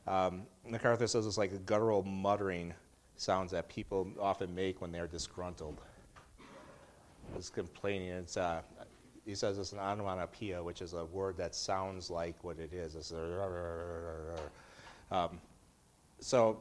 Um, 0.08 0.43
MacArthur 0.67 1.08
says 1.08 1.28
it's 1.28 1.38
like 1.38 1.52
a 1.52 1.58
guttural 1.58 2.04
muttering 2.04 2.73
sounds 3.17 3.52
that 3.52 3.67
people 3.67 4.08
often 4.19 4.56
make 4.56 4.82
when 4.82 4.91
they're 4.91 5.08
disgruntled. 5.08 5.80
It's 7.36 7.49
complaining. 7.49 8.10
It's, 8.10 8.38
uh, 8.38 8.62
he 9.26 9.36
says 9.36 9.58
it's 9.58 9.73
an 9.73 9.80
onomatopoeia, 9.80 10.63
which 10.63 10.82
is 10.82 10.93
a 10.93 11.04
word 11.06 11.38
that 11.38 11.56
sounds 11.56 12.10
like 12.10 12.41
what 12.43 12.60
it 12.60 12.71
is. 12.73 12.95
It's 12.95 13.12
a, 13.12 14.39
um, 15.12 15.39
so 16.19 16.60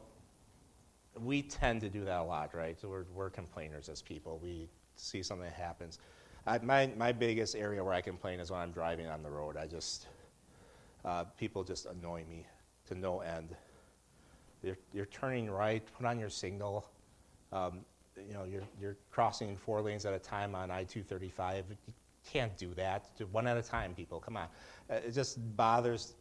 we 1.21 1.43
tend 1.43 1.81
to 1.83 1.89
do 1.89 2.05
that 2.05 2.21
a 2.21 2.25
lot, 2.25 2.55
right? 2.55 2.81
So 2.81 2.89
we're, 2.89 3.05
we're 3.15 3.31
complainers 3.31 3.89
as 3.89 4.03
people. 4.03 4.41
We 4.43 4.69
see 4.97 5.23
something 5.23 5.47
that 5.47 5.55
happens. 5.55 5.99
I, 6.47 6.59
my, 6.59 6.91
my 6.97 7.13
biggest 7.13 7.55
area 7.55 7.83
where 7.83 7.95
I 7.95 8.01
complain 8.01 8.41
is 8.41 8.51
when 8.51 8.61
I'm 8.61 8.73
driving 8.73 9.07
on 9.07 9.23
the 9.23 9.31
road. 9.31 9.57
I 9.57 9.67
just, 9.67 10.09
uh, 11.05 11.25
people 11.39 11.63
just 11.63 11.87
annoy 11.87 12.25
me 12.29 12.47
to 12.87 12.95
no 12.95 13.21
end. 13.21 13.55
You're, 14.63 14.79
you're 14.93 15.07
turning 15.07 15.51
right, 15.51 15.83
put 15.97 16.07
on 16.07 16.19
your 16.19 16.31
signal. 16.31 16.89
Um, 17.53 17.81
you 18.17 18.35
know, 18.35 18.45
you're, 18.45 18.63
you're 18.81 18.97
crossing 19.11 19.57
four 19.57 19.81
lanes 19.81 20.05
at 20.05 20.15
a 20.15 20.19
time 20.19 20.55
on 20.55 20.71
I-235. 20.71 21.65
You 21.69 21.93
can't 22.29 22.57
do 22.57 22.75
that. 22.75 23.17
Do 23.17 23.27
one 23.27 23.47
at 23.47 23.57
a 23.57 23.63
time, 23.63 23.95
people. 23.95 24.21
Come 24.21 24.37
on. 24.37 24.49
Uh, 24.91 24.95
it 24.95 25.13
just 25.13 25.39
bothers 25.57 26.15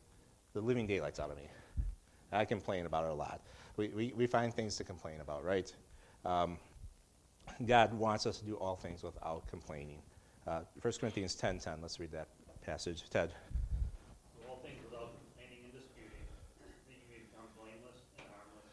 the 0.54 0.62
living 0.62 0.88
daylights 0.88 1.20
out 1.20 1.30
of 1.30 1.38
me. 1.38 1.48
I 2.32 2.46
complain 2.46 2.86
about 2.86 3.06
it 3.06 3.12
a 3.12 3.14
lot. 3.14 3.42
We, 3.78 3.90
we, 3.90 4.14
we 4.16 4.28
find 4.28 4.54
things 4.54 4.76
to 4.78 4.84
complain 4.84 5.22
about, 5.22 5.44
right? 5.44 5.74
Um, 6.26 6.58
God 7.66 7.94
wants 7.94 8.26
us 8.26 8.40
to 8.40 8.46
do 8.46 8.56
all 8.56 8.76
things 8.76 9.04
without 9.04 9.46
complaining. 9.48 10.02
Uh, 10.48 10.62
1 10.82 10.94
Corinthians 11.00 11.36
10.10, 11.36 11.64
10, 11.64 11.82
let's 11.82 12.00
read 12.00 12.12
that 12.12 12.28
passage. 12.66 13.04
Ted. 13.10 13.30
Do 13.30 14.42
all 14.50 14.58
things 14.66 14.82
without 14.90 15.14
complaining 15.14 15.62
and 15.70 15.74
disputing, 15.78 16.26
that 16.62 16.74
you 16.90 16.98
may 17.06 17.22
become 17.22 17.46
blameless 17.62 18.02
and 18.18 18.26
harmless, 18.34 18.66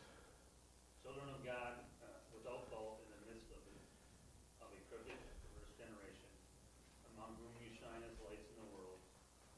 children 1.05 1.29
of 1.29 1.41
God, 1.45 1.85
uh, 2.01 2.09
without 2.33 2.65
fault 2.73 3.05
in 3.05 3.09
the 3.13 3.21
midst 3.29 3.53
of, 3.53 3.61
a- 3.61 4.65
of 4.65 4.69
a 4.73 4.81
crooked 4.89 5.13
and 5.13 5.37
perverse 5.45 5.73
generation, 5.77 6.29
among 7.13 7.37
whom 7.45 7.53
you 7.61 7.69
shine 7.77 8.01
as 8.09 8.17
lights 8.25 8.49
in 8.49 8.57
the 8.65 8.69
world, 8.73 8.97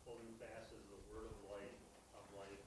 holding 0.02 0.34
fast 0.42 0.74
as 0.74 0.82
the 0.90 0.98
word 1.14 1.30
of 1.30 1.38
light 1.54 1.76
of 2.18 2.26
life, 2.34 2.62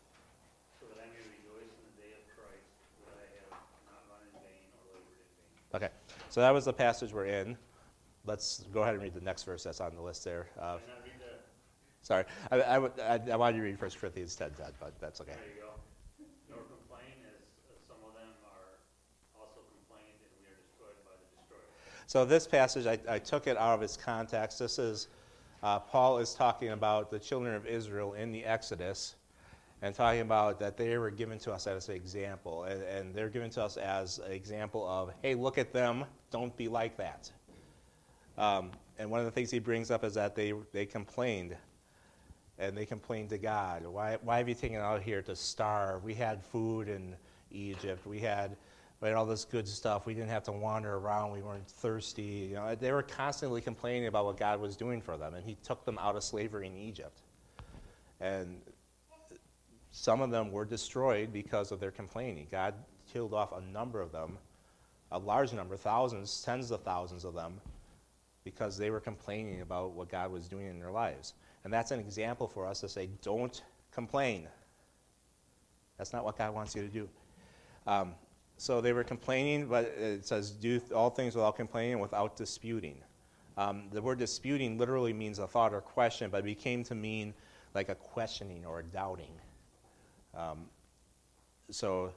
so 0.79 0.87
that 0.87 1.03
I 1.03 1.07
may 1.11 1.23
rejoice 1.27 1.71
in 1.75 1.83
the 1.91 1.95
day 1.99 2.11
of 2.15 2.23
Christ, 2.31 2.71
that 3.03 3.19
I 3.19 3.27
have 3.43 3.51
not 3.91 3.99
run 4.07 4.23
in 4.31 4.33
vain 4.39 4.63
or 4.79 4.95
labored 4.95 5.19
in 5.19 5.27
vain. 5.35 5.51
Okay, 5.75 5.91
so 6.33 6.41
that 6.41 6.51
was 6.51 6.65
the 6.65 6.73
passage 6.73 7.13
we're 7.13 7.27
in. 7.27 7.55
Let's 8.25 8.65
go 8.73 8.81
ahead 8.81 8.95
and 8.95 9.03
read 9.03 9.13
the 9.13 9.21
next 9.21 9.43
verse 9.43 9.65
that's 9.65 9.79
on 9.79 9.93
the 9.93 10.01
list 10.01 10.23
there. 10.23 10.47
Uh, 10.59 10.63
I 10.63 10.71
read 10.73 10.81
the, 11.19 11.37
Sorry, 12.01 12.23
I, 12.49 12.59
I, 12.59 12.77
I, 12.77 13.19
I 13.33 13.35
wanted 13.35 13.57
to 13.57 13.63
read 13.63 13.79
1 13.79 13.91
Corinthians 13.91 14.35
10, 14.35 14.49
10, 14.57 14.65
but 14.79 14.99
that's 14.99 15.21
okay. 15.21 15.33
There 15.33 15.41
you 15.55 15.61
go. 15.61 16.25
Nor 16.49 16.63
complain 16.63 17.05
as 17.23 17.37
as 17.69 17.85
some 17.87 17.97
of 18.03 18.15
them 18.15 18.33
are 18.45 18.79
also 19.39 19.61
complained 19.77 20.17
and 20.23 20.31
we 20.41 20.47
are 20.49 20.57
destroyed 20.57 20.97
by 21.05 21.11
the 21.21 21.37
destroyer. 21.37 21.61
So 22.07 22.25
this 22.25 22.47
passage, 22.47 22.87
I, 22.87 22.97
I 23.13 23.19
took 23.19 23.45
it 23.45 23.55
out 23.55 23.75
of 23.75 23.83
its 23.83 23.95
context. 23.95 24.57
This 24.57 24.79
is, 24.79 25.09
uh, 25.61 25.81
Paul 25.81 26.17
is 26.17 26.33
talking 26.33 26.69
about 26.69 27.11
the 27.11 27.19
children 27.19 27.53
of 27.53 27.67
Israel 27.67 28.13
in 28.13 28.31
the 28.31 28.43
Exodus 28.43 29.17
and 29.83 29.93
talking 29.93 30.21
about 30.21 30.59
that 30.59 30.77
they 30.77 30.97
were 30.97 31.11
given 31.11 31.37
to 31.37 31.51
us 31.51 31.67
as 31.67 31.89
an 31.89 31.95
example. 31.95 32.63
And, 32.63 32.81
and 32.83 33.13
they're 33.13 33.29
given 33.29 33.49
to 33.51 33.63
us 33.63 33.75
as 33.75 34.19
an 34.19 34.31
example 34.31 34.87
of, 34.87 35.11
hey, 35.21 35.35
look 35.35 35.57
at 35.57 35.73
them, 35.73 36.05
don't 36.33 36.57
be 36.57 36.67
like 36.67 36.97
that. 36.97 37.31
Um, 38.39 38.71
and 38.97 39.09
one 39.11 39.19
of 39.19 39.25
the 39.25 39.31
things 39.31 39.51
he 39.51 39.59
brings 39.59 39.91
up 39.91 40.03
is 40.03 40.15
that 40.15 40.35
they, 40.35 40.53
they 40.71 40.87
complained. 40.87 41.55
And 42.57 42.75
they 42.75 42.87
complained 42.87 43.29
to 43.29 43.37
God. 43.37 43.85
Why, 43.85 44.17
why 44.23 44.39
have 44.39 44.49
you 44.49 44.55
taken 44.55 44.77
us 44.77 44.83
out 44.83 45.03
here 45.03 45.21
to 45.21 45.35
starve? 45.35 46.03
We 46.03 46.15
had 46.15 46.43
food 46.43 46.87
in 46.89 47.15
Egypt. 47.51 48.07
We 48.07 48.19
had, 48.19 48.57
we 48.99 49.09
had 49.09 49.15
all 49.15 49.27
this 49.27 49.45
good 49.45 49.67
stuff. 49.67 50.07
We 50.07 50.15
didn't 50.15 50.29
have 50.29 50.43
to 50.45 50.51
wander 50.51 50.95
around. 50.95 51.33
We 51.33 51.43
weren't 51.43 51.67
thirsty. 51.67 52.49
You 52.49 52.55
know, 52.55 52.75
they 52.75 52.91
were 52.91 53.03
constantly 53.03 53.61
complaining 53.61 54.07
about 54.07 54.25
what 54.25 54.37
God 54.37 54.59
was 54.59 54.75
doing 54.75 55.01
for 55.01 55.17
them. 55.17 55.35
And 55.35 55.45
he 55.45 55.55
took 55.63 55.85
them 55.85 55.99
out 55.99 56.15
of 56.15 56.23
slavery 56.23 56.65
in 56.65 56.75
Egypt. 56.77 57.21
And 58.19 58.59
some 59.91 60.21
of 60.21 60.31
them 60.31 60.51
were 60.51 60.65
destroyed 60.65 61.31
because 61.31 61.71
of 61.71 61.79
their 61.79 61.91
complaining. 61.91 62.47
God 62.49 62.73
killed 63.11 63.35
off 63.35 63.51
a 63.51 63.61
number 63.61 64.01
of 64.01 64.11
them, 64.11 64.39
a 65.13 65.19
large 65.19 65.53
number, 65.53 65.77
thousands, 65.77 66.41
tens 66.43 66.71
of 66.71 66.81
thousands 66.81 67.23
of 67.23 67.33
them, 67.33 67.61
because 68.43 68.77
they 68.77 68.89
were 68.89 68.99
complaining 68.99 69.61
about 69.61 69.91
what 69.93 70.09
God 70.09 70.31
was 70.31 70.47
doing 70.49 70.67
in 70.67 70.79
their 70.79 70.91
lives. 70.91 71.33
And 71.63 71.71
that's 71.71 71.91
an 71.91 71.99
example 71.99 72.47
for 72.47 72.67
us 72.67 72.81
to 72.81 72.89
say, 72.89 73.07
don't 73.21 73.63
complain. 73.91 74.47
That's 75.97 76.11
not 76.11 76.25
what 76.25 76.37
God 76.37 76.53
wants 76.53 76.75
you 76.75 76.81
to 76.81 76.87
do. 76.89 77.07
Um, 77.87 78.15
so 78.57 78.81
they 78.81 78.91
were 78.91 79.03
complaining, 79.03 79.67
but 79.67 79.85
it 79.85 80.25
says, 80.25 80.51
do 80.51 80.81
all 80.93 81.09
things 81.09 81.35
without 81.35 81.55
complaining, 81.55 81.99
without 81.99 82.35
disputing. 82.35 82.97
Um, 83.55 83.83
the 83.91 84.01
word 84.01 84.17
disputing 84.17 84.77
literally 84.77 85.13
means 85.13 85.39
a 85.39 85.47
thought 85.47 85.73
or 85.73 85.81
question, 85.81 86.29
but 86.31 86.39
it 86.39 86.45
became 86.45 86.83
to 86.85 86.95
mean 86.95 87.33
like 87.75 87.89
a 87.89 87.95
questioning 87.95 88.65
or 88.65 88.79
a 88.79 88.83
doubting. 88.83 89.33
Um, 90.35 90.65
so 91.69 92.11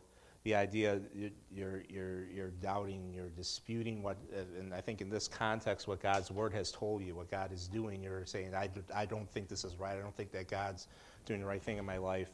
the 0.47 0.55
idea 0.55 1.01
you- 1.13 1.33
you're, 1.51 1.83
you're, 1.89 2.27
you're 2.27 2.51
doubting, 2.63 3.13
you're 3.13 3.31
disputing 3.31 4.01
what, 4.01 4.17
and 4.57 4.73
I 4.73 4.81
think 4.81 5.01
in 5.01 5.11
this 5.11 5.27
context, 5.27 5.89
what 5.89 6.01
God's 6.01 6.31
word 6.31 6.53
has 6.53 6.71
told 6.71 7.03
you, 7.03 7.17
what 7.17 7.29
God 7.29 7.51
is 7.51 7.67
doing, 7.67 8.01
you're 8.01 8.25
saying, 8.25 8.55
I, 8.55 8.71
I 8.95 9.07
don't 9.07 9.29
think 9.29 9.49
this 9.49 9.65
is 9.65 9.75
right. 9.75 9.99
I 9.99 10.01
don't 10.01 10.15
think 10.15 10.31
that 10.31 10.47
God's 10.47 10.87
doing 11.25 11.41
the 11.41 11.47
right 11.47 11.61
thing 11.61 11.79
in 11.79 11.85
my 11.85 11.97
life. 11.97 12.31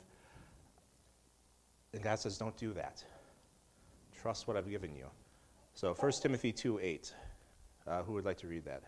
And 1.94 2.02
God 2.02 2.18
says, 2.18 2.36
don't 2.36 2.54
do 2.58 2.74
that. 2.74 3.02
Trust 4.20 4.46
what 4.46 4.58
I've 4.58 4.68
given 4.68 4.94
you. 4.94 5.06
So 5.72 5.94
1 5.94 6.12
Timothy 6.20 6.52
2 6.52 6.80
8. 6.82 7.14
Uh, 7.86 8.02
who 8.02 8.12
would 8.12 8.26
like 8.26 8.36
to 8.36 8.46
read 8.46 8.66
that? 8.66 8.82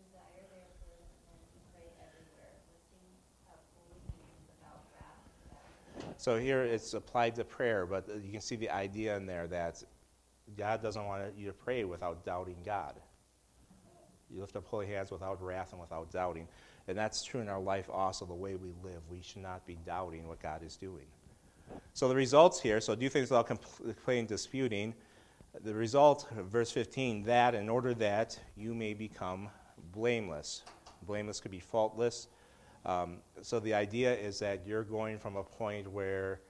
Desire 0.00 0.48
therefore 0.48 0.96
that 0.96 1.12
men 1.28 1.38
to 1.44 1.60
pray 1.76 1.92
everywhere, 2.00 2.56
lifting 2.72 3.04
up 3.52 3.60
holy 3.76 4.00
hands 4.00 4.48
without 4.48 4.80
wrath 4.96 5.20
and 5.28 6.08
doubt. 6.08 6.11
So 6.22 6.38
here 6.38 6.62
it's 6.62 6.94
applied 6.94 7.34
to 7.34 7.42
prayer, 7.42 7.84
but 7.84 8.06
you 8.22 8.30
can 8.30 8.40
see 8.40 8.54
the 8.54 8.70
idea 8.70 9.16
in 9.16 9.26
there 9.26 9.48
that 9.48 9.82
God 10.56 10.80
doesn't 10.80 11.04
want 11.04 11.36
you 11.36 11.48
to 11.48 11.52
pray 11.52 11.82
without 11.82 12.24
doubting 12.24 12.58
God. 12.64 12.94
You 14.30 14.40
lift 14.40 14.54
up 14.54 14.64
holy 14.64 14.86
hands 14.86 15.10
without 15.10 15.42
wrath 15.42 15.72
and 15.72 15.80
without 15.80 16.12
doubting. 16.12 16.46
And 16.86 16.96
that's 16.96 17.24
true 17.24 17.40
in 17.40 17.48
our 17.48 17.58
life 17.58 17.90
also, 17.92 18.24
the 18.24 18.34
way 18.34 18.54
we 18.54 18.68
live. 18.84 19.02
We 19.10 19.20
should 19.20 19.42
not 19.42 19.66
be 19.66 19.76
doubting 19.84 20.28
what 20.28 20.40
God 20.40 20.62
is 20.62 20.76
doing. 20.76 21.06
So 21.92 22.06
the 22.06 22.14
results 22.14 22.60
here, 22.60 22.80
so 22.80 22.94
do 22.94 23.08
things 23.08 23.28
without 23.28 23.48
complaining, 23.48 24.26
disputing. 24.26 24.94
The 25.64 25.74
result, 25.74 26.28
verse 26.30 26.70
15, 26.70 27.24
that 27.24 27.56
in 27.56 27.68
order 27.68 27.94
that 27.94 28.38
you 28.56 28.76
may 28.76 28.94
become 28.94 29.48
blameless. 29.90 30.62
Blameless 31.04 31.40
could 31.40 31.50
be 31.50 31.58
faultless. 31.58 32.28
Um, 32.84 33.18
so 33.42 33.60
the 33.60 33.74
idea 33.74 34.14
is 34.14 34.38
that 34.40 34.66
you're 34.66 34.82
going 34.82 35.18
from 35.18 35.36
a 35.36 35.42
point 35.42 35.90
where 35.90 36.40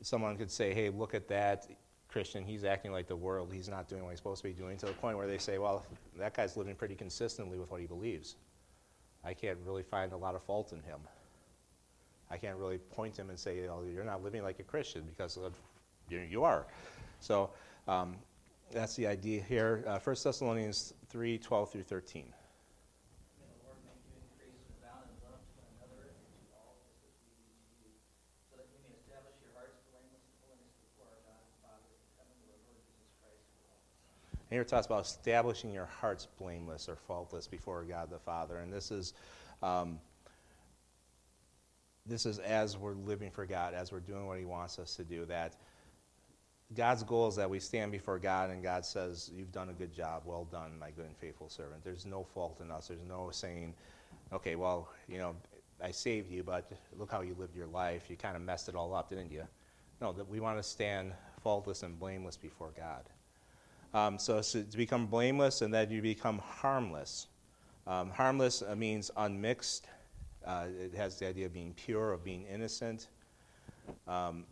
someone 0.00 0.36
could 0.36 0.50
say, 0.50 0.72
hey, 0.72 0.90
look 0.90 1.14
at 1.14 1.26
that 1.28 1.66
Christian, 2.08 2.44
he's 2.44 2.64
acting 2.64 2.92
like 2.92 3.08
the 3.08 3.16
world, 3.16 3.52
he's 3.52 3.68
not 3.68 3.88
doing 3.88 4.04
what 4.04 4.10
he's 4.10 4.18
supposed 4.18 4.42
to 4.42 4.48
be 4.48 4.54
doing, 4.54 4.76
to 4.78 4.86
the 4.86 4.92
point 4.92 5.18
where 5.18 5.26
they 5.26 5.38
say, 5.38 5.58
well, 5.58 5.84
that 6.16 6.34
guy's 6.34 6.56
living 6.56 6.74
pretty 6.74 6.94
consistently 6.94 7.58
with 7.58 7.70
what 7.70 7.80
he 7.80 7.86
believes. 7.86 8.36
I 9.24 9.34
can't 9.34 9.58
really 9.66 9.82
find 9.82 10.12
a 10.12 10.16
lot 10.16 10.34
of 10.34 10.42
fault 10.42 10.72
in 10.72 10.80
him. 10.82 11.00
I 12.30 12.36
can't 12.36 12.56
really 12.56 12.78
point 12.78 13.16
him 13.16 13.30
and 13.30 13.38
say, 13.38 13.66
oh, 13.68 13.82
you're 13.92 14.04
not 14.04 14.22
living 14.22 14.42
like 14.42 14.60
a 14.60 14.64
Christian 14.64 15.02
because 15.02 15.38
you 16.08 16.44
are. 16.44 16.66
So 17.20 17.50
um, 17.88 18.16
that's 18.72 18.96
the 18.96 19.06
idea 19.06 19.42
here. 19.42 19.84
Uh, 19.86 19.98
1 19.98 20.16
Thessalonians 20.22 20.94
3 21.08 21.38
12 21.38 21.70
through 21.70 21.82
13. 21.82 22.24
May 22.26 23.46
the 23.46 23.66
Lord 23.66 23.78
make 23.86 23.98
you 24.10 24.14
increase 24.18 24.58
in 24.58 24.66
abound 24.82 25.06
in 25.06 25.18
love 25.22 25.38
to 25.38 25.54
one 25.62 25.70
another 25.78 26.10
and 26.10 26.18
to 26.18 26.46
all, 26.58 26.74
just 26.82 26.98
as 27.06 27.14
we 27.22 27.30
do 27.38 27.46
to 27.46 27.78
you, 27.78 27.94
so 28.50 28.58
that 28.58 28.66
you 28.74 28.78
may 28.82 28.94
establish 28.98 29.38
your 29.38 29.54
hearts 29.54 29.78
blameless 29.86 30.26
in 30.26 30.34
holiness 30.42 30.74
before 30.82 31.06
our 31.14 31.22
God 31.30 31.38
and 31.46 31.54
Father, 31.62 31.86
at 31.94 32.02
the 32.02 32.10
coming 32.18 32.38
of 32.42 32.58
our 32.58 32.62
Lord 32.66 32.82
Jesus 32.90 33.14
Christ. 33.22 33.42
with 33.54 33.70
all 33.70 33.78
saints. 34.02 34.45
And 34.45 34.45
here 34.56 34.62
it 34.62 34.68
talks 34.68 34.86
about 34.86 35.04
establishing 35.04 35.70
your 35.70 35.84
hearts 35.84 36.28
blameless 36.38 36.88
or 36.88 36.96
faultless 36.96 37.46
before 37.46 37.84
God 37.84 38.08
the 38.08 38.18
Father. 38.18 38.56
And 38.56 38.72
this 38.72 38.90
is, 38.90 39.12
um, 39.62 40.00
this 42.06 42.24
is 42.24 42.38
as 42.38 42.78
we're 42.78 42.94
living 42.94 43.30
for 43.30 43.44
God, 43.44 43.74
as 43.74 43.92
we're 43.92 44.00
doing 44.00 44.26
what 44.26 44.38
He 44.38 44.46
wants 44.46 44.78
us 44.78 44.96
to 44.96 45.04
do. 45.04 45.26
That 45.26 45.56
God's 46.74 47.02
goal 47.02 47.28
is 47.28 47.36
that 47.36 47.50
we 47.50 47.60
stand 47.60 47.92
before 47.92 48.18
God 48.18 48.48
and 48.48 48.62
God 48.62 48.86
says, 48.86 49.30
You've 49.36 49.52
done 49.52 49.68
a 49.68 49.74
good 49.74 49.92
job. 49.92 50.22
Well 50.24 50.46
done, 50.50 50.78
my 50.78 50.90
good 50.90 51.04
and 51.04 51.16
faithful 51.18 51.50
servant. 51.50 51.84
There's 51.84 52.06
no 52.06 52.24
fault 52.24 52.62
in 52.62 52.70
us. 52.70 52.88
There's 52.88 53.04
no 53.06 53.28
saying, 53.30 53.74
Okay, 54.32 54.56
well, 54.56 54.88
you 55.06 55.18
know, 55.18 55.36
I 55.84 55.90
saved 55.90 56.30
you, 56.30 56.42
but 56.42 56.72
look 56.98 57.12
how 57.12 57.20
you 57.20 57.36
lived 57.38 57.54
your 57.54 57.66
life. 57.66 58.04
You 58.08 58.16
kind 58.16 58.36
of 58.36 58.40
messed 58.40 58.70
it 58.70 58.74
all 58.74 58.94
up, 58.94 59.10
didn't 59.10 59.30
you? 59.30 59.42
No, 60.00 60.14
that 60.14 60.26
we 60.26 60.40
want 60.40 60.56
to 60.56 60.62
stand 60.62 61.12
faultless 61.42 61.82
and 61.82 62.00
blameless 62.00 62.38
before 62.38 62.70
God. 62.74 63.04
Um, 63.96 64.18
so, 64.18 64.42
to 64.42 64.76
become 64.76 65.06
blameless 65.06 65.62
and 65.62 65.72
then 65.72 65.90
you 65.90 66.02
become 66.02 66.38
harmless. 66.38 67.28
Um, 67.86 68.10
harmless 68.10 68.60
uh, 68.60 68.76
means 68.76 69.10
unmixed. 69.16 69.86
Uh, 70.44 70.66
it 70.78 70.94
has 70.94 71.18
the 71.18 71.26
idea 71.26 71.46
of 71.46 71.54
being 71.54 71.72
pure, 71.72 72.12
of 72.12 72.22
being 72.22 72.44
innocent. 72.44 73.08
Um, 74.06 74.44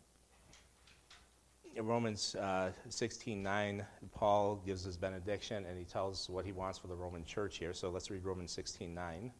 in 1.76 1.84
Romans 1.84 2.36
uh, 2.36 2.70
16:9, 2.88 3.84
Paul 4.14 4.62
gives 4.64 4.82
his 4.82 4.96
benediction 4.96 5.66
and 5.66 5.78
he 5.78 5.84
tells 5.84 6.30
what 6.30 6.46
he 6.46 6.52
wants 6.52 6.78
for 6.78 6.86
the 6.86 6.94
Roman 6.94 7.22
church 7.24 7.58
here. 7.58 7.74
So 7.74 7.90
let's 7.90 8.10
read 8.10 8.24
Romans 8.24 8.56
16:9. 8.56 9.30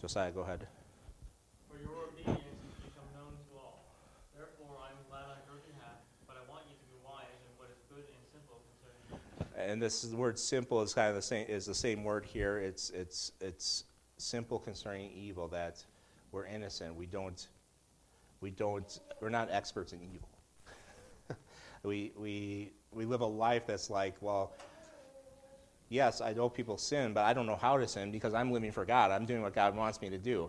Josiah, 0.00 0.30
go 0.30 0.40
ahead. 0.40 0.66
For 1.68 1.76
your 1.82 2.08
obedience 2.08 2.38
has 2.38 2.80
become 2.80 3.10
known 3.12 3.36
to 3.36 3.58
all. 3.58 3.84
Therefore 4.34 4.78
I 4.80 4.88
am 4.88 5.02
glad 5.10 5.26
on 5.28 5.36
your 5.44 5.60
behalf, 5.68 6.00
but 6.26 6.36
I 6.40 6.48
want 6.50 6.64
you 6.64 6.74
to 6.80 6.86
be 6.88 6.96
wise 7.04 7.36
in 7.44 7.52
what 7.58 7.68
is 7.68 7.82
good 7.90 8.06
and 8.08 8.22
simple 8.32 8.62
concerning 8.64 9.02
you. 9.10 9.49
And 9.68 9.80
this 9.80 10.04
is- 10.04 10.10
the 10.10 10.16
word 10.16 10.38
"simple" 10.38 10.80
is 10.82 10.94
kind 10.94 11.08
of 11.08 11.14
the 11.14 11.22
same 11.22 11.46
is 11.48 11.66
the 11.66 11.74
same 11.74 12.04
word 12.04 12.24
here. 12.24 12.58
It's 12.58 12.90
it's 12.90 13.32
it's 13.40 13.84
simple 14.18 14.58
concerning 14.58 15.10
evil 15.12 15.48
that 15.48 15.84
we're 16.32 16.46
innocent. 16.46 16.94
We 16.94 17.06
don't 17.06 17.48
we 18.40 18.50
don't 18.50 19.00
we're 19.20 19.30
not 19.30 19.50
experts 19.50 19.92
in 19.92 20.00
evil. 20.02 20.28
we 21.82 22.12
we 22.16 22.72
we 22.92 23.04
live 23.04 23.20
a 23.20 23.26
life 23.26 23.66
that's 23.66 23.90
like 23.90 24.14
well. 24.20 24.52
Yes, 25.88 26.20
I 26.20 26.32
know 26.34 26.48
people 26.48 26.76
sin, 26.76 27.12
but 27.12 27.24
I 27.24 27.32
don't 27.32 27.46
know 27.46 27.56
how 27.56 27.76
to 27.76 27.88
sin 27.88 28.12
because 28.12 28.32
I'm 28.32 28.52
living 28.52 28.70
for 28.70 28.84
God. 28.84 29.10
I'm 29.10 29.26
doing 29.26 29.42
what 29.42 29.54
God 29.54 29.74
wants 29.74 30.00
me 30.00 30.08
to 30.10 30.18
do. 30.18 30.48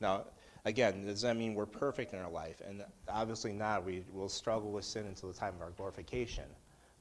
Now, 0.00 0.24
again, 0.64 1.04
does 1.04 1.20
that 1.20 1.36
mean 1.36 1.54
we're 1.54 1.66
perfect 1.66 2.14
in 2.14 2.20
our 2.20 2.30
life? 2.30 2.62
And 2.66 2.82
obviously 3.06 3.52
not. 3.52 3.84
We 3.84 4.04
will 4.14 4.30
struggle 4.30 4.72
with 4.72 4.86
sin 4.86 5.06
until 5.06 5.30
the 5.30 5.38
time 5.38 5.54
of 5.54 5.60
our 5.60 5.72
glorification. 5.72 6.44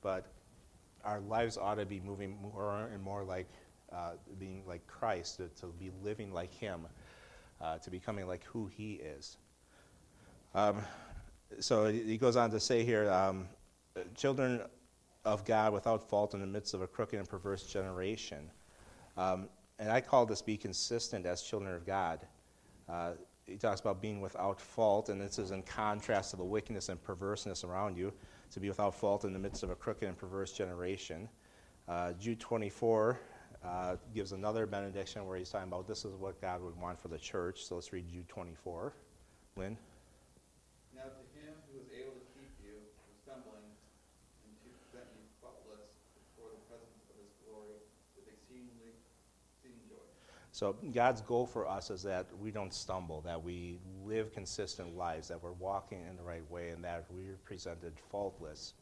But 0.01 0.25
our 1.07 1.21
lives 1.21 1.57
ought 1.57 1.75
to 1.75 1.85
be 1.85 2.01
moving 2.01 2.37
more 2.41 2.89
and 2.93 3.01
more 3.01 3.23
like 3.23 3.47
uh, 3.93 4.11
being 4.37 4.63
like 4.67 4.85
Christ, 4.85 5.37
to, 5.37 5.47
to 5.61 5.67
be 5.79 5.89
living 6.03 6.33
like 6.33 6.53
Him, 6.53 6.85
uh, 7.61 7.77
to 7.77 7.89
becoming 7.89 8.27
like 8.27 8.43
who 8.43 8.67
He 8.67 8.95
is. 8.95 9.37
Um, 10.53 10.81
so 11.59 11.85
he 11.85 12.17
goes 12.17 12.35
on 12.35 12.51
to 12.51 12.59
say 12.59 12.83
here 12.83 13.09
um, 13.09 13.47
children 14.15 14.61
of 15.23 15.45
God 15.45 15.71
without 15.71 16.07
fault 16.09 16.33
in 16.33 16.41
the 16.41 16.47
midst 16.47 16.73
of 16.73 16.81
a 16.81 16.87
crooked 16.87 17.17
and 17.17 17.27
perverse 17.27 17.63
generation. 17.63 18.49
Um, 19.15 19.47
and 19.79 19.89
I 19.89 20.01
call 20.01 20.25
this 20.25 20.41
be 20.41 20.57
consistent 20.57 21.25
as 21.25 21.41
children 21.41 21.73
of 21.73 21.85
God. 21.85 22.19
Uh, 22.89 23.11
he 23.45 23.55
talks 23.55 23.79
about 23.79 24.01
being 24.01 24.19
without 24.19 24.59
fault, 24.59 25.07
and 25.07 25.21
this 25.21 25.39
is 25.39 25.51
in 25.51 25.63
contrast 25.63 26.31
to 26.31 26.37
the 26.37 26.43
wickedness 26.43 26.89
and 26.89 27.01
perverseness 27.01 27.63
around 27.63 27.97
you, 27.97 28.11
to 28.51 28.59
be 28.59 28.67
without 28.67 28.95
fault 28.95 29.25
in 29.25 29.33
the 29.33 29.39
midst 29.39 29.63
of 29.63 29.69
a 29.69 29.75
crooked 29.75 30.07
and 30.07 30.17
perverse 30.17 30.51
generation. 30.51 31.27
Uh, 31.87 32.13
Jude 32.13 32.39
24, 32.39 33.19
uh, 33.63 33.95
gives 34.13 34.31
another 34.31 34.65
benediction 34.65 35.25
where 35.25 35.37
he's 35.37 35.49
talking 35.49 35.67
about 35.67 35.87
this 35.87 36.05
is 36.05 36.13
what 36.15 36.39
God 36.41 36.61
would 36.61 36.79
want 36.79 36.99
for 36.99 37.07
the 37.07 37.17
church. 37.17 37.65
So 37.65 37.75
let's 37.75 37.91
read 37.91 38.07
Jude 38.07 38.27
24. 38.29 38.93
Lynn? 39.55 39.77
Now 40.95 41.09
to 41.09 41.23
him 41.33 41.53
who 41.67 41.81
is 41.81 41.89
able 41.89 42.13
to 42.13 42.25
keep 42.37 42.53
you 42.61 42.77
from 43.01 43.09
stumbling 43.25 43.65
and 44.45 44.51
to 44.61 44.69
present 44.85 45.09
you 45.17 45.25
faultless 45.41 45.89
before 46.13 46.53
the 46.53 46.61
presence 46.69 47.01
of 47.09 47.17
his 47.17 47.33
glory 47.43 47.81
with 48.13 48.29
exceedingly 48.29 48.93
exceeding 49.57 49.81
joy. 49.89 50.05
So 50.57 50.75
God's 50.91 51.21
goal 51.21 51.45
for 51.45 51.67
us 51.67 51.91
is 51.91 52.01
that 52.01 52.25
we 52.41 52.49
don't 52.49 52.73
stumble, 52.73 53.21
that 53.21 53.43
we 53.43 53.77
live 54.03 54.33
consistent 54.33 54.97
lives, 54.97 55.27
that 55.27 55.43
we're 55.43 55.51
walking 55.51 56.03
in 56.09 56.17
the 56.17 56.23
right 56.23 56.49
way, 56.49 56.69
and 56.69 56.83
that 56.83 57.05
we're 57.11 57.37
presented 57.45 57.93
faultless 58.09 58.73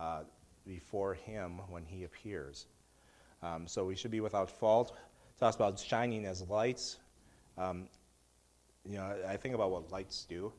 uh, 0.00 0.22
before 0.66 1.14
Him 1.14 1.60
when 1.68 1.84
He 1.84 2.02
appears. 2.02 2.66
Um, 3.40 3.68
so 3.68 3.84
we 3.84 3.94
should 3.94 4.10
be 4.10 4.18
without 4.18 4.50
fault. 4.50 4.96
Talks 5.38 5.54
about 5.54 5.78
shining 5.78 6.26
as 6.26 6.42
lights. 6.48 6.96
Um, 7.56 7.86
you 8.84 8.96
know, 8.96 9.14
I 9.28 9.36
think 9.36 9.54
about 9.54 9.70
what 9.70 9.92
lights 9.92 10.26
do. 10.28 10.52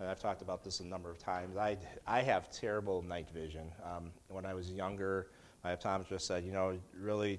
And 0.00 0.08
I've 0.08 0.18
talked 0.18 0.42
about 0.42 0.64
this 0.64 0.80
a 0.80 0.84
number 0.84 1.12
of 1.12 1.18
times. 1.20 1.56
I, 1.56 1.78
I 2.08 2.22
have 2.22 2.50
terrible 2.50 3.02
night 3.02 3.30
vision. 3.30 3.70
Um, 3.84 4.10
when 4.26 4.46
I 4.46 4.52
was 4.52 4.68
younger, 4.68 5.28
my 5.62 5.76
optometrist 5.76 6.22
said, 6.22 6.44
you 6.44 6.50
know, 6.50 6.76
really 6.98 7.38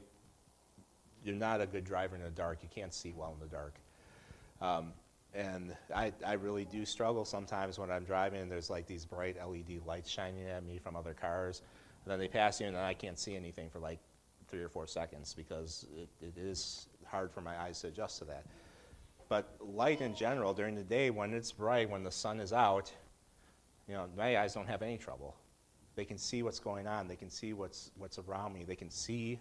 you're 1.27 1.35
not 1.35 1.61
a 1.61 1.67
good 1.67 1.83
driver 1.83 2.15
in 2.15 2.23
the 2.23 2.29
dark. 2.29 2.59
You 2.63 2.69
can't 2.73 2.93
see 2.93 3.13
well 3.15 3.33
in 3.33 3.39
the 3.39 3.53
dark. 3.53 3.73
Um, 4.61 4.93
and 5.33 5.75
I, 5.93 6.13
I 6.25 6.33
really 6.33 6.65
do 6.65 6.85
struggle 6.85 7.25
sometimes 7.25 7.77
when 7.77 7.91
I'm 7.91 8.05
driving 8.05 8.41
and 8.41 8.51
there's 8.51 8.69
like 8.69 8.87
these 8.87 9.05
bright 9.05 9.35
LED 9.37 9.85
lights 9.85 10.09
shining 10.09 10.47
at 10.47 10.63
me 10.65 10.79
from 10.79 10.95
other 10.95 11.13
cars. 11.13 11.61
And 12.05 12.11
then 12.11 12.17
they 12.17 12.29
pass 12.29 12.61
you 12.61 12.67
and 12.67 12.75
then 12.75 12.83
I 12.83 12.93
can't 12.93 13.19
see 13.19 13.35
anything 13.35 13.69
for 13.69 13.79
like 13.79 13.99
three 14.47 14.61
or 14.61 14.69
four 14.69 14.87
seconds 14.87 15.33
because 15.35 15.85
it, 15.95 16.07
it 16.21 16.37
is 16.37 16.87
hard 17.05 17.31
for 17.31 17.41
my 17.41 17.59
eyes 17.61 17.81
to 17.81 17.87
adjust 17.87 18.19
to 18.19 18.25
that. 18.25 18.45
But 19.29 19.53
light 19.59 19.99
in 19.99 20.15
general 20.15 20.53
during 20.53 20.75
the 20.75 20.83
day 20.83 21.09
when 21.09 21.33
it's 21.33 21.51
bright, 21.51 21.89
when 21.89 22.03
the 22.03 22.11
sun 22.11 22.39
is 22.39 22.53
out, 22.53 22.91
you 23.87 23.93
know, 23.93 24.07
my 24.17 24.39
eyes 24.39 24.53
don't 24.53 24.67
have 24.67 24.81
any 24.81 24.97
trouble. 24.97 25.35
They 25.95 26.05
can 26.05 26.17
see 26.17 26.41
what's 26.43 26.59
going 26.59 26.87
on. 26.87 27.07
They 27.07 27.15
can 27.15 27.29
see 27.29 27.51
what's, 27.53 27.91
what's 27.97 28.17
around 28.17 28.53
me. 28.53 28.63
They 28.63 28.75
can 28.75 28.89
see 28.89 29.39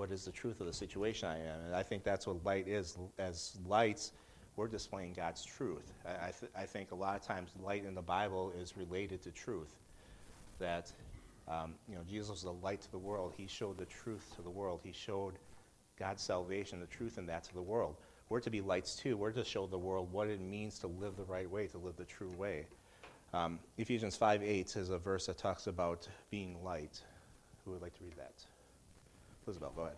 what 0.00 0.10
is 0.10 0.24
the 0.24 0.32
truth 0.32 0.62
of 0.62 0.66
the 0.66 0.72
situation 0.72 1.28
I 1.28 1.40
am. 1.40 1.60
And 1.66 1.76
I 1.76 1.82
think 1.82 2.04
that's 2.04 2.26
what 2.26 2.42
light 2.42 2.66
is. 2.66 2.96
As 3.18 3.58
lights, 3.66 4.12
we're 4.56 4.66
displaying 4.66 5.12
God's 5.12 5.44
truth. 5.44 5.92
I, 6.06 6.28
I, 6.28 6.32
th- 6.40 6.52
I 6.56 6.64
think 6.64 6.92
a 6.92 6.94
lot 6.94 7.16
of 7.16 7.22
times 7.22 7.50
light 7.62 7.84
in 7.84 7.94
the 7.94 8.00
Bible 8.00 8.50
is 8.58 8.78
related 8.78 9.20
to 9.24 9.30
truth. 9.30 9.76
That, 10.58 10.90
um, 11.46 11.74
you 11.86 11.96
know, 11.96 12.00
Jesus 12.08 12.30
was 12.30 12.42
the 12.44 12.52
light 12.52 12.80
to 12.80 12.90
the 12.90 12.98
world. 12.98 13.34
He 13.36 13.46
showed 13.46 13.76
the 13.76 13.84
truth 13.84 14.32
to 14.36 14.42
the 14.42 14.48
world. 14.48 14.80
He 14.82 14.92
showed 14.92 15.34
God's 15.98 16.22
salvation, 16.22 16.80
the 16.80 16.86
truth 16.86 17.18
in 17.18 17.26
that 17.26 17.44
to 17.44 17.52
the 17.52 17.60
world. 17.60 17.96
We're 18.30 18.40
to 18.40 18.50
be 18.50 18.62
lights 18.62 18.96
too. 18.96 19.18
We're 19.18 19.32
to 19.32 19.44
show 19.44 19.66
the 19.66 19.76
world 19.76 20.10
what 20.10 20.28
it 20.28 20.40
means 20.40 20.78
to 20.78 20.86
live 20.86 21.16
the 21.16 21.24
right 21.24 21.50
way, 21.50 21.66
to 21.66 21.78
live 21.78 21.96
the 21.96 22.04
true 22.04 22.32
way. 22.38 22.64
Um, 23.34 23.58
Ephesians 23.76 24.16
5 24.16 24.42
8 24.42 24.76
is 24.76 24.88
a 24.88 24.96
verse 24.96 25.26
that 25.26 25.36
talks 25.36 25.66
about 25.66 26.08
being 26.30 26.56
light. 26.64 27.02
Who 27.66 27.72
would 27.72 27.82
like 27.82 27.98
to 27.98 28.04
read 28.04 28.16
that? 28.16 28.46
Elizabeth, 29.46 29.74
go 29.74 29.82
ahead. 29.82 29.96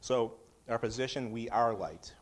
So, 0.00 0.34
our 0.68 0.78
position, 0.78 1.30
we 1.30 1.48
are 1.50 1.74
light. 1.74 2.12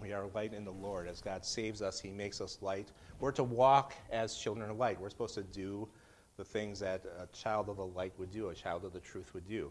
We 0.00 0.12
are 0.12 0.26
light 0.34 0.52
in 0.52 0.64
the 0.64 0.72
Lord. 0.72 1.08
As 1.08 1.20
God 1.20 1.44
saves 1.44 1.80
us, 1.80 2.00
He 2.00 2.10
makes 2.10 2.40
us 2.40 2.58
light. 2.60 2.90
We're 3.20 3.32
to 3.32 3.44
walk 3.44 3.94
as 4.10 4.36
children 4.36 4.70
of 4.70 4.76
light. 4.76 5.00
We're 5.00 5.10
supposed 5.10 5.34
to 5.34 5.42
do 5.42 5.88
the 6.36 6.44
things 6.44 6.80
that 6.80 7.04
a 7.18 7.26
child 7.34 7.68
of 7.68 7.76
the 7.76 7.86
light 7.86 8.12
would 8.18 8.30
do, 8.30 8.48
a 8.48 8.54
child 8.54 8.84
of 8.84 8.92
the 8.92 9.00
truth 9.00 9.32
would 9.34 9.48
do. 9.48 9.70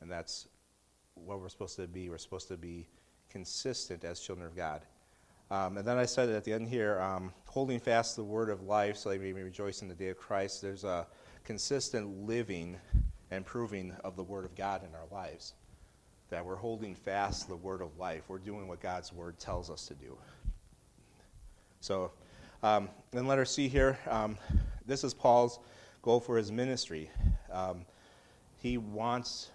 And 0.00 0.10
that's 0.10 0.48
what 1.14 1.40
we're 1.40 1.48
supposed 1.48 1.76
to 1.76 1.86
be. 1.86 2.08
We're 2.08 2.18
supposed 2.18 2.48
to 2.48 2.56
be 2.56 2.88
consistent 3.28 4.04
as 4.04 4.20
children 4.20 4.46
of 4.46 4.56
God. 4.56 4.82
Um, 5.50 5.78
and 5.78 5.86
then 5.86 5.98
I 5.98 6.04
said 6.04 6.28
at 6.28 6.44
the 6.44 6.52
end 6.52 6.68
here, 6.68 7.00
um, 7.00 7.32
holding 7.58 7.80
fast 7.80 8.14
the 8.14 8.22
word 8.22 8.50
of 8.50 8.62
life 8.62 8.96
so 8.96 9.10
we 9.10 9.32
may 9.32 9.42
rejoice 9.42 9.82
in 9.82 9.88
the 9.88 9.94
day 9.96 10.10
of 10.10 10.16
Christ. 10.16 10.62
There's 10.62 10.84
a 10.84 11.08
consistent 11.42 12.24
living 12.24 12.76
and 13.32 13.44
proving 13.44 13.96
of 14.04 14.14
the 14.14 14.22
word 14.22 14.44
of 14.44 14.54
God 14.54 14.82
in 14.84 14.94
our 14.94 15.08
lives. 15.10 15.54
That 16.30 16.46
we're 16.46 16.54
holding 16.54 16.94
fast 16.94 17.48
the 17.48 17.56
word 17.56 17.82
of 17.82 17.98
life. 17.98 18.22
We're 18.28 18.38
doing 18.38 18.68
what 18.68 18.78
God's 18.78 19.12
word 19.12 19.40
tells 19.40 19.70
us 19.70 19.88
to 19.88 19.94
do. 19.94 20.16
So, 21.80 22.12
um, 22.62 22.90
let 23.12 23.24
letter 23.24 23.44
see 23.44 23.66
here, 23.66 23.98
um, 24.08 24.38
this 24.86 25.02
is 25.02 25.12
Paul's 25.12 25.58
goal 26.02 26.20
for 26.20 26.36
his 26.36 26.52
ministry. 26.52 27.10
Um, 27.50 27.86
he 28.58 28.78
wants 28.78 29.50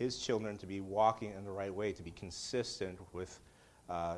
his 0.00 0.18
children 0.18 0.58
to 0.58 0.66
be 0.66 0.80
walking 0.80 1.32
in 1.38 1.44
the 1.44 1.52
right 1.52 1.72
way, 1.72 1.92
to 1.92 2.02
be 2.02 2.10
consistent 2.10 2.98
with 3.12 3.38
uh, 3.88 4.16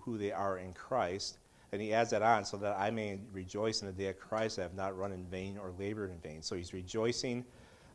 who 0.00 0.16
they 0.16 0.32
are 0.32 0.56
in 0.56 0.72
Christ. 0.72 1.36
And 1.72 1.82
he 1.82 1.92
adds 1.92 2.10
that 2.10 2.22
on 2.22 2.44
so 2.44 2.56
that 2.58 2.76
I 2.78 2.90
may 2.90 3.18
rejoice 3.32 3.82
in 3.82 3.86
the 3.86 3.92
day 3.92 4.08
of 4.08 4.18
Christ. 4.18 4.58
I 4.58 4.62
have 4.62 4.74
not 4.74 4.96
run 4.96 5.12
in 5.12 5.24
vain 5.26 5.58
or 5.58 5.72
labored 5.78 6.10
in 6.10 6.18
vain. 6.18 6.42
So 6.42 6.56
he's 6.56 6.72
rejoicing. 6.72 7.44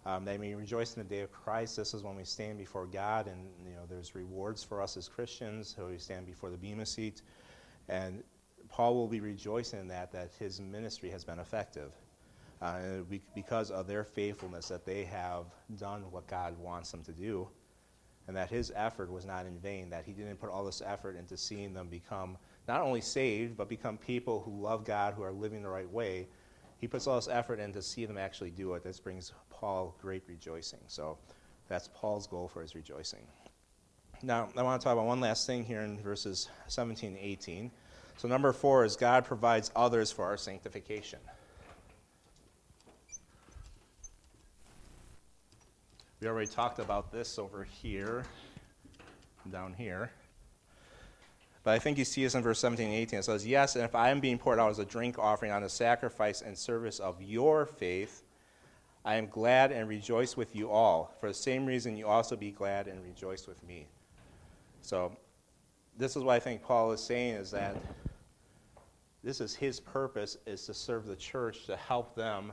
Um, 0.06 0.26
that 0.26 0.40
may 0.40 0.54
rejoice 0.54 0.96
in 0.96 1.02
the 1.02 1.08
day 1.08 1.22
of 1.22 1.32
Christ. 1.32 1.78
This 1.78 1.94
is 1.94 2.04
when 2.04 2.16
we 2.18 2.26
stand 2.26 2.58
before 2.58 2.86
God, 2.86 3.28
and 3.28 3.48
you 3.66 3.74
know 3.74 3.84
there's 3.90 4.16
rewards 4.16 4.62
for 4.62 4.82
us 4.82 4.98
as 4.98 5.08
Christians. 5.08 5.74
So 5.76 5.88
we 5.88 5.98
stand 5.98 6.26
before 6.26 6.50
the 6.50 6.58
bema 6.58 6.86
seat, 6.86 7.22
and 7.88 8.22
Paul 8.68 8.96
will 8.96 9.08
be 9.08 9.22
rejoicing 9.22 9.80
in 9.80 9.88
that 9.88 10.12
that 10.12 10.32
his 10.38 10.60
ministry 10.60 11.10
has 11.10 11.24
been 11.24 11.40
effective, 11.40 11.94
uh, 12.62 12.80
because 13.34 13.72
of 13.72 13.88
their 13.88 14.04
faithfulness 14.04 14.68
that 14.68 14.86
they 14.86 15.06
have 15.06 15.46
done 15.80 16.02
what 16.12 16.28
God 16.28 16.58
wants 16.60 16.92
them 16.92 17.02
to 17.04 17.14
do 17.14 17.48
and 18.28 18.36
that 18.36 18.50
his 18.50 18.72
effort 18.76 19.12
was 19.12 19.26
not 19.26 19.46
in 19.46 19.58
vain, 19.60 19.90
that 19.90 20.06
he 20.06 20.14
didn't 20.14 20.38
put 20.38 20.50
all 20.50 20.64
this 20.64 20.82
effort 20.86 21.18
into 21.18 21.36
seeing 21.36 21.74
them 21.74 21.88
become 21.88 22.38
not 22.68 22.82
only 22.82 23.02
saved, 23.02 23.58
but 23.58 23.68
become 23.68 23.98
people 23.98 24.42
who 24.42 24.62
love 24.62 24.86
God, 24.86 25.14
who 25.14 25.24
are 25.24 25.32
living 25.32 25.62
the 25.62 25.70
right 25.70 25.90
way. 25.90 26.28
He 26.78 26.88
puts 26.88 27.08
all 27.08 27.16
this 27.16 27.28
effort 27.28 27.60
in 27.60 27.74
to 27.74 27.82
see 27.82 28.06
them 28.06 28.18
actually 28.18 28.52
do 28.52 28.74
it. 28.74 28.84
This 28.84 29.00
brings 29.00 29.34
Paul 29.50 29.96
great 30.02 30.24
rejoicing. 30.28 30.80
So 30.88 31.18
that's 31.68 31.90
Paul's 31.94 32.28
goal 32.28 32.48
for 32.48 32.62
his 32.62 32.76
rejoicing. 32.76 33.26
Now, 34.22 34.48
I 34.56 34.64
want 34.64 34.80
to 34.80 34.84
talk 34.86 34.94
about 34.94 35.06
one 35.06 35.20
last 35.20 35.46
thing 35.46 35.66
here 35.66 35.82
in 35.82 36.00
verses 36.00 36.48
17 36.68 37.10
and 37.10 37.18
18. 37.18 37.72
So, 38.18 38.28
number 38.28 38.54
four 38.54 38.86
is 38.86 38.96
God 38.96 39.26
provides 39.26 39.72
others 39.76 40.12
for 40.12 40.24
our 40.24 40.38
sanctification. 40.38 41.20
We 46.22 46.28
already 46.30 46.48
talked 46.48 46.80
about 46.80 47.12
this 47.12 47.38
over 47.38 47.66
here, 47.66 48.24
down 49.52 49.74
here. 49.74 50.10
But 51.64 51.72
I 51.72 51.80
think 51.80 51.98
you 51.98 52.06
see 52.06 52.24
this 52.24 52.36
in 52.36 52.44
verse 52.44 52.60
17 52.60 52.88
and 52.88 52.96
18. 52.96 53.20
It 53.20 53.24
says, 53.24 53.48
Yes, 53.48 53.76
and 53.76 53.86
if 53.86 53.96
I 53.96 54.10
am 54.10 54.20
being 54.20 54.38
poured 54.38 54.60
out 54.60 54.70
as 54.70 54.80
a 54.80 54.86
drink 54.86 55.18
offering 55.18 55.52
on 55.52 55.64
the 55.64 55.70
sacrifice 55.70 56.42
and 56.42 56.58
service 56.58 57.00
of 57.00 57.22
your 57.22 57.66
faith, 57.66 58.24
I 59.06 59.16
am 59.16 59.28
glad 59.28 59.72
and 59.72 59.88
rejoice 59.88 60.36
with 60.36 60.56
you 60.56 60.70
all. 60.70 61.14
For 61.20 61.30
the 61.30 61.34
same 61.34 61.66
reason, 61.66 61.96
you 61.96 62.08
also 62.08 62.36
be 62.36 62.52
glad 62.52 62.88
and 62.88 63.04
rejoice 63.04 63.48
with 63.48 63.66
me. 63.66 63.88
So, 64.82 65.16
this 65.98 66.16
is 66.16 66.24
what 66.24 66.34
I 66.34 66.40
think 66.40 66.64
Paul 66.64 66.92
is 66.92 67.02
saying 67.02 67.36
is 67.36 67.52
that 67.52 67.78
this 69.24 69.40
is 69.40 69.56
his 69.56 69.80
purpose 69.80 70.38
is 70.46 70.66
to 70.66 70.74
serve 70.74 71.06
the 71.06 71.16
church, 71.16 71.66
to 71.66 71.78
help 71.78 72.16
them 72.16 72.52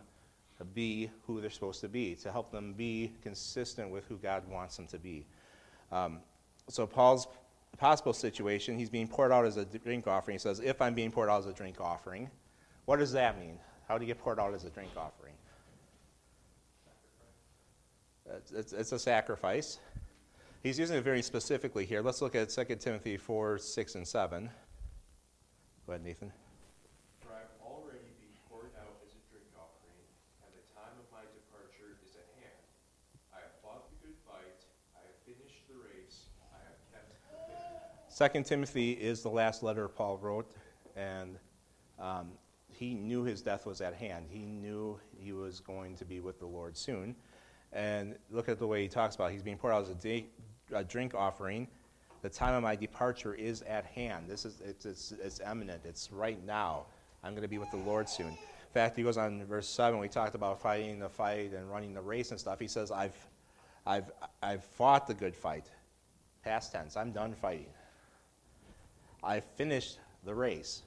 be 0.75 1.11
who 1.27 1.41
they're 1.41 1.51
supposed 1.51 1.81
to 1.81 1.89
be, 1.89 2.15
to 2.17 2.31
help 2.31 2.53
them 2.53 2.75
be 2.75 3.13
consistent 3.23 3.91
with 3.91 4.05
who 4.07 4.17
God 4.19 4.47
wants 4.49 4.77
them 4.77 4.87
to 4.89 4.99
be. 4.99 5.27
Um, 5.91 6.21
so 6.69 6.87
Paul's 6.87 7.27
possible 7.77 8.13
situation, 8.13 8.79
he's 8.79 8.91
being 8.91 9.09
poured 9.09 9.33
out 9.33 9.47
as 9.47 9.57
a 9.57 9.65
drink 9.65 10.07
offering. 10.07 10.35
He 10.35 10.39
says, 10.39 10.61
if 10.61 10.81
I'm 10.83 10.95
being 10.95 11.11
poured 11.11 11.31
out 11.31 11.41
as 11.41 11.47
a 11.47 11.53
drink 11.53 11.81
offering, 11.81 12.31
what 12.85 12.99
does 12.99 13.13
that 13.13 13.39
mean? 13.39 13.59
How 13.89 13.99
do 13.99 14.05
you 14.05 14.13
get 14.13 14.19
poured 14.19 14.39
out 14.39 14.55
as 14.55 14.65
a 14.65 14.71
drink 14.71 14.91
offering? 14.97 15.35
It's, 18.37 18.53
it's, 18.53 18.73
it's 18.73 18.93
a 18.93 18.99
sacrifice. 18.99 19.79
He's 20.63 20.79
using 20.79 20.99
it 20.99 21.05
very 21.05 21.23
specifically 21.23 21.87
here. 21.87 22.03
Let's 22.03 22.21
look 22.21 22.35
at 22.35 22.51
2 22.51 22.65
Timothy 22.77 23.17
4, 23.17 23.59
6, 23.59 23.95
and 23.95 24.07
7. 24.07 24.51
Go 25.87 25.93
ahead, 25.93 26.05
Nathan. 26.05 26.31
For 27.25 27.33
I 27.33 27.41
have 27.41 27.57
already 27.65 28.13
been 28.21 28.37
poured 28.47 28.71
out 28.77 28.95
as 29.03 29.17
a 29.17 29.23
drink 29.33 29.49
offering, 29.57 30.05
and 30.45 30.53
the 30.53 30.63
time 30.77 30.95
of 31.01 31.09
my 31.09 31.25
departure 31.33 31.97
is 32.05 32.13
at 32.15 32.29
hand. 32.39 32.63
I 33.33 33.41
have 33.41 33.57
fought 33.65 33.89
the 33.89 33.99
good 34.05 34.19
fight, 34.29 34.61
I 34.95 35.03
have 35.03 35.19
finished 35.25 35.65
the 35.67 35.81
race, 35.81 36.29
I 36.53 36.61
have 36.61 36.79
kept 36.93 37.09
the 37.09 37.19
faith. 37.25 38.10
Second 38.21 38.45
Timothy 38.45 38.91
is 38.91 39.23
the 39.23 39.31
last 39.31 39.63
letter 39.63 39.89
Paul 39.89 40.19
wrote, 40.19 40.53
and 40.95 41.39
um, 41.99 42.33
he 42.71 42.93
knew 42.93 43.23
his 43.23 43.41
death 43.41 43.65
was 43.65 43.81
at 43.81 43.95
hand. 43.95 44.27
He 44.29 44.45
knew 44.45 45.01
he 45.17 45.33
was 45.33 45.61
going 45.61 45.97
to 45.97 46.05
be 46.05 46.21
with 46.21 46.39
the 46.39 46.45
Lord 46.45 46.77
soon. 46.77 47.17
And 47.73 48.17
look 48.31 48.51
at 48.51 48.59
the 48.59 48.67
way 48.67 48.83
he 48.83 48.89
talks 48.89 49.15
about 49.15 49.31
it. 49.31 49.33
He's 49.33 49.43
being 49.43 49.57
poured 49.57 49.73
out 49.73 49.85
as 49.85 49.89
a, 49.89 49.95
day, 49.95 50.27
a 50.71 50.85
drink 50.85 51.15
offering. 51.15 51.67
The 52.21 52.29
time 52.29 52.53
of 52.53 52.63
my 52.63 52.77
departure 52.77 53.33
is 53.33 53.63
at 53.63 53.87
hand. 53.87 54.27
This 54.29 54.45
is 54.45 54.61
it's, 54.63 54.85
it's, 54.85 55.13
it's 55.13 55.41
imminent. 55.41 55.81
It's 55.87 56.13
right 56.13 56.45
now. 56.45 56.85
I'm 57.25 57.33
going 57.33 57.41
to 57.41 57.49
be 57.49 57.57
with 57.57 57.71
the 57.71 57.79
Lord 57.79 58.07
soon. 58.07 58.27
In 58.27 58.75
fact, 58.75 58.99
he 58.99 59.03
goes 59.03 59.17
on 59.17 59.41
in 59.41 59.47
verse 59.47 59.67
7, 59.67 59.99
we 59.99 60.09
talked 60.09 60.35
about 60.35 60.61
fighting 60.61 60.99
the 60.99 61.09
fight 61.09 61.55
and 61.55 61.71
running 61.71 61.95
the 61.95 62.03
race 62.03 62.33
and 62.33 62.39
stuff. 62.39 62.61
He 62.61 62.69
says, 62.69 62.91
I've, 62.91 63.17
I've, 63.87 64.13
I've 64.43 64.63
fought 64.63 65.07
the 65.07 65.15
good 65.15 65.35
fight. 65.35 65.71
Past 66.45 66.73
tense, 66.73 66.99
I'm 66.99 67.13
done 67.13 67.33
fighting. 67.33 67.73
I've 69.23 69.45
finished 69.57 69.99
the 70.25 70.35
race. 70.35 70.83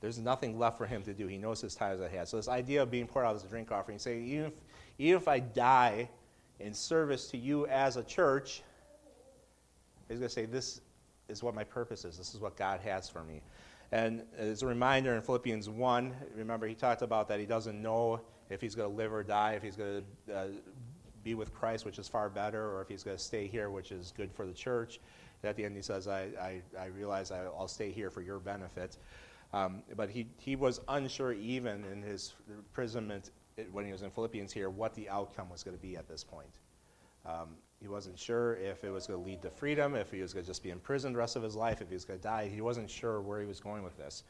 There's 0.00 0.18
nothing 0.18 0.58
left 0.58 0.76
for 0.76 0.86
him 0.86 1.02
to 1.04 1.14
do. 1.14 1.26
He 1.26 1.38
knows 1.38 1.60
his 1.60 1.74
time 1.74 1.94
is 1.94 2.00
ahead. 2.00 2.28
So 2.28 2.36
this 2.36 2.48
idea 2.48 2.82
of 2.82 2.90
being 2.90 3.06
poured 3.06 3.24
out 3.24 3.34
as 3.36 3.44
a 3.44 3.48
drink 3.48 3.72
offering, 3.72 3.98
saying, 3.98 4.26
even 4.26 4.44
if, 4.46 4.52
even 4.98 5.22
if 5.22 5.28
I 5.28 5.40
die 5.40 6.10
in 6.60 6.74
service 6.74 7.28
to 7.28 7.38
you 7.38 7.66
as 7.66 7.96
a 7.96 8.02
church, 8.02 8.62
he's 10.08 10.18
going 10.18 10.28
to 10.28 10.34
say, 10.34 10.44
this 10.44 10.82
is 11.28 11.42
what 11.42 11.54
my 11.54 11.64
purpose 11.64 12.04
is. 12.04 12.18
This 12.18 12.34
is 12.34 12.40
what 12.40 12.56
God 12.56 12.80
has 12.80 13.08
for 13.08 13.24
me. 13.24 13.40
And 13.92 14.24
as 14.36 14.62
a 14.62 14.66
reminder 14.66 15.14
in 15.14 15.22
Philippians 15.22 15.68
1, 15.68 16.14
remember 16.36 16.66
he 16.66 16.74
talked 16.74 17.02
about 17.02 17.28
that 17.28 17.40
he 17.40 17.46
doesn't 17.46 17.80
know 17.80 18.20
if 18.50 18.60
he's 18.60 18.74
going 18.74 18.90
to 18.90 18.96
live 18.96 19.12
or 19.12 19.22
die, 19.22 19.52
if 19.52 19.62
he's 19.62 19.76
going 19.76 20.04
to 20.26 20.34
uh, 20.34 20.46
be 21.22 21.34
with 21.34 21.54
Christ, 21.54 21.84
which 21.84 21.98
is 21.98 22.08
far 22.08 22.28
better, 22.28 22.70
or 22.70 22.82
if 22.82 22.88
he's 22.88 23.02
going 23.02 23.16
to 23.16 23.22
stay 23.22 23.46
here, 23.46 23.70
which 23.70 23.90
is 23.90 24.12
good 24.16 24.30
for 24.32 24.46
the 24.46 24.52
church. 24.52 25.00
At 25.44 25.56
the 25.56 25.64
end, 25.64 25.76
he 25.76 25.82
says, 25.82 26.08
I, 26.08 26.28
I, 26.40 26.62
I 26.78 26.86
realize 26.86 27.30
I, 27.30 27.44
will 27.44 27.68
stay 27.68 27.90
here 27.90 28.10
for 28.10 28.22
your 28.22 28.38
benefit. 28.38 28.96
Um, 29.52 29.82
but 29.96 30.10
he, 30.10 30.26
he 30.38 30.56
was 30.56 30.80
unsure, 30.88 31.32
even 31.32 31.84
in 31.84 32.02
his 32.02 32.34
imprisonment 32.48 33.30
when 33.70 33.84
he 33.84 33.92
was 33.92 34.02
in 34.02 34.10
Philippians 34.10 34.52
here, 34.52 34.68
what 34.68 34.94
the 34.94 35.08
outcome 35.08 35.48
was 35.48 35.62
going 35.62 35.76
to 35.76 35.82
be 35.82 35.96
at 35.96 36.08
this 36.08 36.24
point. 36.24 36.58
Um, 37.24 37.50
he 37.80 37.88
wasn't 37.88 38.18
sure 38.18 38.56
if 38.56 38.82
it 38.82 38.90
was 38.90 39.06
going 39.06 39.22
to 39.22 39.26
lead 39.28 39.42
to 39.42 39.50
freedom, 39.50 39.94
if 39.94 40.10
he 40.10 40.20
was 40.20 40.32
going 40.32 40.44
to 40.44 40.50
just 40.50 40.62
be 40.62 40.70
imprisoned 40.70 41.14
the 41.14 41.18
rest 41.18 41.36
of 41.36 41.42
his 41.42 41.54
life, 41.54 41.80
if 41.80 41.88
he 41.88 41.94
was 41.94 42.04
going 42.04 42.18
to 42.18 42.22
die. 42.22 42.50
He 42.52 42.60
wasn't 42.60 42.90
sure 42.90 43.20
where 43.20 43.40
he 43.40 43.46
was 43.46 43.60
going 43.60 43.82
with 43.82 43.96
this. 43.96 44.24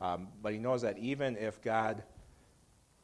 Um, 0.00 0.28
but 0.42 0.52
he 0.52 0.58
knows 0.58 0.82
that 0.82 0.98
even 0.98 1.36
if 1.36 1.60
God 1.62 2.02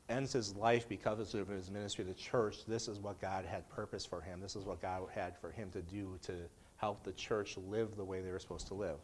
ends 0.08 0.32
his 0.32 0.54
life 0.56 0.88
because 0.88 1.34
of 1.34 1.48
his 1.48 1.70
ministry 1.70 2.04
to 2.04 2.10
the 2.10 2.16
church, 2.16 2.64
this 2.66 2.88
is 2.88 2.98
what 2.98 3.20
God 3.20 3.44
had 3.44 3.68
purpose 3.68 4.06
for 4.06 4.20
him. 4.20 4.40
This 4.40 4.56
is 4.56 4.64
what 4.64 4.80
God 4.80 5.02
had 5.14 5.36
for 5.38 5.50
him 5.50 5.70
to 5.70 5.82
do 5.82 6.18
to 6.22 6.32
help 6.78 7.04
the 7.04 7.12
church 7.12 7.56
live 7.68 7.96
the 7.96 8.04
way 8.04 8.20
they 8.20 8.30
were 8.30 8.38
supposed 8.38 8.66
to 8.68 8.74
live. 8.74 8.98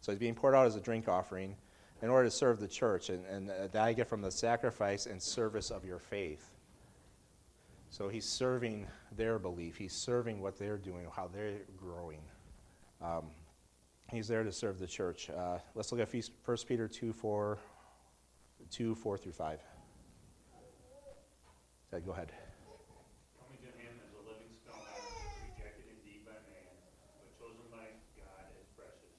So 0.00 0.12
he's 0.12 0.18
being 0.18 0.34
poured 0.34 0.54
out 0.54 0.66
as 0.66 0.76
a 0.76 0.80
drink 0.80 1.08
offering 1.08 1.56
in 2.02 2.08
order 2.08 2.28
to 2.28 2.30
serve 2.30 2.60
the 2.60 2.68
church. 2.68 3.10
And, 3.10 3.26
and 3.26 3.48
that 3.48 3.76
I 3.76 3.92
get 3.92 4.08
from 4.08 4.22
the 4.22 4.30
sacrifice 4.30 5.06
and 5.06 5.20
service 5.20 5.70
of 5.70 5.84
your 5.84 5.98
faith. 5.98 6.56
So 7.90 8.08
he's 8.08 8.26
serving 8.26 8.86
their 9.16 9.38
belief. 9.38 9.76
He's 9.76 9.94
serving 9.94 10.40
what 10.40 10.58
they're 10.58 10.78
doing, 10.78 11.06
how 11.14 11.28
they're 11.32 11.60
growing. 11.76 12.20
Um, 13.00 13.30
he's 14.10 14.28
there 14.28 14.44
to 14.44 14.52
serve 14.52 14.78
the 14.78 14.86
church. 14.86 15.30
Uh, 15.30 15.58
let's 15.74 15.92
look 15.92 16.00
at 16.00 16.12
1 16.12 16.56
Peter 16.68 16.88
2 16.88 17.12
4, 17.12 17.58
2, 18.70 18.94
4 18.94 19.18
through 19.18 19.32
5. 19.32 19.60
Okay, 21.92 22.04
go 22.04 22.12
ahead. 22.12 22.32
Coming 23.38 23.62
to 23.62 23.70
him 23.78 23.94
as 24.02 24.10
a 24.12 24.22
living 24.26 24.50
stone, 24.50 24.82
rejected 25.54 25.86
indeed 25.86 26.26
by 26.26 26.34
man, 26.50 26.74
but 27.22 27.30
chosen 27.38 27.62
by 27.70 27.94
God 28.18 28.44
as 28.58 28.66
precious. 28.74 29.16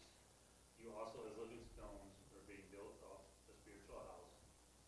You 0.78 0.92
also 0.92 1.24
as 1.26 1.34
living 1.40 1.64
stones 1.64 2.12
are 2.36 2.44
being 2.44 2.68
built 2.70 3.00
up 3.08 3.24
a 3.48 3.56
spiritual 3.56 4.04
house, 4.04 4.36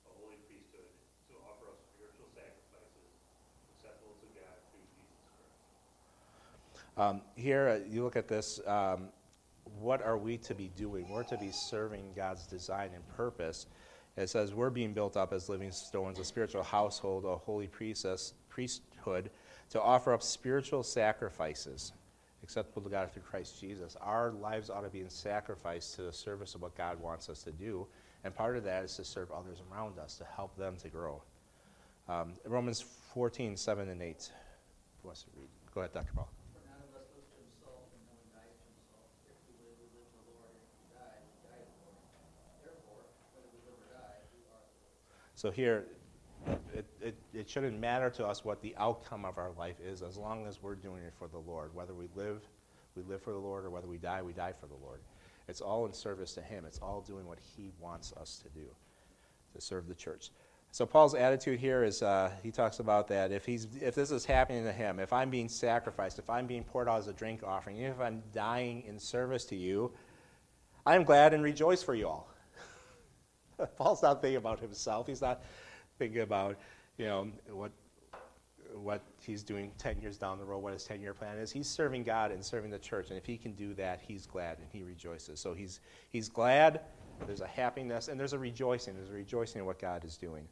a 0.05 0.13
holy 0.19 0.43
priesthood, 0.43 0.91
to 1.31 1.39
offer 1.47 1.71
up 1.71 1.79
spiritual 1.95 2.27
sacrifices 2.35 3.09
acceptable 3.79 4.19
to 4.19 4.27
God 4.35 4.59
through 4.75 4.83
Jesus 4.91 5.23
Christ. 5.39 5.55
Um, 6.99 7.21
here, 7.35 7.69
uh, 7.69 7.89
you 7.89 8.03
look 8.03 8.15
at 8.15 8.27
this. 8.27 8.59
Um, 8.67 9.07
what 9.79 10.01
are 10.01 10.17
we 10.17 10.37
to 10.39 10.53
be 10.53 10.69
doing? 10.75 11.07
We're 11.09 11.23
to 11.23 11.37
be 11.37 11.51
serving 11.51 12.11
God's 12.15 12.45
design 12.45 12.91
and 12.93 13.07
purpose. 13.15 13.67
It 14.17 14.29
says 14.29 14.53
we're 14.53 14.69
being 14.69 14.93
built 14.93 15.15
up 15.15 15.31
as 15.31 15.47
living 15.47 15.71
stones, 15.71 16.19
a 16.19 16.25
spiritual 16.25 16.63
household, 16.63 17.23
a 17.23 17.37
holy 17.37 17.67
priesthood, 17.67 19.31
to 19.69 19.81
offer 19.81 20.13
up 20.13 20.21
spiritual 20.21 20.83
sacrifices 20.83 21.93
acceptable 22.43 22.81
to 22.81 22.89
God 22.89 23.11
through 23.11 23.23
Christ 23.23 23.59
Jesus. 23.59 23.95
Our 24.01 24.31
lives 24.31 24.69
ought 24.69 24.81
to 24.81 24.89
be 24.89 25.01
in 25.01 25.09
sacrifice 25.09 25.91
to 25.95 26.03
the 26.03 26.13
service 26.13 26.55
of 26.55 26.61
what 26.61 26.75
God 26.75 26.99
wants 26.99 27.29
us 27.29 27.43
to 27.43 27.51
do. 27.51 27.87
And 28.23 28.33
part 28.35 28.57
of 28.57 28.63
that 28.63 28.83
is 28.83 28.95
to 28.95 29.05
serve 29.05 29.31
others 29.31 29.61
around 29.71 29.99
us, 29.99 30.15
to 30.15 30.25
help 30.25 30.55
them 30.57 30.75
to 30.77 30.89
grow. 30.89 31.21
Um, 32.07 32.33
Romans 32.45 32.83
14, 33.13 33.55
7 33.55 33.89
and 33.89 34.01
8. 34.01 34.31
Who 35.01 35.07
wants 35.07 35.23
to 35.23 35.29
read? 35.37 35.47
Go 35.73 35.81
ahead, 35.81 35.93
Dr. 35.93 36.11
Paul. 36.15 36.27
For 36.51 36.59
none 36.67 36.81
of 36.83 36.91
us 36.99 37.07
looks 37.15 37.29
to 37.31 37.39
himself, 37.39 37.85
and 37.93 38.01
no 38.09 38.17
one 38.17 38.27
dies 38.33 38.51
to 38.59 38.65
himself. 38.65 39.07
If 39.29 39.37
we 39.47 39.53
live, 39.63 39.77
we 39.79 39.87
live 39.93 40.09
in 40.09 40.19
the 40.19 40.33
Lord. 40.35 40.51
If 40.57 40.73
we 40.73 40.85
die, 40.91 41.21
we 41.21 41.37
die 41.45 41.63
in 41.63 41.69
the 41.69 41.81
Lord. 41.85 42.01
Therefore, 42.65 43.01
whether 43.31 43.47
we 43.53 43.61
live 43.63 43.77
or 43.77 43.87
die, 43.93 44.25
we 44.35 44.41
are 44.49 44.59
the 44.59 44.83
Lord. 45.13 45.28
So 45.39 45.51
here, 45.51 45.85
it, 46.75 46.85
it, 47.01 47.15
it 47.33 47.49
shouldn't 47.49 47.79
matter 47.79 48.09
to 48.09 48.27
us 48.27 48.43
what 48.43 48.61
the 48.61 48.75
outcome 48.77 49.23
of 49.23 49.37
our 49.37 49.51
life 49.57 49.77
is 49.79 50.01
as 50.01 50.17
long 50.17 50.45
as 50.45 50.61
we're 50.61 50.75
doing 50.75 51.01
it 51.01 51.13
for 51.17 51.29
the 51.29 51.37
Lord. 51.37 51.73
Whether 51.73 51.93
we 51.93 52.09
live, 52.13 52.41
we 52.93 53.03
live 53.03 53.21
for 53.21 53.31
the 53.31 53.39
Lord, 53.39 53.63
or 53.63 53.69
whether 53.69 53.87
we 53.87 53.97
die, 53.97 54.21
we 54.21 54.33
die 54.33 54.51
for 54.59 54.67
the 54.67 54.75
Lord. 54.83 54.99
It's 55.47 55.61
all 55.61 55.85
in 55.85 55.93
service 55.93 56.33
to 56.33 56.41
Him. 56.41 56.65
It's 56.65 56.79
all 56.79 56.99
doing 56.99 57.25
what 57.25 57.37
He 57.55 57.71
wants 57.79 58.11
us 58.19 58.43
to 58.43 58.49
do, 58.49 58.65
to 59.55 59.61
serve 59.61 59.87
the 59.87 59.95
church. 59.95 60.31
So 60.71 60.85
Paul's 60.85 61.15
attitude 61.15 61.57
here 61.57 61.85
is 61.85 62.03
uh, 62.03 62.31
he 62.43 62.51
talks 62.51 62.81
about 62.81 63.07
that 63.07 63.31
if 63.31 63.45
he's 63.45 63.65
if 63.81 63.95
this 63.95 64.11
is 64.11 64.25
happening 64.25 64.65
to 64.65 64.73
him, 64.73 64.99
if 64.99 65.13
I'm 65.13 65.29
being 65.29 65.47
sacrificed, 65.47 66.19
if 66.19 66.29
I'm 66.29 66.47
being 66.47 66.65
poured 66.65 66.89
out 66.89 66.99
as 66.99 67.07
a 67.07 67.13
drink 67.13 67.43
offering, 67.43 67.77
even 67.77 67.91
if 67.91 67.99
I'm 68.01 68.21
dying 68.33 68.83
in 68.85 68.99
service 68.99 69.45
to 69.45 69.55
you, 69.55 69.93
I'm 70.85 71.03
glad 71.05 71.33
and 71.33 71.41
rejoice 71.41 71.81
for 71.81 71.95
you 71.95 72.09
all. 72.09 72.29
Paul's 73.77 74.01
not 74.01 74.21
thinking 74.21 74.37
about 74.37 74.59
himself. 74.59 75.07
He's 75.07 75.21
not 75.21 75.43
thinking 75.97 76.21
about 76.21 76.57
you 76.97 77.05
know 77.05 77.27
what 77.51 77.71
what 78.73 79.01
he's 79.21 79.43
doing 79.43 79.71
10 79.77 79.99
years 79.99 80.17
down 80.17 80.37
the 80.37 80.45
road, 80.45 80.59
what 80.59 80.73
his 80.73 80.83
10 80.83 81.01
year 81.01 81.13
plan 81.13 81.37
is. 81.37 81.51
He's 81.51 81.67
serving 81.67 82.03
God 82.03 82.31
and 82.31 82.43
serving 82.43 82.69
the 82.69 82.79
church. 82.79 83.09
And 83.09 83.17
if 83.17 83.25
he 83.25 83.37
can 83.37 83.53
do 83.53 83.73
that, 83.75 83.99
he's 84.05 84.25
glad 84.25 84.59
and 84.59 84.67
he 84.71 84.83
rejoices. 84.83 85.39
So 85.39 85.53
he's, 85.53 85.79
he's 86.11 86.29
glad, 86.29 86.81
there's 87.25 87.41
a 87.41 87.47
happiness, 87.47 88.07
and 88.07 88.19
there's 88.19 88.33
a 88.33 88.39
rejoicing. 88.39 88.95
There's 88.95 89.09
a 89.09 89.13
rejoicing 89.13 89.59
in 89.59 89.65
what 89.65 89.79
God 89.79 90.05
is 90.05 90.17
doing. 90.17 90.47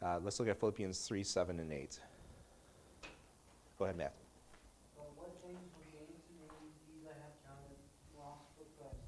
Uh, 0.00 0.20
let's 0.22 0.38
look 0.38 0.48
at 0.48 0.60
Philippians 0.60 0.98
3 1.06 1.24
7 1.24 1.60
and 1.60 1.72
8. 1.72 2.00
Go 3.78 3.84
ahead, 3.84 3.96
Matt. 3.96 4.14
But 4.96 5.10
what 5.16 5.32
things 5.44 5.60
were 5.76 5.88
gained 5.92 6.08
to 6.08 6.32
me, 6.38 6.48
these 6.88 7.04
I 7.04 7.16
have 7.18 7.34
counted 7.44 7.76
loss 8.16 8.40
for 8.56 8.64
Christ. 8.78 9.04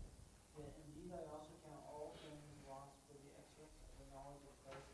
Yet 0.56 0.72
indeed 0.88 1.14
I 1.14 1.22
also 1.32 1.52
count 1.64 1.80
all 1.88 2.16
things 2.20 2.42
lost 2.68 2.92
for 3.08 3.16
the 3.16 3.32
excellence 3.38 3.76
of 3.84 3.92
the 3.96 4.06
knowledge 4.12 4.44
of 4.44 4.54
Christ 4.64 4.88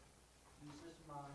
Jesus 0.62 0.94
my 1.06 1.30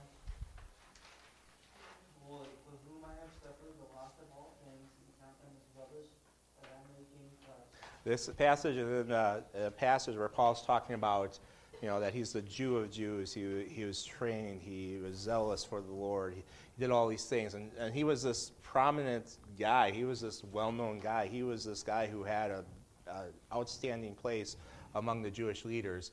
Lord, 2.29 2.45
for 2.61 2.77
whom 2.85 3.01
I 3.01 3.13
have 3.25 3.33
suffered 3.41 3.73
the 3.81 3.89
loss 3.97 4.13
of 4.21 4.29
all 4.37 4.53
things, 4.61 4.85
and 5.01 5.09
count 5.17 5.33
them 5.41 5.49
as 5.57 5.65
rubbish, 5.73 6.13
that 6.61 6.69
I 6.69 6.79
may 6.93 7.01
gain 7.09 7.33
Christ. 7.41 7.73
This 8.09 8.27
passage 8.27 8.75
is 8.75 9.05
in 9.05 9.11
a, 9.11 9.43
a 9.53 9.69
passage 9.69 10.17
where 10.17 10.27
Paul's 10.27 10.65
talking 10.65 10.95
about, 10.95 11.37
you 11.79 11.87
know, 11.87 11.99
that 11.99 12.11
he's 12.11 12.33
the 12.33 12.41
Jew 12.41 12.77
of 12.77 12.89
Jews. 12.89 13.31
He, 13.31 13.65
he 13.69 13.85
was 13.85 14.03
trained. 14.03 14.63
He 14.63 14.97
was 14.97 15.15
zealous 15.15 15.63
for 15.63 15.79
the 15.79 15.91
Lord. 15.91 16.33
He, 16.33 16.39
he 16.75 16.79
did 16.79 16.89
all 16.89 17.07
these 17.07 17.25
things. 17.25 17.53
And, 17.53 17.69
and 17.77 17.93
he 17.93 18.03
was 18.03 18.23
this 18.23 18.51
prominent 18.63 19.37
guy. 19.59 19.91
He 19.91 20.05
was 20.05 20.21
this 20.21 20.43
well-known 20.43 21.01
guy. 21.01 21.27
He 21.27 21.43
was 21.43 21.63
this 21.63 21.83
guy 21.83 22.07
who 22.07 22.23
had 22.23 22.49
a, 22.49 22.65
a 23.05 23.25
outstanding 23.53 24.15
place 24.15 24.57
among 24.95 25.21
the 25.21 25.29
Jewish 25.29 25.63
leaders. 25.63 26.09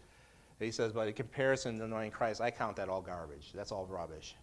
And 0.60 0.66
he 0.66 0.72
says, 0.72 0.92
but 0.92 1.08
in 1.08 1.14
comparison 1.14 1.78
to 1.78 1.88
knowing 1.88 2.10
Christ, 2.10 2.42
I 2.42 2.50
count 2.50 2.76
that 2.76 2.90
all 2.90 3.00
garbage. 3.00 3.52
That's 3.54 3.72
all 3.72 3.86
rubbish. 3.86 4.36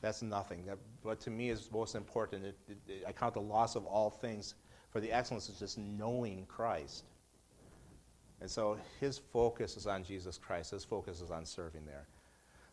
That's 0.00 0.22
nothing. 0.22 0.66
That, 0.66 0.78
what 1.04 1.20
to 1.20 1.30
me 1.30 1.50
is 1.50 1.70
most 1.70 1.94
important. 1.94 2.46
It, 2.46 2.56
it, 2.88 3.04
I 3.06 3.12
count 3.12 3.34
the 3.34 3.40
loss 3.40 3.76
of 3.76 3.86
all 3.86 4.10
things 4.10 4.56
for 4.90 5.00
the 5.00 5.12
excellence 5.12 5.48
is 5.48 5.58
just 5.58 5.78
knowing 5.78 6.46
Christ. 6.46 7.04
And 8.40 8.50
so 8.50 8.78
his 9.00 9.18
focus 9.18 9.76
is 9.76 9.86
on 9.86 10.02
Jesus 10.02 10.38
Christ. 10.38 10.70
His 10.70 10.84
focus 10.84 11.20
is 11.20 11.30
on 11.30 11.44
serving 11.44 11.84
there. 11.86 12.06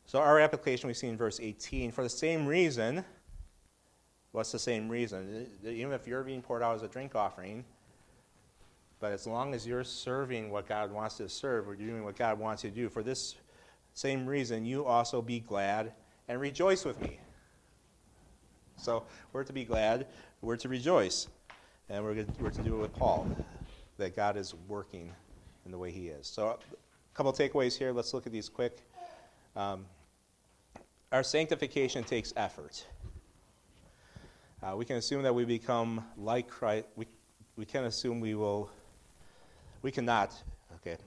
So 0.06 0.20
our 0.20 0.40
application 0.40 0.88
we 0.88 0.94
see 0.94 1.08
in 1.08 1.18
verse 1.18 1.40
18, 1.42 1.92
for 1.92 2.04
the 2.04 2.10
same 2.10 2.46
reason, 2.46 3.04
what's 4.32 4.52
the 4.52 4.60
same 4.60 4.88
reason? 4.88 5.48
Uh, 5.66 5.70
even 5.70 5.92
if 5.92 6.08
you're 6.08 6.24
being 6.24 6.42
poured 6.42 6.64
out 6.64 6.76
as 6.76 6.84
a 6.84 6.88
drink 6.88 7.14
offering, 7.16 7.66
but 9.00 9.12
as 9.12 9.28
long 9.28 9.54
as 9.54 9.68
you're 9.68 9.84
serving 9.84 10.50
what 10.50 10.68
God 10.68 10.92
wants 10.92 11.18
to 11.18 11.30
serve, 11.30 11.68
or 11.68 11.76
you're 11.76 11.90
doing 11.90 12.04
what 12.04 12.16
God 12.16 12.40
wants 12.40 12.64
you 12.64 12.70
to 12.70 12.76
do, 12.76 12.90
for 12.90 13.04
this 13.04 13.36
same 13.94 14.26
reason, 14.26 14.66
you 14.66 14.86
also 14.86 15.22
be 15.22 15.40
glad 15.40 15.92
and 16.28 16.40
rejoice 16.40 16.86
with 16.86 17.00
me. 17.02 17.20
So 18.78 19.04
we're 19.34 19.44
to 19.44 19.54
be 19.54 19.66
glad, 19.66 20.08
we're 20.42 20.58
to 20.58 20.70
rejoice, 20.70 21.28
and 21.90 22.04
we're, 22.04 22.16
to, 22.16 22.26
we're 22.40 22.50
to 22.50 22.62
do 22.62 22.76
it 22.76 22.80
with 22.80 22.94
Paul, 22.94 23.28
that 23.98 24.16
God 24.16 24.38
is 24.38 24.54
working 24.68 25.12
in 25.66 25.72
the 25.72 25.78
way 25.78 25.92
He 25.92 26.08
is. 26.08 26.28
So, 26.28 26.50
a 26.50 26.58
couple 27.14 27.32
takeaways 27.34 27.78
here. 27.78 27.92
Let's 27.92 28.14
look 28.14 28.26
at 28.26 28.34
these 28.34 28.50
quick. 28.50 28.80
Um, 29.56 29.86
our 31.12 31.24
sanctification 31.24 32.04
takes 32.04 32.34
effort. 32.36 32.86
Uh, 34.62 34.76
we 34.76 34.86
can 34.86 34.98
assume 34.98 35.24
that 35.24 35.34
we 35.34 35.46
become 35.46 36.04
like 36.18 36.50
Christ. 36.50 36.86
We, 36.96 37.06
we 37.56 37.66
can 37.66 37.86
assume 37.86 38.20
we 38.20 38.36
will. 38.36 38.70
We 39.82 39.92
cannot. 39.92 40.34
Okay. 40.76 40.98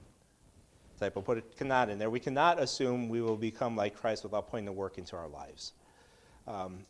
type. 0.98 1.14
We'll 1.16 1.22
put 1.22 1.38
it 1.38 1.56
cannot 1.56 1.90
in 1.90 1.98
there. 1.98 2.10
We 2.10 2.20
cannot 2.20 2.60
assume 2.60 3.08
we 3.08 3.20
will 3.20 3.36
become 3.36 3.76
like 3.76 3.94
Christ 3.94 4.24
without 4.24 4.50
putting 4.50 4.64
the 4.64 4.72
work 4.72 4.98
into 4.98 5.16
our 5.16 5.28
lives. 5.28 5.72
Um, 6.46 6.86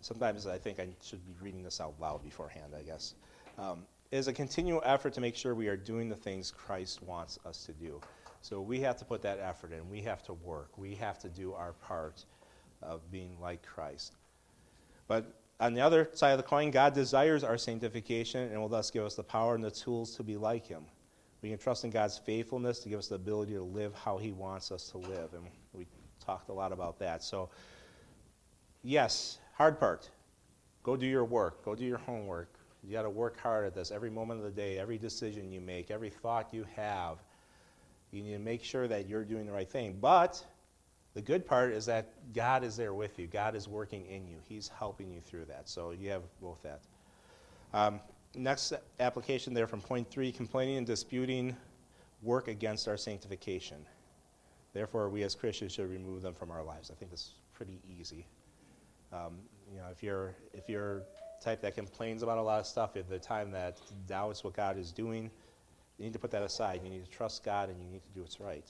sometimes 0.00 0.46
I 0.46 0.58
think 0.58 0.78
I 0.80 0.88
should 1.02 1.24
be 1.26 1.34
reading 1.40 1.62
this 1.62 1.80
out 1.80 1.94
loud 2.00 2.22
beforehand, 2.22 2.72
I 2.78 2.82
guess. 2.82 3.14
Um, 3.58 3.86
is 4.10 4.28
a 4.28 4.32
continual 4.32 4.80
effort 4.84 5.12
to 5.14 5.20
make 5.20 5.34
sure 5.34 5.54
we 5.54 5.66
are 5.66 5.76
doing 5.76 6.08
the 6.08 6.14
things 6.14 6.52
Christ 6.52 7.02
wants 7.02 7.38
us 7.44 7.64
to 7.66 7.72
do. 7.72 8.00
So 8.42 8.60
we 8.60 8.78
have 8.80 8.96
to 8.98 9.04
put 9.04 9.22
that 9.22 9.40
effort 9.40 9.72
in. 9.72 9.88
We 9.88 10.02
have 10.02 10.22
to 10.24 10.34
work. 10.34 10.76
We 10.78 10.94
have 10.96 11.18
to 11.20 11.28
do 11.28 11.52
our 11.54 11.72
part 11.72 12.24
of 12.82 13.10
being 13.10 13.36
like 13.40 13.64
Christ. 13.64 14.12
But 15.08 15.32
on 15.60 15.74
the 15.74 15.80
other 15.80 16.10
side 16.12 16.32
of 16.32 16.36
the 16.36 16.44
coin, 16.44 16.70
God 16.70 16.94
desires 16.94 17.42
our 17.42 17.58
sanctification 17.58 18.52
and 18.52 18.60
will 18.60 18.68
thus 18.68 18.90
give 18.90 19.04
us 19.04 19.14
the 19.14 19.24
power 19.24 19.54
and 19.54 19.64
the 19.64 19.70
tools 19.70 20.14
to 20.16 20.22
be 20.22 20.36
like 20.36 20.66
Him. 20.66 20.84
We 21.42 21.50
can 21.50 21.58
trust 21.58 21.84
in 21.84 21.90
God's 21.90 22.18
faithfulness 22.18 22.78
to 22.80 22.88
give 22.88 22.98
us 22.98 23.08
the 23.08 23.16
ability 23.16 23.54
to 23.54 23.62
live 23.62 23.94
how 23.94 24.18
He 24.18 24.32
wants 24.32 24.70
us 24.70 24.88
to 24.90 24.98
live. 24.98 25.34
And 25.34 25.44
we 25.72 25.86
talked 26.24 26.48
a 26.48 26.52
lot 26.52 26.72
about 26.72 26.98
that. 27.00 27.22
So, 27.22 27.50
yes, 28.82 29.38
hard 29.54 29.78
part. 29.80 30.10
Go 30.82 30.96
do 30.96 31.06
your 31.06 31.24
work, 31.24 31.64
go 31.64 31.74
do 31.74 31.84
your 31.84 31.98
homework. 31.98 32.58
You 32.86 32.92
got 32.92 33.02
to 33.02 33.10
work 33.10 33.38
hard 33.40 33.66
at 33.66 33.74
this 33.74 33.90
every 33.90 34.10
moment 34.10 34.40
of 34.40 34.44
the 34.44 34.52
day, 34.52 34.78
every 34.78 34.98
decision 34.98 35.50
you 35.50 35.60
make, 35.60 35.90
every 35.90 36.10
thought 36.10 36.52
you 36.52 36.66
have. 36.76 37.18
You 38.10 38.22
need 38.22 38.32
to 38.32 38.38
make 38.38 38.62
sure 38.62 38.86
that 38.86 39.08
you're 39.08 39.24
doing 39.24 39.46
the 39.46 39.52
right 39.52 39.68
thing. 39.68 39.96
But 40.00 40.44
the 41.14 41.22
good 41.22 41.46
part 41.46 41.72
is 41.72 41.86
that 41.86 42.12
God 42.34 42.62
is 42.62 42.76
there 42.76 42.92
with 42.92 43.18
you. 43.18 43.26
God 43.26 43.54
is 43.56 43.68
working 43.68 44.04
in 44.06 44.26
you. 44.26 44.36
He's 44.48 44.68
helping 44.68 45.10
you 45.10 45.20
through 45.20 45.46
that. 45.46 45.68
So 45.68 45.92
you 45.92 46.10
have 46.10 46.22
both 46.40 46.62
that. 46.62 46.82
Um, 47.72 48.00
next 48.34 48.72
application 49.00 49.54
there 49.54 49.66
from 49.66 49.80
point 49.80 50.10
three 50.10 50.30
complaining 50.30 50.76
and 50.76 50.86
disputing 50.86 51.56
work 52.22 52.48
against 52.48 52.86
our 52.88 52.96
sanctification. 52.96 53.78
Therefore, 54.72 55.08
we 55.08 55.22
as 55.22 55.34
Christians 55.34 55.72
should 55.72 55.88
remove 55.88 56.22
them 56.22 56.34
from 56.34 56.50
our 56.50 56.62
lives. 56.62 56.90
I 56.90 56.94
think 56.94 57.12
it's 57.12 57.32
pretty 57.52 57.80
easy. 57.98 58.26
Um, 59.12 59.38
you 59.72 59.78
know, 59.78 59.86
if 59.92 60.02
you're 60.02 60.34
if 60.52 60.68
you're 60.68 61.02
type 61.44 61.60
that 61.62 61.74
complains 61.74 62.22
about 62.22 62.38
a 62.38 62.42
lot 62.42 62.60
of 62.60 62.66
stuff 62.66 62.96
at 62.96 63.08
the 63.08 63.18
time 63.18 63.50
that 63.52 63.80
doubts 64.06 64.42
what 64.42 64.54
God 64.54 64.78
is 64.78 64.90
doing, 64.90 65.30
you 65.98 66.04
need 66.04 66.12
to 66.12 66.18
put 66.18 66.30
that 66.30 66.42
aside. 66.42 66.80
You 66.82 66.90
need 66.90 67.04
to 67.04 67.10
trust 67.10 67.44
God 67.44 67.68
and 67.68 67.80
you 67.80 67.88
need 67.88 68.02
to 68.02 68.08
do 68.14 68.22
what's 68.22 68.40
right. 68.40 68.64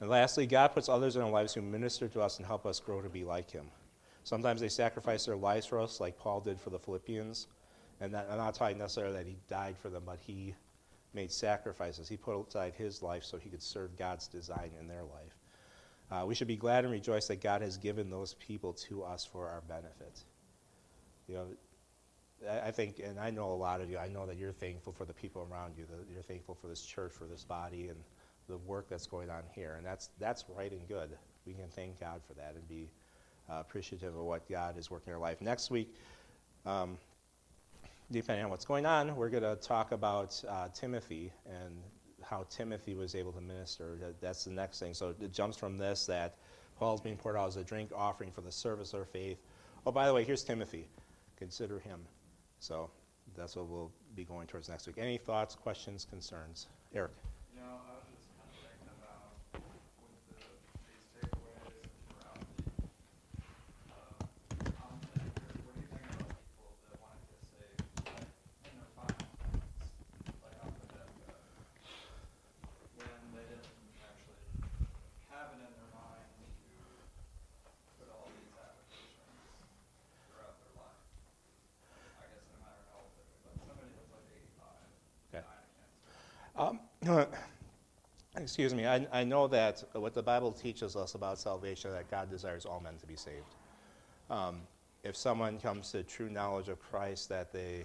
And 0.00 0.10
lastly, 0.10 0.46
God 0.46 0.68
puts 0.68 0.88
others 0.88 1.16
in 1.16 1.22
our 1.22 1.30
lives 1.30 1.54
who 1.54 1.62
minister 1.62 2.08
to 2.08 2.20
us 2.20 2.36
and 2.36 2.46
help 2.46 2.66
us 2.66 2.80
grow 2.80 3.00
to 3.00 3.08
be 3.08 3.24
like 3.24 3.50
Him. 3.50 3.66
Sometimes 4.24 4.60
they 4.60 4.68
sacrifice 4.68 5.24
their 5.24 5.36
lives 5.36 5.64
for 5.64 5.80
us, 5.80 6.00
like 6.00 6.18
Paul 6.18 6.40
did 6.40 6.60
for 6.60 6.70
the 6.70 6.78
Philippians. 6.78 7.46
And 8.00 8.12
that, 8.12 8.26
I'm 8.30 8.36
not 8.36 8.54
talking 8.54 8.76
necessarily 8.76 9.14
that 9.14 9.26
he 9.26 9.36
died 9.48 9.76
for 9.80 9.88
them, 9.88 10.02
but 10.04 10.18
he 10.20 10.54
made 11.14 11.32
sacrifices. 11.32 12.08
He 12.08 12.16
put 12.16 12.48
aside 12.48 12.74
his 12.76 13.02
life 13.02 13.24
so 13.24 13.38
he 13.38 13.48
could 13.48 13.62
serve 13.62 13.96
God's 13.96 14.26
design 14.26 14.72
in 14.78 14.86
their 14.86 15.04
life. 15.04 15.38
Uh, 16.10 16.26
we 16.26 16.34
should 16.34 16.48
be 16.48 16.56
glad 16.56 16.84
and 16.84 16.92
rejoice 16.92 17.26
that 17.28 17.40
God 17.40 17.62
has 17.62 17.78
given 17.78 18.10
those 18.10 18.34
people 18.34 18.72
to 18.74 19.02
us 19.02 19.24
for 19.24 19.48
our 19.48 19.62
benefit. 19.62 20.24
You 21.28 21.34
know, 21.34 21.46
I, 22.50 22.70
think, 22.70 23.00
and 23.02 23.18
I 23.18 23.30
know 23.30 23.52
a 23.52 23.54
lot 23.56 23.80
of 23.80 23.90
you, 23.90 23.98
I 23.98 24.08
know 24.08 24.26
that 24.26 24.36
you're 24.36 24.52
thankful 24.52 24.92
for 24.92 25.04
the 25.04 25.12
people 25.12 25.46
around 25.50 25.74
you, 25.76 25.86
that 25.86 26.12
you're 26.12 26.22
thankful 26.22 26.54
for 26.54 26.68
this 26.68 26.82
church, 26.82 27.12
for 27.12 27.26
this 27.26 27.44
body, 27.44 27.88
and 27.88 27.98
the 28.48 28.58
work 28.58 28.88
that's 28.88 29.06
going 29.06 29.30
on 29.30 29.42
here. 29.54 29.74
And 29.76 29.86
that's, 29.86 30.10
that's 30.20 30.44
right 30.48 30.70
and 30.70 30.86
good. 30.86 31.10
We 31.46 31.54
can 31.54 31.68
thank 31.68 31.98
God 31.98 32.20
for 32.26 32.34
that 32.34 32.54
and 32.54 32.68
be 32.68 32.90
uh, 33.50 33.54
appreciative 33.60 34.14
of 34.14 34.22
what 34.22 34.48
God 34.48 34.78
is 34.78 34.90
working 34.90 35.08
in 35.08 35.14
our 35.14 35.20
life. 35.20 35.40
Next 35.40 35.70
week, 35.70 35.94
um, 36.64 36.98
depending 38.10 38.44
on 38.44 38.50
what's 38.50 38.64
going 38.64 38.86
on, 38.86 39.16
we're 39.16 39.30
going 39.30 39.42
to 39.42 39.56
talk 39.56 39.92
about 39.92 40.42
uh, 40.48 40.68
Timothy 40.74 41.32
and 41.46 41.74
how 42.22 42.44
Timothy 42.50 42.94
was 42.94 43.14
able 43.14 43.32
to 43.32 43.40
minister. 43.40 43.96
That, 44.00 44.20
that's 44.20 44.44
the 44.44 44.50
next 44.50 44.78
thing. 44.78 44.94
So 44.94 45.14
it 45.20 45.32
jumps 45.32 45.56
from 45.56 45.78
this 45.78 46.06
that 46.06 46.36
Paul's 46.78 47.00
being 47.00 47.16
poured 47.16 47.36
out 47.36 47.48
as 47.48 47.56
a 47.56 47.64
drink 47.64 47.90
offering 47.94 48.30
for 48.30 48.42
the 48.42 48.52
service 48.52 48.92
of 48.92 49.00
our 49.00 49.04
faith. 49.06 49.38
Oh, 49.86 49.92
by 49.92 50.06
the 50.06 50.14
way, 50.14 50.24
here's 50.24 50.44
Timothy. 50.44 50.88
Consider 51.36 51.78
him. 51.78 52.00
So 52.60 52.90
that's 53.36 53.56
what 53.56 53.68
we'll 53.68 53.92
be 54.14 54.24
going 54.24 54.46
towards 54.46 54.68
next 54.68 54.86
week. 54.86 54.96
Any 54.98 55.18
thoughts, 55.18 55.54
questions, 55.54 56.06
concerns? 56.08 56.66
Eric. 56.94 57.12
You 57.54 57.60
know, 57.60 57.66
I 57.66 57.92
was 57.92 58.04
just 58.08 58.32
kind 58.32 58.48
of 58.48 58.56
thinking 58.64 58.88
about 58.96 59.36
with 60.00 60.16
the, 60.32 60.40
these 60.88 61.04
takeaways 61.12 61.92
around 62.16 62.40
the, 62.56 62.72
uh, 63.92 64.24
content 64.80 65.28
here, 65.36 65.52
what 65.68 65.76
do 65.76 65.80
you 65.84 65.90
think 65.92 66.08
about 66.16 66.32
people 66.40 66.72
that 66.88 66.96
want 67.04 67.20
to 67.20 67.24
get 67.28 67.40
saved, 67.52 67.84
like, 68.16 68.32
in 68.64 68.72
their 68.80 68.88
final 68.96 69.28
moments, 69.44 69.92
like 70.40 70.56
on 70.64 70.72
the 70.72 70.88
deathbed? 70.88 71.36
When 72.96 73.12
they 73.36 73.44
didn't 73.44 73.68
actually 74.00 74.40
have 75.28 75.52
it 75.52 75.60
in 75.60 75.72
their 75.76 75.90
mind 75.92 76.32
to 76.32 76.64
put 78.00 78.08
all 78.08 78.32
these 78.32 78.56
applications 78.56 79.36
throughout 80.32 80.56
their 80.64 80.72
life. 80.80 80.96
I 82.16 82.24
guess 82.32 82.44
no 82.52 82.60
matter 82.64 82.80
how 82.88 83.04
old 83.04 83.12
they 83.16 83.24
were, 83.28 83.40
but 83.44 83.52
somebody 83.68 83.92
that's 83.92 84.12
like 84.12 84.24
eighty-five, 84.32 84.88
Okay. 85.32 85.44
dying 85.44 85.64
of 85.64 85.72
cancer. 85.76 86.04
Um, 86.56 86.80
excuse 88.56 88.72
me. 88.72 88.86
I, 88.86 89.06
I 89.12 89.22
know 89.22 89.48
that 89.48 89.84
what 89.92 90.14
the 90.14 90.22
Bible 90.22 90.50
teaches 90.50 90.96
us 90.96 91.14
about 91.14 91.38
salvation 91.38 91.92
that 91.92 92.10
God 92.10 92.30
desires 92.30 92.64
all 92.64 92.80
men 92.80 92.94
to 92.96 93.06
be 93.06 93.14
saved. 93.14 93.54
Um, 94.30 94.62
if 95.04 95.14
someone 95.14 95.58
comes 95.58 95.92
to 95.92 96.02
true 96.02 96.30
knowledge 96.30 96.70
of 96.70 96.80
Christ, 96.80 97.28
that 97.28 97.52
they 97.52 97.84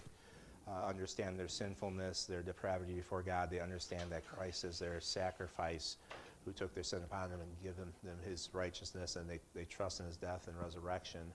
uh, 0.69 0.87
understand 0.87 1.37
their 1.37 1.49
sinfulness, 1.49 2.23
their 2.23 2.41
depravity 2.41 2.93
before 2.93 3.21
God, 3.21 3.51
they 3.51 3.59
understand 3.59 4.13
that 4.13 4.25
Christ 4.25 4.63
is 4.63 4.79
their 4.79 5.01
sacrifice, 5.01 5.97
who 6.45 6.53
took 6.53 6.73
their 6.73 6.85
sin 6.85 7.01
upon 7.03 7.31
him 7.31 7.41
and 7.41 7.51
given 7.61 7.91
them 8.01 8.15
his 8.25 8.47
righteousness, 8.53 9.17
and 9.17 9.29
they, 9.29 9.41
they 9.53 9.65
trust 9.65 9.99
in 9.99 10.05
his 10.05 10.15
death 10.15 10.47
and 10.47 10.55
resurrection, 10.63 11.33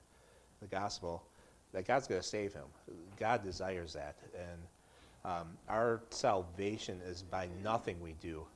the 0.62 0.66
gospel, 0.66 1.22
that 1.74 1.86
God's 1.86 2.06
going 2.06 2.22
to 2.22 2.26
save 2.26 2.54
him. 2.54 2.64
God 3.20 3.44
desires 3.44 3.92
that. 3.92 4.16
And 4.34 4.62
um, 5.26 5.48
our 5.68 6.00
salvation 6.08 7.02
is 7.04 7.22
by 7.22 7.50
nothing 7.62 8.00
we 8.00 8.14
do. 8.18 8.46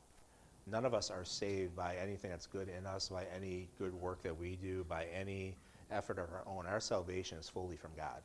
None 0.71 0.85
of 0.85 0.95
us 0.95 1.11
are 1.11 1.25
saved 1.25 1.75
by 1.75 1.97
anything 1.97 2.31
that's 2.31 2.47
good 2.47 2.69
in 2.69 2.87
us, 2.87 3.09
by 3.09 3.25
any 3.35 3.69
good 3.79 3.95
work 3.95 4.23
that 4.23 4.39
we 4.39 4.57
do, 4.57 4.85
by 4.89 5.07
any 5.07 5.57
effort 5.91 6.19
of 6.19 6.27
our 6.31 6.45
own. 6.47 6.67
Our 6.67 6.81
salvation 6.81 7.39
is 7.39 7.49
fully 7.49 7.77
from 7.77 7.91
God. 7.97 8.21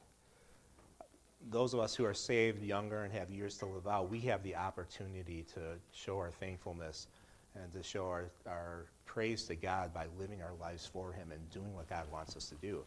Those 1.49 1.73
of 1.73 1.79
us 1.79 1.95
who 1.95 2.05
are 2.05 2.13
saved 2.13 2.63
younger 2.63 3.03
and 3.03 3.13
have 3.13 3.29
years 3.29 3.57
to 3.59 3.65
live 3.65 3.87
out, 3.87 4.09
we 4.09 4.19
have 4.21 4.43
the 4.43 4.55
opportunity 4.55 5.45
to 5.53 5.59
show 5.91 6.17
our 6.17 6.31
thankfulness 6.31 7.07
and 7.55 7.71
to 7.71 7.81
show 7.81 8.05
our, 8.05 8.25
our 8.47 8.85
praise 9.05 9.45
to 9.45 9.55
God 9.55 9.93
by 9.93 10.05
living 10.19 10.41
our 10.41 10.53
lives 10.59 10.85
for 10.85 11.13
Him 11.13 11.31
and 11.31 11.49
doing 11.51 11.73
what 11.73 11.89
God 11.89 12.05
wants 12.11 12.35
us 12.35 12.49
to 12.49 12.55
do. 12.55 12.83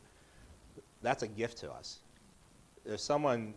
That's 1.03 1.23
a 1.23 1.29
gift 1.29 1.59
to 1.59 1.73
us. 1.73 2.01
If 2.85 3.01
someone 3.01 3.55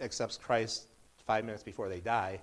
accepts 0.00 0.36
Christ 0.36 0.86
five 1.26 1.44
minutes 1.44 1.62
before 1.62 1.88
they 1.88 2.00
die, 2.00 2.40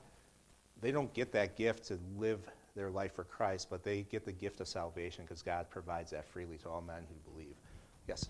they 0.86 0.91
don't 0.91 1.11
get 1.15 1.31
that 1.31 1.55
gift 1.55 1.86
to 1.88 1.97
live 2.15 2.38
their 2.75 2.91
life 2.91 3.15
for 3.15 3.23
Christ, 3.23 3.71
but 3.71 3.83
they 3.83 4.03
get 4.03 4.23
the 4.23 4.31
gift 4.31 4.61
of 4.61 4.67
salvation 4.67 5.23
because 5.25 5.41
God 5.41 5.67
provides 5.71 6.11
that 6.11 6.27
freely 6.27 6.57
to 6.59 6.69
all 6.69 6.81
men 6.81 7.01
who 7.09 7.31
believe. 7.31 7.55
Yes? 8.07 8.29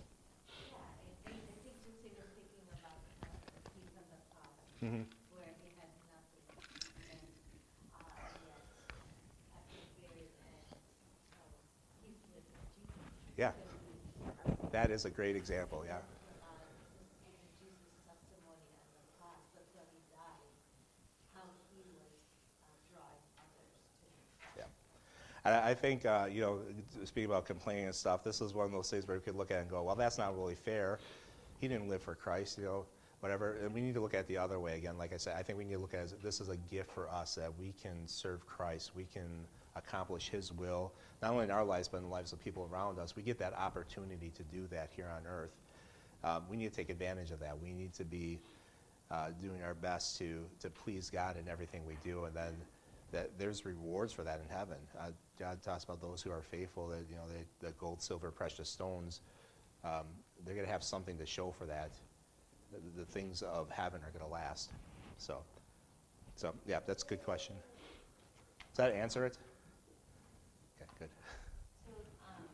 Yeah, 0.64 0.80
I 0.80 1.28
think, 1.28 1.44
I 1.52 1.52
think 1.60 1.76
just 1.84 2.00
even 2.00 2.24
thinking 2.32 2.64
about 2.80 2.96
uh, 3.20 3.28
the 3.52 3.60
thief 3.76 3.92
on 4.00 4.08
the 4.08 4.16
cross, 4.32 4.56
Mm-hmm. 4.82 5.04
where 5.36 5.52
he 5.60 5.68
had 5.76 5.92
nothing, 6.08 6.48
and, 7.12 7.28
uh, 7.92 8.24
yet, 8.48 8.64
at 9.52 9.64
the 9.68 9.84
very 10.00 10.24
end, 10.48 10.64
um, 11.36 11.52
he's 12.00 12.24
with 12.32 12.48
Jesus. 12.72 13.04
Yeah, 13.36 13.52
So 13.52 13.68
we, 13.84 14.00
uh, 14.32 14.56
that 14.72 14.88
is 14.90 15.04
a 15.04 15.10
great 15.10 15.36
example, 15.36 15.84
yeah. 15.84 16.00
uh, 16.40 16.56
just 16.96 17.12
even 17.20 17.36
Jesus' 17.60 18.00
testimony 18.08 18.64
on 18.80 18.88
the 18.96 19.04
cross, 19.20 19.44
until 19.60 19.84
he 19.92 20.00
died, 20.08 20.48
how 21.36 21.44
he 21.68 21.84
was, 21.92 22.16
uh, 22.64 22.72
drawing 22.88 23.24
others 23.36 23.76
to 24.00 24.04
himself. 24.08 24.56
Yeah. 24.56 24.68
And 25.46 25.54
I 25.54 25.74
think, 25.74 26.04
uh, 26.04 26.26
you 26.28 26.40
know, 26.40 26.58
speaking 27.04 27.30
about 27.30 27.44
complaining 27.46 27.84
and 27.84 27.94
stuff, 27.94 28.24
this 28.24 28.40
is 28.40 28.52
one 28.52 28.66
of 28.66 28.72
those 28.72 28.90
things 28.90 29.06
where 29.06 29.16
we 29.16 29.22
could 29.22 29.36
look 29.36 29.52
at 29.52 29.60
and 29.60 29.70
go, 29.70 29.80
well, 29.84 29.94
that's 29.94 30.18
not 30.18 30.36
really 30.36 30.56
fair. 30.56 30.98
He 31.60 31.68
didn't 31.68 31.88
live 31.88 32.02
for 32.02 32.16
Christ, 32.16 32.58
you 32.58 32.64
know, 32.64 32.84
whatever. 33.20 33.58
And 33.62 33.72
we 33.72 33.80
need 33.80 33.94
to 33.94 34.00
look 34.00 34.12
at 34.12 34.26
the 34.26 34.36
other 34.38 34.58
way 34.58 34.76
again. 34.76 34.98
Like 34.98 35.12
I 35.12 35.18
said, 35.18 35.36
I 35.38 35.44
think 35.44 35.56
we 35.56 35.64
need 35.64 35.74
to 35.74 35.78
look 35.78 35.94
at 35.94 36.00
as 36.00 36.14
this 36.20 36.40
is 36.40 36.48
a 36.48 36.56
gift 36.56 36.90
for 36.90 37.08
us 37.08 37.36
that 37.36 37.56
we 37.60 37.72
can 37.80 38.08
serve 38.08 38.44
Christ. 38.44 38.90
We 38.96 39.04
can 39.04 39.46
accomplish 39.76 40.30
His 40.30 40.52
will, 40.52 40.92
not 41.22 41.30
only 41.30 41.44
in 41.44 41.52
our 41.52 41.64
lives, 41.64 41.86
but 41.86 41.98
in 41.98 42.02
the 42.02 42.10
lives 42.10 42.32
of 42.32 42.42
people 42.42 42.68
around 42.72 42.98
us. 42.98 43.14
We 43.14 43.22
get 43.22 43.38
that 43.38 43.54
opportunity 43.54 44.32
to 44.34 44.42
do 44.42 44.66
that 44.72 44.90
here 44.96 45.08
on 45.16 45.28
earth. 45.30 45.54
Um, 46.24 46.42
we 46.50 46.56
need 46.56 46.70
to 46.70 46.76
take 46.76 46.90
advantage 46.90 47.30
of 47.30 47.38
that. 47.38 47.56
We 47.62 47.72
need 47.72 47.92
to 47.94 48.04
be 48.04 48.40
uh, 49.12 49.28
doing 49.40 49.62
our 49.62 49.74
best 49.74 50.18
to, 50.18 50.44
to 50.58 50.70
please 50.70 51.08
God 51.08 51.36
in 51.36 51.48
everything 51.48 51.86
we 51.86 51.98
do, 52.02 52.24
and 52.24 52.34
then 52.34 52.56
that 53.12 53.38
there's 53.38 53.64
rewards 53.64 54.12
for 54.12 54.22
that 54.24 54.40
in 54.40 54.48
heaven. 54.54 54.76
Uh, 54.98 55.10
God 55.38 55.62
talks 55.62 55.84
about 55.84 56.00
those 56.00 56.22
who 56.22 56.30
are 56.30 56.42
faithful, 56.42 56.88
that 56.88 57.04
you 57.08 57.16
know, 57.16 57.22
they, 57.32 57.66
the 57.66 57.72
gold, 57.74 58.02
silver, 58.02 58.30
precious 58.30 58.68
stones. 58.68 59.20
Um, 59.84 60.06
they're 60.44 60.54
going 60.54 60.66
to 60.66 60.72
have 60.72 60.82
something 60.82 61.16
to 61.18 61.26
show 61.26 61.50
for 61.50 61.66
that. 61.66 61.92
The, 62.72 63.00
the 63.00 63.06
things 63.06 63.42
of 63.42 63.70
heaven 63.70 64.00
are 64.02 64.10
going 64.10 64.24
to 64.24 64.32
last. 64.32 64.70
So, 65.18 65.38
so 66.34 66.52
yeah, 66.66 66.80
that's 66.86 67.02
a 67.04 67.06
good 67.06 67.22
question. 67.24 67.54
Does 68.74 68.76
that 68.76 68.92
answer 68.92 69.24
it? 69.24 69.38
Okay, 70.76 70.90
good. 70.98 71.08
So, 71.86 71.92
um, 72.26 72.44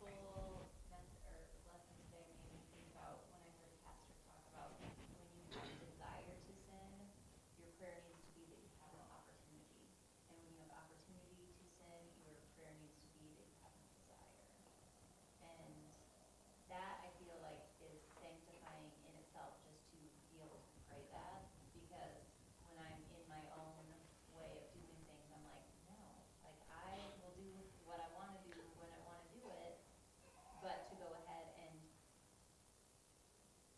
full 0.00 0.66
mess, 0.90 1.06
or 1.28 1.38
lesson 1.70 1.94
today 2.10 2.26
made 2.42 2.50
me 2.50 2.62
think 2.74 2.86
about 2.96 3.22
when 3.30 3.38
I 3.44 3.50
heard 3.62 3.70
a 3.70 3.80
pastor 3.86 4.16
talk 4.26 4.42
about 4.50 4.74
when 4.80 4.90
you 5.38 5.46
have 5.54 5.68
a 5.68 5.78
desire 5.78 6.34
to 6.34 6.52
sin, 6.66 6.90
your 7.62 7.70
prayer 7.78 8.02
needs 8.02 8.18
to 8.26 8.32
be 8.34 8.42
that 8.50 8.58
you 8.58 8.72
have 8.82 8.90
no 8.98 9.06
opportunity. 9.14 9.86
And 10.32 10.34
when 10.42 10.50
you 10.50 10.58
have 10.66 10.74
opportunity 10.74 11.46
to 11.54 11.64
sin, 11.78 12.02
your 12.26 12.34
prayer 12.58 12.74
needs 12.74 12.98
to 12.98 13.06
be 13.14 13.30
that 13.38 13.46
you 13.46 13.54
have 13.62 13.74
no 13.78 13.86
desire. 13.94 14.42
And 15.46 15.70
that 16.66 17.06
I 17.06 17.14
feel 17.22 17.38
like 17.46 17.62
is 17.86 18.02
sanctifying 18.18 18.90
in 19.06 19.14
itself, 19.22 19.54
just 19.62 19.78
to 19.94 19.98
be 20.34 20.42
able 20.42 20.58
to 20.58 20.74
pray 20.90 21.06
that, 21.14 21.46
because 21.78 22.26
when 22.66 22.82
I'm 22.82 22.98
in 23.14 23.22
my 23.30 23.44
own 23.54 23.86
way 24.34 24.50
of 24.58 24.66
doing 24.74 24.98
things, 25.06 25.30
I'm 25.30 25.44
like, 25.46 25.62
no, 25.86 25.94
like 26.42 26.58
I 26.72 26.98
will 27.22 27.36
do 27.38 27.46
what 27.86 28.02
I 28.02 28.08
wanna 28.18 28.40
do 28.42 28.56
when 28.80 28.90
I 28.90 28.98
wanna 29.06 29.22
do 29.30 29.44
it, 29.62 29.78
but 30.58 30.90
to 30.90 30.94
go 30.98 31.14
ahead 31.22 31.54
and 31.62 31.76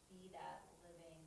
be 0.08 0.32
that 0.32 0.64
living 0.80 1.20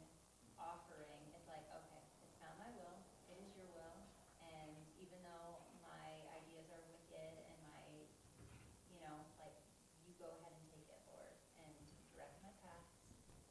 offering, 0.57 1.21
it's 1.35 1.45
like, 1.45 1.67
okay, 1.69 2.01
it's 2.25 2.39
not 2.41 2.57
my 2.57 2.71
will, 2.73 2.97
it 3.29 3.37
is 3.37 3.53
your 3.53 3.69
will, 3.75 4.01
and 4.41 4.73
even 4.97 5.19
though 5.21 5.61
my 5.85 6.25
ideas 6.33 6.65
are 6.73 6.81
wicked 6.89 7.35
and 7.45 7.59
my, 7.61 7.85
you 8.89 8.97
know, 9.05 9.21
like, 9.37 9.53
you 10.09 10.15
go 10.17 10.31
ahead 10.41 10.55
and 10.57 10.65
take 10.73 10.87
it, 10.89 11.01
Lord, 11.05 11.35
and 11.61 11.69
direct 12.15 12.39
my 12.41 12.49
paths 12.65 12.97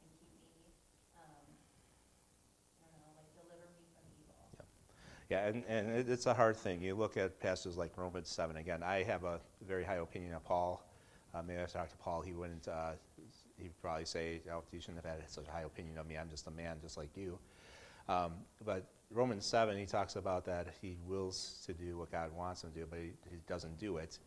and 0.03 0.09
keep 0.19 0.33
me, 0.43 0.75
um, 1.15 1.45
I 2.83 2.91
don't 2.91 2.99
know, 3.05 3.13
like, 3.15 3.31
deliver 3.37 3.69
me 3.71 3.87
from 3.95 4.03
evil. 4.19 4.43
Yeah, 5.29 5.45
and, 5.47 5.63
and 5.67 5.89
it- 5.91 6.09
it's 6.09 6.25
a 6.25 6.33
hard 6.33 6.57
thing. 6.57 6.81
You 6.81 6.95
look 6.95 7.15
at 7.17 7.39
passages 7.39 7.77
like 7.77 7.95
Romans 7.97 8.29
7. 8.29 8.57
Again, 8.57 8.81
I 8.83 9.03
have 9.03 9.23
a 9.23 9.39
very 9.65 9.83
high 9.83 9.95
opinion 9.97 10.33
of 10.33 10.43
Paul. 10.43 10.83
Uh, 11.33 11.43
maybe 11.43 11.61
I 11.61 11.65
talked 11.65 11.91
to 11.91 11.97
Paul, 11.97 12.21
he 12.21 12.33
wouldn't, 12.33 12.67
uh, 12.67 12.93
he'd 13.57 13.79
probably 13.83 14.05
say, 14.05 14.41
oh, 14.51 14.63
you 14.71 14.79
shouldn't 14.81 15.05
have 15.05 15.19
had 15.19 15.29
such 15.29 15.47
a 15.47 15.51
high 15.51 15.61
opinion 15.61 15.99
of 15.99 16.07
me. 16.07 16.17
I'm 16.17 16.29
just 16.29 16.47
a 16.47 16.51
man 16.51 16.77
just 16.81 16.97
like 16.97 17.15
you. 17.15 17.37
Um, 18.07 18.31
but 18.65 18.87
Romans 19.11 19.45
7, 19.45 19.77
he 19.77 19.85
talks 19.85 20.15
about 20.15 20.43
that 20.45 20.67
he 20.81 20.97
wills 21.05 21.61
to 21.67 21.73
do 21.73 21.99
what 21.99 22.11
God 22.11 22.31
wants 22.35 22.63
him 22.63 22.71
to 22.71 22.79
do, 22.79 22.87
but 22.89 22.97
he, 22.97 23.11
he 23.29 23.37
doesn't 23.47 23.77
do 23.77 23.97
it. 23.97 24.17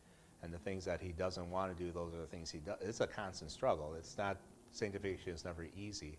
And 0.45 0.55
the 0.55 0.59
things 0.59 0.85
that 0.85 1.01
he 1.01 1.11
doesn't 1.11 1.51
want 1.51 1.77
to 1.77 1.85
do, 1.85 1.91
those 1.91 2.15
are 2.15 2.19
the 2.19 2.27
things 2.27 2.51
he 2.53 2.59
does. 2.59 2.79
It's 2.81 3.01
a 3.01 3.07
constant 3.09 3.51
struggle. 3.51 3.95
It's 3.99 4.17
not, 4.17 4.37
sanctification 4.71 5.33
is 5.33 5.45
never 5.45 5.67
easy. 5.77 6.19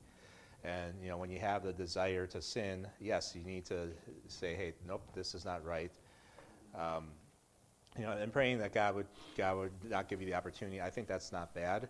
And 0.63 0.93
you 1.01 1.09
know, 1.09 1.17
when 1.17 1.29
you 1.29 1.39
have 1.39 1.63
the 1.63 1.73
desire 1.73 2.25
to 2.27 2.41
sin, 2.41 2.87
yes, 2.99 3.35
you 3.35 3.43
need 3.43 3.65
to 3.65 3.89
say, 4.27 4.55
"Hey, 4.55 4.73
nope, 4.87 5.03
this 5.13 5.35
is 5.35 5.43
not 5.43 5.65
right." 5.65 5.91
Um, 6.73 7.09
you 7.97 8.05
know, 8.05 8.11
and 8.11 8.31
praying 8.31 8.59
that 8.59 8.73
God 8.73 8.95
would 8.95 9.07
God 9.35 9.57
would 9.57 9.71
not 9.89 10.07
give 10.07 10.21
you 10.21 10.25
the 10.25 10.33
opportunity. 10.33 10.81
I 10.81 10.89
think 10.89 11.07
that's 11.07 11.31
not 11.31 11.53
bad. 11.53 11.89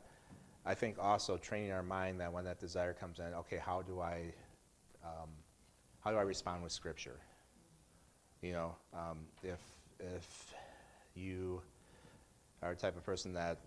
I 0.66 0.74
think 0.74 0.98
also 1.00 1.38
training 1.38 1.72
our 1.72 1.84
mind 1.84 2.20
that 2.22 2.32
when 2.32 2.46
that 2.46 2.60
desire 2.60 2.94
comes 2.94 3.20
in, 3.20 3.34
okay, 3.34 3.58
how 3.58 3.82
do 3.82 4.00
I 4.00 4.34
um, 5.04 5.30
how 6.00 6.12
do 6.12 6.18
I 6.18 6.22
respond 6.22 6.64
with 6.64 6.72
Scripture? 6.72 7.20
You 8.42 8.54
know, 8.54 8.76
um, 8.94 9.20
if 9.44 9.60
if 10.00 10.54
you 11.16 11.62
are 12.62 12.72
a 12.72 12.76
type 12.76 12.98
of 12.98 13.06
person 13.06 13.34
that 13.34 13.60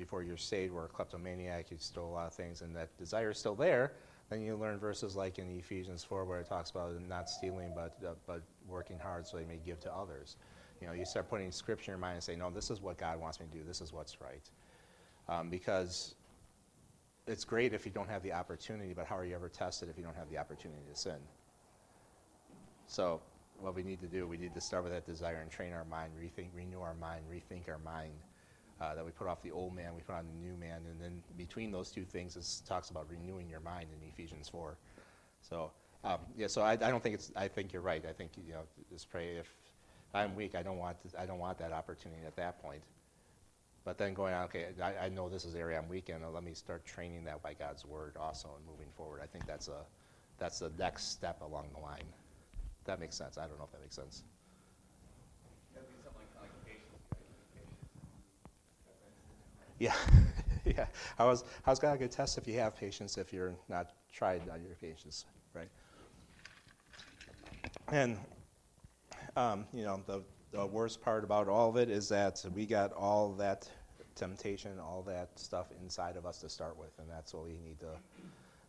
before 0.00 0.22
you're 0.22 0.36
saved 0.38 0.72
were 0.72 0.86
a 0.86 0.88
kleptomaniac, 0.88 1.70
you 1.70 1.76
stole 1.78 2.08
a 2.08 2.14
lot 2.14 2.26
of 2.26 2.32
things, 2.32 2.62
and 2.62 2.74
that 2.74 2.96
desire 2.96 3.30
is 3.30 3.38
still 3.38 3.54
there, 3.54 3.92
then 4.30 4.40
you 4.40 4.56
learn 4.56 4.78
verses 4.78 5.14
like 5.14 5.38
in 5.38 5.58
Ephesians 5.58 6.02
4 6.02 6.24
where 6.24 6.40
it 6.40 6.48
talks 6.48 6.70
about 6.70 6.92
not 7.06 7.28
stealing, 7.28 7.72
but, 7.74 7.98
uh, 8.06 8.14
but 8.26 8.42
working 8.66 8.98
hard 8.98 9.26
so 9.26 9.36
they 9.36 9.44
may 9.44 9.58
give 9.64 9.78
to 9.80 9.92
others. 9.92 10.36
You 10.80 10.86
know, 10.86 10.94
you 10.94 11.04
start 11.04 11.28
putting 11.28 11.52
scripture 11.52 11.92
in 11.92 11.98
your 11.98 11.98
mind 11.98 12.14
and 12.14 12.22
say, 12.22 12.34
no, 12.34 12.48
this 12.50 12.70
is 12.70 12.80
what 12.80 12.96
God 12.96 13.20
wants 13.20 13.38
me 13.38 13.46
to 13.52 13.58
do. 13.58 13.62
This 13.62 13.82
is 13.82 13.92
what's 13.92 14.20
right. 14.22 14.48
Um, 15.28 15.50
because 15.50 16.14
it's 17.26 17.44
great 17.44 17.74
if 17.74 17.84
you 17.84 17.92
don't 17.92 18.08
have 18.08 18.22
the 18.22 18.32
opportunity, 18.32 18.94
but 18.94 19.06
how 19.06 19.18
are 19.18 19.24
you 19.26 19.34
ever 19.34 19.50
tested 19.50 19.90
if 19.90 19.98
you 19.98 20.04
don't 20.04 20.16
have 20.16 20.30
the 20.30 20.38
opportunity 20.38 20.80
to 20.90 20.98
sin? 20.98 21.18
So 22.86 23.20
what 23.58 23.74
we 23.74 23.82
need 23.82 24.00
to 24.00 24.06
do, 24.06 24.26
we 24.26 24.38
need 24.38 24.54
to 24.54 24.60
start 24.60 24.84
with 24.84 24.92
that 24.92 25.04
desire 25.04 25.40
and 25.42 25.50
train 25.50 25.74
our 25.74 25.84
mind, 25.84 26.12
rethink, 26.18 26.48
renew 26.54 26.80
our 26.80 26.94
mind, 26.94 27.24
rethink 27.30 27.68
our 27.68 27.78
mind. 27.78 28.14
Uh, 28.80 28.94
that 28.94 29.04
we 29.04 29.10
put 29.10 29.26
off 29.26 29.42
the 29.42 29.50
old 29.50 29.76
man, 29.76 29.94
we 29.94 30.00
put 30.00 30.14
on 30.14 30.24
the 30.26 30.48
new 30.48 30.56
man, 30.56 30.80
and 30.90 30.98
then 30.98 31.22
between 31.36 31.70
those 31.70 31.90
two 31.90 32.04
things, 32.04 32.34
it 32.34 32.66
talks 32.66 32.88
about 32.88 33.06
renewing 33.10 33.46
your 33.48 33.60
mind 33.60 33.88
in 33.92 34.08
Ephesians 34.08 34.48
four. 34.48 34.78
So 35.42 35.70
um, 36.02 36.20
yeah, 36.36 36.46
so 36.46 36.62
I, 36.62 36.72
I 36.72 36.76
don't 36.76 37.02
think 37.02 37.14
it's. 37.14 37.30
I 37.36 37.46
think 37.46 37.72
you're 37.72 37.82
right. 37.82 38.02
I 38.08 38.12
think 38.12 38.30
you 38.46 38.54
know, 38.54 38.62
just 38.90 39.10
pray. 39.10 39.36
If 39.36 39.52
I'm 40.14 40.34
weak, 40.34 40.54
I 40.54 40.62
don't 40.62 40.78
want. 40.78 40.96
To, 41.02 41.20
I 41.20 41.26
don't 41.26 41.38
want 41.38 41.58
that 41.58 41.72
opportunity 41.72 42.22
at 42.26 42.36
that 42.36 42.62
point. 42.62 42.82
But 43.84 43.98
then 43.98 44.14
going 44.14 44.34
on, 44.34 44.44
okay, 44.44 44.68
I, 44.82 45.06
I 45.06 45.08
know 45.08 45.28
this 45.28 45.44
is 45.44 45.54
area 45.54 45.78
I'm 45.78 45.88
weak 45.88 46.08
in. 46.08 46.16
Let 46.32 46.42
me 46.42 46.54
start 46.54 46.84
training 46.84 47.24
that 47.24 47.42
by 47.42 47.54
God's 47.54 47.84
word 47.84 48.16
also 48.18 48.48
and 48.56 48.66
moving 48.66 48.88
forward. 48.96 49.20
I 49.22 49.26
think 49.26 49.46
that's 49.46 49.68
a 49.68 49.84
that's 50.38 50.58
the 50.58 50.70
next 50.78 51.12
step 51.12 51.42
along 51.42 51.68
the 51.74 51.80
line. 51.80 52.08
That 52.84 52.98
makes 52.98 53.16
sense. 53.16 53.36
I 53.36 53.46
don't 53.46 53.58
know 53.58 53.64
if 53.64 53.72
that 53.72 53.80
makes 53.82 53.96
sense. 53.96 54.22
That'd 55.74 55.88
be 55.88 55.96
something 56.02 56.20
like, 56.20 56.48
like 56.48 56.64
patience, 56.64 57.04
right? 57.12 57.20
Patience. 57.52 57.76
Yeah, 59.80 59.94
yeah. 60.64 60.86
How 61.16 61.30
is 61.30 61.42
how's 61.62 61.80
God 61.80 61.88
going 61.88 61.98
to 61.98 62.04
get 62.04 62.12
test 62.12 62.36
if 62.36 62.46
you 62.46 62.58
have 62.60 62.76
patience 62.76 63.16
if 63.16 63.32
you're 63.32 63.54
not 63.68 63.92
tried 64.12 64.42
on 64.50 64.62
your 64.62 64.74
patience, 64.74 65.24
right? 65.54 65.70
And 67.88 68.18
um, 69.36 69.64
you 69.72 69.84
know 69.84 70.02
the 70.06 70.22
the 70.52 70.66
worst 70.66 71.00
part 71.00 71.24
about 71.24 71.48
all 71.48 71.70
of 71.70 71.76
it 71.76 71.88
is 71.88 72.10
that 72.10 72.44
we 72.54 72.66
got 72.66 72.92
all 72.92 73.32
that 73.32 73.68
temptation, 74.14 74.78
all 74.78 75.02
that 75.06 75.30
stuff 75.38 75.68
inside 75.82 76.16
of 76.16 76.26
us 76.26 76.38
to 76.40 76.50
start 76.50 76.76
with, 76.76 76.92
and 76.98 77.08
that's 77.08 77.32
what 77.32 77.46
we 77.46 77.52
need 77.52 77.80
to 77.80 77.92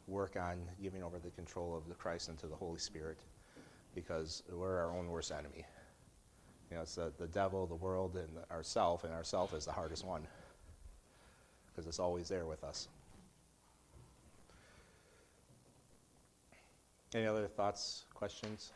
work 0.07 0.37
on 0.37 0.61
giving 0.81 1.03
over 1.03 1.19
the 1.19 1.31
control 1.31 1.75
of 1.75 1.89
the 1.89 1.95
Christ 1.95 2.29
and 2.29 2.37
to 2.39 2.47
the 2.47 2.55
Holy 2.55 2.79
Spirit, 2.79 3.19
because 3.95 4.43
we're 4.49 4.77
our 4.77 4.95
own 4.95 5.07
worst 5.07 5.31
enemy. 5.31 5.65
You 6.69 6.77
know, 6.77 6.83
it's 6.83 6.95
the, 6.95 7.11
the 7.17 7.27
devil, 7.27 7.67
the 7.67 7.75
world, 7.75 8.15
and 8.15 8.29
ourself, 8.49 9.03
and 9.03 9.11
ourself 9.11 9.53
is 9.53 9.65
the 9.65 9.73
hardest 9.73 10.05
one 10.05 10.25
because 11.81 11.87
it's 11.95 11.99
always 11.99 12.29
there 12.29 12.45
with 12.45 12.63
us. 12.63 12.87
Any 17.15 17.25
other 17.25 17.47
thoughts, 17.47 18.05
questions? 18.13 18.71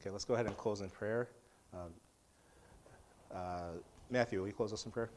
Okay, 0.00 0.08
let's 0.08 0.24
go 0.24 0.32
ahead 0.32 0.46
and 0.46 0.56
close 0.56 0.80
in 0.80 0.88
prayer. 0.88 1.28
Um, 1.74 1.90
uh, 3.34 3.72
Matthew, 4.10 4.40
will 4.40 4.46
you 4.46 4.54
close 4.54 4.72
us 4.72 4.86
in 4.86 4.92
prayer? 4.92 5.10